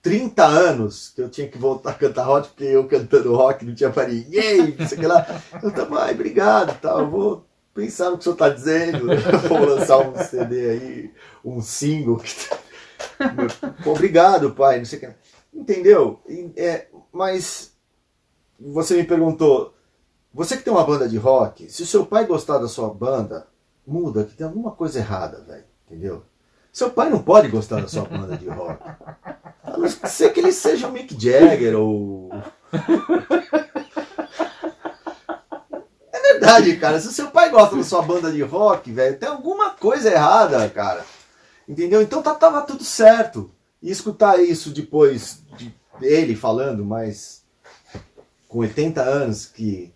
30 0.00 0.42
anos 0.42 1.10
que 1.14 1.20
eu 1.20 1.28
tinha 1.28 1.48
que 1.48 1.58
voltar 1.58 1.90
a 1.90 1.94
cantar 1.94 2.24
rock, 2.24 2.48
porque 2.48 2.64
eu 2.64 2.88
cantando 2.88 3.36
rock 3.36 3.66
não 3.66 3.74
tinha 3.74 3.90
pra 3.90 4.08
ninguém, 4.08 4.74
não 4.74 4.88
sei 4.88 4.96
o 4.96 5.00
que 5.02 5.06
lá. 5.06 5.42
Eu 5.62 5.70
tava, 5.70 6.04
ai, 6.04 6.14
obrigado, 6.14 6.80
tal, 6.80 7.00
eu 7.00 7.10
vou 7.10 7.46
pensar 7.74 8.08
no 8.08 8.16
que 8.16 8.20
o 8.20 8.24
senhor 8.24 8.36
tá 8.36 8.48
dizendo, 8.48 9.12
eu 9.12 9.38
vou 9.50 9.66
lançar 9.66 9.98
um 9.98 10.16
CD 10.16 10.70
aí, 10.70 11.14
um 11.44 11.60
single. 11.60 12.22
Pô, 13.84 13.92
obrigado, 13.92 14.52
pai, 14.52 14.78
não 14.78 14.86
sei 14.86 14.98
o 14.98 15.02
que. 15.02 15.08
Entendeu? 15.52 16.20
É, 16.56 16.86
mas 17.12 17.76
você 18.58 18.96
me 18.96 19.04
perguntou, 19.04 19.74
você 20.32 20.56
que 20.56 20.62
tem 20.62 20.72
uma 20.72 20.84
banda 20.84 21.08
de 21.08 21.16
rock, 21.16 21.70
se 21.70 21.82
o 21.82 21.86
seu 21.86 22.04
pai 22.04 22.26
gostar 22.26 22.58
da 22.58 22.68
sua 22.68 22.92
banda, 22.92 23.46
muda, 23.86 24.24
que 24.24 24.34
tem 24.34 24.46
alguma 24.46 24.72
coisa 24.72 24.98
errada, 24.98 25.40
velho, 25.46 25.64
entendeu? 25.86 26.22
Seu 26.72 26.90
pai 26.90 27.08
não 27.08 27.22
pode 27.22 27.48
gostar 27.48 27.80
da 27.80 27.88
sua 27.88 28.04
banda 28.04 28.36
de 28.36 28.48
rock. 28.48 28.80
A 29.64 29.76
não 29.76 29.88
ser 29.88 30.32
que 30.32 30.40
ele 30.40 30.52
seja 30.52 30.86
o 30.86 30.92
Mick 30.92 31.16
Jagger 31.18 31.76
ou. 31.76 32.30
É 36.10 36.32
verdade, 36.32 36.76
cara. 36.76 37.00
Se 37.00 37.08
o 37.08 37.12
seu 37.12 37.30
pai 37.30 37.50
gosta 37.50 37.74
da 37.74 37.82
sua 37.82 38.02
banda 38.02 38.30
de 38.30 38.42
rock, 38.42 38.92
velho, 38.92 39.18
tem 39.18 39.28
alguma 39.28 39.70
coisa 39.70 40.10
errada, 40.10 40.68
cara. 40.68 41.04
Entendeu? 41.66 42.00
Então 42.00 42.22
tá, 42.22 42.34
tava 42.34 42.62
tudo 42.62 42.84
certo. 42.84 43.50
E 43.82 43.90
escutar 43.90 44.38
isso 44.38 44.70
depois 44.70 45.42
de 45.56 45.74
ele 46.00 46.36
falando, 46.36 46.84
mas 46.84 47.37
com 48.48 48.58
80 48.60 49.02
anos, 49.02 49.46
que 49.46 49.92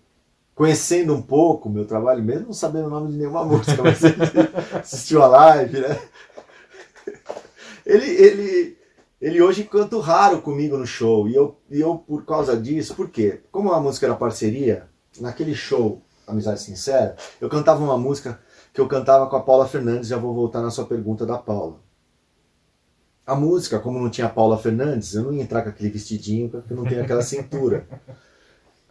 conhecendo 0.55 1.15
um 1.15 1.23
pouco 1.23 1.69
o 1.69 1.73
meu 1.73 1.87
trabalho, 1.87 2.23
mesmo 2.23 2.47
não 2.47 2.53
sabendo 2.53 2.87
o 2.87 2.91
nome 2.91 3.11
de 3.11 3.19
nenhuma 3.19 3.45
música, 3.47 3.83
mas 3.83 4.01
assistiu 4.75 5.23
a 5.23 5.27
live, 5.27 5.81
né? 5.81 5.99
Ele, 7.85 8.07
ele, 8.07 8.79
ele 9.21 9.43
hoje 9.43 9.65
canta 9.65 9.99
raro 10.01 10.41
comigo 10.41 10.77
no 10.77 10.87
show. 10.87 11.29
E 11.29 11.35
eu, 11.35 11.57
e 11.71 11.81
eu, 11.81 11.97
por 11.97 12.25
causa 12.25 12.57
disso, 12.57 12.95
por 12.95 13.11
quê? 13.11 13.41
Como 13.51 13.73
a 13.73 13.81
música 13.81 14.07
era 14.07 14.15
parceria, 14.15 14.89
naquele 15.21 15.55
show 15.55 16.01
Amizade 16.27 16.61
Sincera, 16.61 17.17
eu 17.41 17.49
cantava 17.49 17.83
uma 17.83 17.99
música 17.99 18.39
que 18.73 18.81
eu 18.81 18.89
cantava 18.89 19.27
com 19.27 19.37
a 19.37 19.43
Paula 19.43 19.67
Fernandes, 19.69 20.09
já 20.09 20.17
vou 20.17 20.35
voltar 20.35 20.63
na 20.63 20.71
sua 20.71 20.87
pergunta 20.87 21.27
da 21.27 21.37
Paula. 21.37 21.81
A 23.27 23.35
música, 23.35 23.79
como 23.79 24.01
não 24.01 24.11
tinha 24.11 24.29
Paula 24.29 24.59
Fernandes, 24.59 25.15
eu 25.15 25.23
não 25.23 25.33
ia 25.33 25.43
entrar 25.43 25.63
com 25.63 25.69
aquele 25.69 25.91
vestidinho 25.91 26.49
porque 26.49 26.75
não 26.75 26.85
tem 26.85 27.01
aquela 27.01 27.23
cintura. 27.23 27.87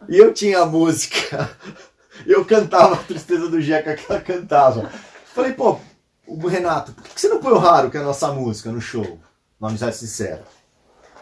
E 0.08 0.18
eu 0.18 0.32
tinha 0.32 0.60
a 0.60 0.66
música, 0.66 1.50
eu 2.26 2.44
cantava 2.44 2.94
a 2.94 3.02
Tristeza 3.02 3.48
do 3.48 3.60
Jeca 3.60 3.94
que 3.94 4.10
ela 4.10 4.20
cantava. 4.20 4.90
Falei, 5.26 5.52
pô, 5.52 5.78
o 6.26 6.46
Renato, 6.46 6.92
por 6.92 7.04
que 7.04 7.20
você 7.20 7.28
não 7.28 7.40
põe 7.40 7.52
o 7.52 7.58
Raro, 7.58 7.90
que 7.90 7.96
é 7.96 8.00
a 8.00 8.04
nossa 8.04 8.32
música, 8.32 8.70
no 8.70 8.80
show? 8.80 9.18
Na 9.60 9.68
Amizade 9.68 9.96
Sincera. 9.96 10.42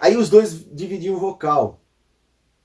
Aí 0.00 0.16
os 0.16 0.30
dois 0.30 0.64
dividiam 0.72 1.14
o 1.14 1.20
vocal. 1.20 1.80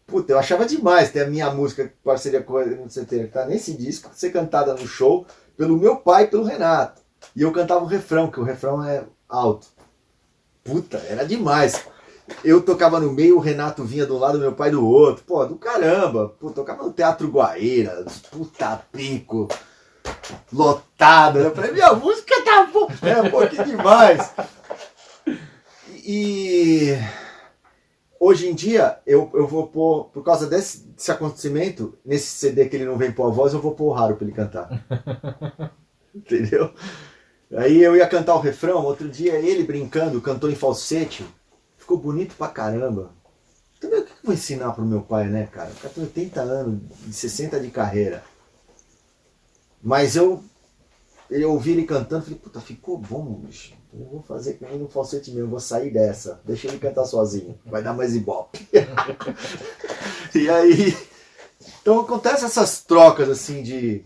Puta, 0.08 0.32
eu 0.32 0.40
achava 0.40 0.66
demais 0.66 1.12
ter 1.12 1.24
a 1.24 1.30
minha 1.30 1.50
música, 1.52 1.92
parceria 2.04 2.42
com 2.42 2.58
a 2.58 2.90
certeza, 2.90 3.24
que 3.24 3.34
tá 3.34 3.46
nesse 3.46 3.74
disco, 3.74 4.12
ser 4.14 4.32
cantada 4.32 4.74
no 4.74 4.88
show 4.88 5.26
pelo 5.58 5.78
meu 5.78 5.98
pai 5.98 6.24
e 6.24 6.28
pelo 6.28 6.44
Renato. 6.44 7.02
E 7.36 7.42
eu 7.42 7.52
cantava 7.52 7.84
o 7.84 7.88
refrão, 7.88 8.30
que 8.30 8.40
o 8.40 8.44
refrão 8.44 8.84
é 8.84 9.04
alto. 9.28 9.68
Puta, 10.64 10.98
era 11.10 11.26
demais. 11.26 11.84
Eu 12.44 12.62
tocava 12.62 13.00
no 13.00 13.12
meio, 13.12 13.38
o 13.38 13.40
Renato 13.40 13.84
vinha 13.84 14.06
do 14.06 14.18
lado, 14.18 14.40
meu 14.40 14.54
pai 14.54 14.72
do 14.72 14.88
outro. 14.88 15.24
Pô, 15.26 15.46
do 15.46 15.56
caramba. 15.56 16.30
Pô, 16.40 16.50
tocava 16.50 16.84
no 16.84 16.94
Teatro 16.94 17.28
Guaíra, 17.28 18.06
puta 18.32 18.82
pico, 18.92 19.48
lotado. 20.52 21.40
Eu 21.40 21.54
falei, 21.54 21.72
minha 21.72 21.94
música 21.94 22.34
tá 22.44 22.70
bom. 22.72 22.88
É, 23.02 23.22
um 23.22 23.30
pouquinho 23.30 23.66
demais. 23.66 24.32
E 26.04 26.98
hoje 28.20 28.48
em 28.48 28.56
dia, 28.56 29.00
eu, 29.06 29.30
eu 29.34 29.48
vou 29.48 29.68
pôr, 29.68 30.06
por 30.06 30.24
causa 30.24 30.48
desse, 30.48 30.88
desse 30.88 31.12
acontecimento, 31.12 31.98
nesse 32.04 32.28
CD 32.28 32.68
que 32.68 32.76
ele 32.76 32.86
não 32.86 32.98
vem 32.98 33.12
pôr 33.12 33.28
a 33.28 33.34
voz, 33.34 33.54
eu 33.54 33.62
vou 33.62 33.74
pôr 33.74 33.86
o 33.86 33.94
raro 33.94 34.16
pra 34.16 34.26
ele 34.26 34.36
cantar. 34.36 34.70
Entendeu? 36.14 36.72
Aí 37.56 37.82
eu 37.82 37.96
ia 37.96 38.08
cantar 38.08 38.36
o 38.36 38.40
refrão, 38.40 38.84
outro 38.84 39.08
dia 39.08 39.34
ele 39.34 39.64
brincando, 39.64 40.22
cantou 40.22 40.50
em 40.50 40.56
falsete. 40.56 41.26
Ficou 41.86 42.00
bonito 42.00 42.34
pra 42.36 42.48
caramba. 42.48 43.12
Também 43.80 44.00
o 44.00 44.04
que 44.04 44.12
eu 44.12 44.18
vou 44.24 44.34
ensinar 44.34 44.72
pro 44.72 44.84
meu 44.84 45.04
pai, 45.04 45.28
né, 45.28 45.46
cara? 45.46 45.70
O 45.70 45.76
cara 45.76 45.94
tem 45.94 46.04
80 46.04 46.42
anos, 46.42 46.82
de 47.06 47.14
60 47.14 47.60
de 47.60 47.70
carreira. 47.70 48.24
Mas 49.84 50.16
eu, 50.16 50.44
eu 51.30 51.52
ouvi 51.52 51.74
ele 51.74 51.84
cantando, 51.84 52.24
falei, 52.24 52.40
puta, 52.40 52.60
ficou 52.60 52.98
bom, 52.98 53.36
bicho. 53.36 53.76
Eu 53.94 54.04
vou 54.06 54.24
fazer 54.24 54.54
que 54.54 54.66
nem 54.66 54.80
no 54.80 54.88
falsete 54.88 55.30
mesmo, 55.30 55.52
vou 55.52 55.60
sair 55.60 55.94
dessa. 55.94 56.42
Deixa 56.44 56.68
ele 56.68 56.80
cantar 56.80 57.06
sozinho. 57.06 57.56
Vai 57.64 57.84
dar 57.84 57.94
mais 57.94 58.16
ibope. 58.16 58.68
e 60.34 60.50
aí. 60.50 60.98
Então 61.84 62.00
acontece 62.00 62.46
essas 62.46 62.82
trocas 62.82 63.30
assim 63.30 63.62
de. 63.62 64.04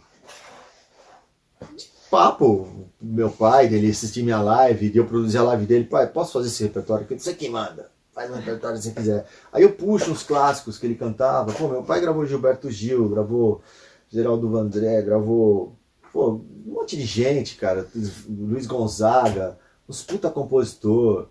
Papo. 2.09 2.87
Meu 3.01 3.29
pai, 3.31 3.67
dele 3.67 3.89
assistir 3.89 4.23
minha 4.23 4.41
live, 4.41 4.89
de 4.89 4.97
eu 4.97 5.05
produzir 5.05 5.37
a 5.37 5.43
live 5.43 5.65
dele. 5.65 5.85
Pai, 5.85 6.07
posso 6.07 6.33
fazer 6.33 6.47
esse 6.47 6.63
repertório 6.63 7.05
aqui? 7.05 7.17
Você 7.17 7.33
que 7.33 7.49
manda. 7.49 7.89
Faz 8.13 8.29
um 8.29 8.35
repertório 8.35 8.77
se 8.77 8.91
quiser. 8.91 9.25
Aí 9.53 9.63
eu 9.63 9.71
puxo 9.71 10.11
uns 10.11 10.23
clássicos 10.23 10.77
que 10.77 10.85
ele 10.85 10.95
cantava. 10.95 11.53
Pô, 11.53 11.67
meu 11.69 11.83
pai 11.83 12.01
gravou 12.01 12.25
Gilberto 12.25 12.69
Gil, 12.69 13.07
gravou 13.07 13.61
Geraldo 14.09 14.49
Vandré, 14.49 15.01
gravou. 15.01 15.77
Pô, 16.11 16.41
um 16.65 16.73
monte 16.73 16.97
de 16.97 17.05
gente, 17.05 17.55
cara. 17.55 17.87
Luiz 18.27 18.65
Gonzaga 18.65 19.57
uns 19.89 20.03
puta 20.03 20.29
compositor. 20.29 21.29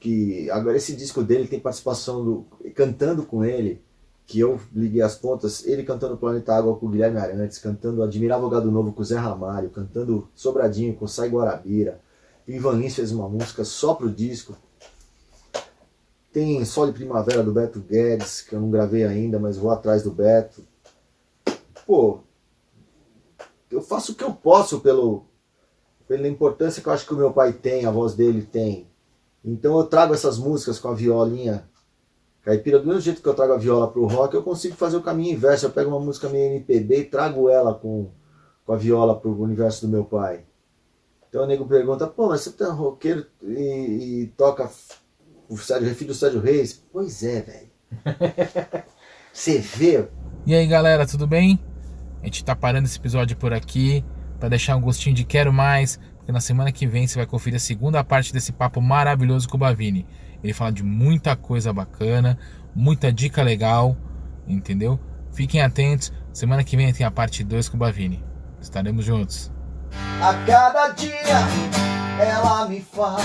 Que 0.00 0.50
agora 0.50 0.76
esse 0.76 0.96
disco 0.96 1.22
dele 1.22 1.46
tem 1.46 1.60
participação 1.60 2.24
do. 2.24 2.46
cantando 2.74 3.24
com 3.24 3.44
ele, 3.44 3.80
que 4.32 4.40
eu 4.40 4.58
liguei 4.74 5.02
as 5.02 5.14
pontas, 5.14 5.66
ele 5.66 5.82
cantando 5.82 6.16
Planeta 6.16 6.54
Água 6.54 6.74
com 6.74 6.86
o 6.86 6.88
Guilherme 6.88 7.18
Arantes, 7.18 7.58
cantando 7.58 8.02
Admirável 8.02 8.48
Gado 8.48 8.70
Novo 8.70 8.90
com 8.90 9.02
o 9.02 9.04
Zé 9.04 9.18
Ramalho, 9.18 9.68
cantando 9.68 10.26
Sobradinho 10.34 10.94
com 10.94 11.04
o 11.04 11.08
Sai 11.08 11.28
Guarabira. 11.28 12.00
Ivan 12.48 12.78
Lins 12.78 12.94
fez 12.94 13.12
uma 13.12 13.28
música 13.28 13.62
só 13.62 13.92
pro 13.92 14.08
disco. 14.08 14.56
Tem 16.32 16.64
Sol 16.64 16.86
de 16.86 16.94
Primavera 16.94 17.42
do 17.42 17.52
Beto 17.52 17.78
Guedes, 17.78 18.40
que 18.40 18.54
eu 18.54 18.60
não 18.60 18.70
gravei 18.70 19.04
ainda, 19.04 19.38
mas 19.38 19.58
vou 19.58 19.70
atrás 19.70 20.02
do 20.02 20.10
Beto. 20.10 20.64
Pô, 21.86 22.20
eu 23.70 23.82
faço 23.82 24.12
o 24.12 24.14
que 24.14 24.24
eu 24.24 24.32
posso 24.32 24.80
pelo, 24.80 25.26
pela 26.08 26.26
importância 26.26 26.82
que 26.82 26.88
eu 26.88 26.92
acho 26.94 27.04
que 27.04 27.12
o 27.12 27.18
meu 27.18 27.34
pai 27.34 27.52
tem, 27.52 27.84
a 27.84 27.90
voz 27.90 28.14
dele 28.14 28.48
tem. 28.50 28.86
Então 29.44 29.78
eu 29.78 29.84
trago 29.84 30.14
essas 30.14 30.38
músicas 30.38 30.78
com 30.78 30.88
a 30.88 30.94
violinha 30.94 31.70
caipira, 32.42 32.78
do 32.78 32.86
mesmo 32.86 33.00
jeito 33.00 33.22
que 33.22 33.28
eu 33.28 33.34
trago 33.34 33.52
a 33.52 33.58
viola 33.58 33.90
pro 33.90 34.06
rock, 34.06 34.34
eu 34.34 34.42
consigo 34.42 34.74
fazer 34.74 34.96
o 34.96 35.02
caminho 35.02 35.34
inverso. 35.34 35.66
Eu 35.66 35.70
pego 35.70 35.90
uma 35.90 36.00
música 36.00 36.28
minha 36.28 36.46
MPB 36.46 36.98
e 36.98 37.04
trago 37.04 37.48
ela 37.48 37.74
com, 37.74 38.10
com 38.64 38.72
a 38.72 38.76
viola 38.76 39.18
pro 39.18 39.40
universo 39.40 39.86
do 39.86 39.92
meu 39.92 40.04
pai. 40.04 40.44
Então 41.28 41.44
o 41.44 41.46
nego 41.46 41.66
pergunta, 41.66 42.06
pô, 42.06 42.28
mas 42.28 42.42
você 42.42 42.52
tá 42.52 42.70
roqueiro 42.70 43.24
e, 43.42 44.22
e 44.22 44.26
toca 44.36 44.70
o 45.48 45.56
Sérgio, 45.56 45.94
filho 45.94 46.08
do 46.08 46.14
Sérgio 46.14 46.40
Reis? 46.40 46.84
Pois 46.92 47.22
é, 47.22 47.40
velho. 47.40 47.72
Você 49.32 49.58
vê. 49.58 50.06
E 50.44 50.54
aí 50.54 50.66
galera, 50.66 51.06
tudo 51.06 51.26
bem? 51.26 51.58
A 52.20 52.26
gente 52.26 52.44
tá 52.44 52.54
parando 52.54 52.86
esse 52.86 52.98
episódio 52.98 53.36
por 53.36 53.52
aqui 53.52 54.04
para 54.38 54.50
deixar 54.50 54.76
um 54.76 54.80
gostinho 54.80 55.14
de 55.16 55.24
quero 55.24 55.52
mais, 55.52 55.98
porque 56.18 56.32
na 56.32 56.40
semana 56.40 56.70
que 56.70 56.86
vem 56.86 57.06
você 57.06 57.16
vai 57.16 57.26
conferir 57.26 57.56
a 57.56 57.60
segunda 57.60 58.04
parte 58.04 58.32
desse 58.32 58.52
papo 58.52 58.80
maravilhoso 58.80 59.48
com 59.48 59.56
o 59.56 59.60
Bavini. 59.60 60.06
Ele 60.42 60.52
fala 60.52 60.72
de 60.72 60.82
muita 60.82 61.36
coisa 61.36 61.72
bacana, 61.72 62.38
muita 62.74 63.12
dica 63.12 63.42
legal, 63.42 63.96
entendeu? 64.46 64.98
Fiquem 65.32 65.62
atentos, 65.62 66.12
semana 66.32 66.64
que 66.64 66.76
vem 66.76 66.92
tem 66.92 67.06
a 67.06 67.10
parte 67.10 67.44
2 67.44 67.68
com 67.68 67.76
o 67.76 67.80
Bavini. 67.80 68.22
Estaremos 68.60 69.04
juntos. 69.04 69.52
A 70.20 70.34
cada 70.46 70.88
dia 70.90 71.18
ela 72.20 72.68
me 72.68 72.80
faz 72.80 73.24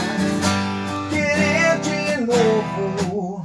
querer 1.10 1.80
de 1.82 2.26
novo, 2.26 3.44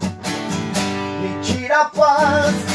me 1.21 1.43
tira 1.43 1.83
a 1.83 1.85
paz 1.87 2.73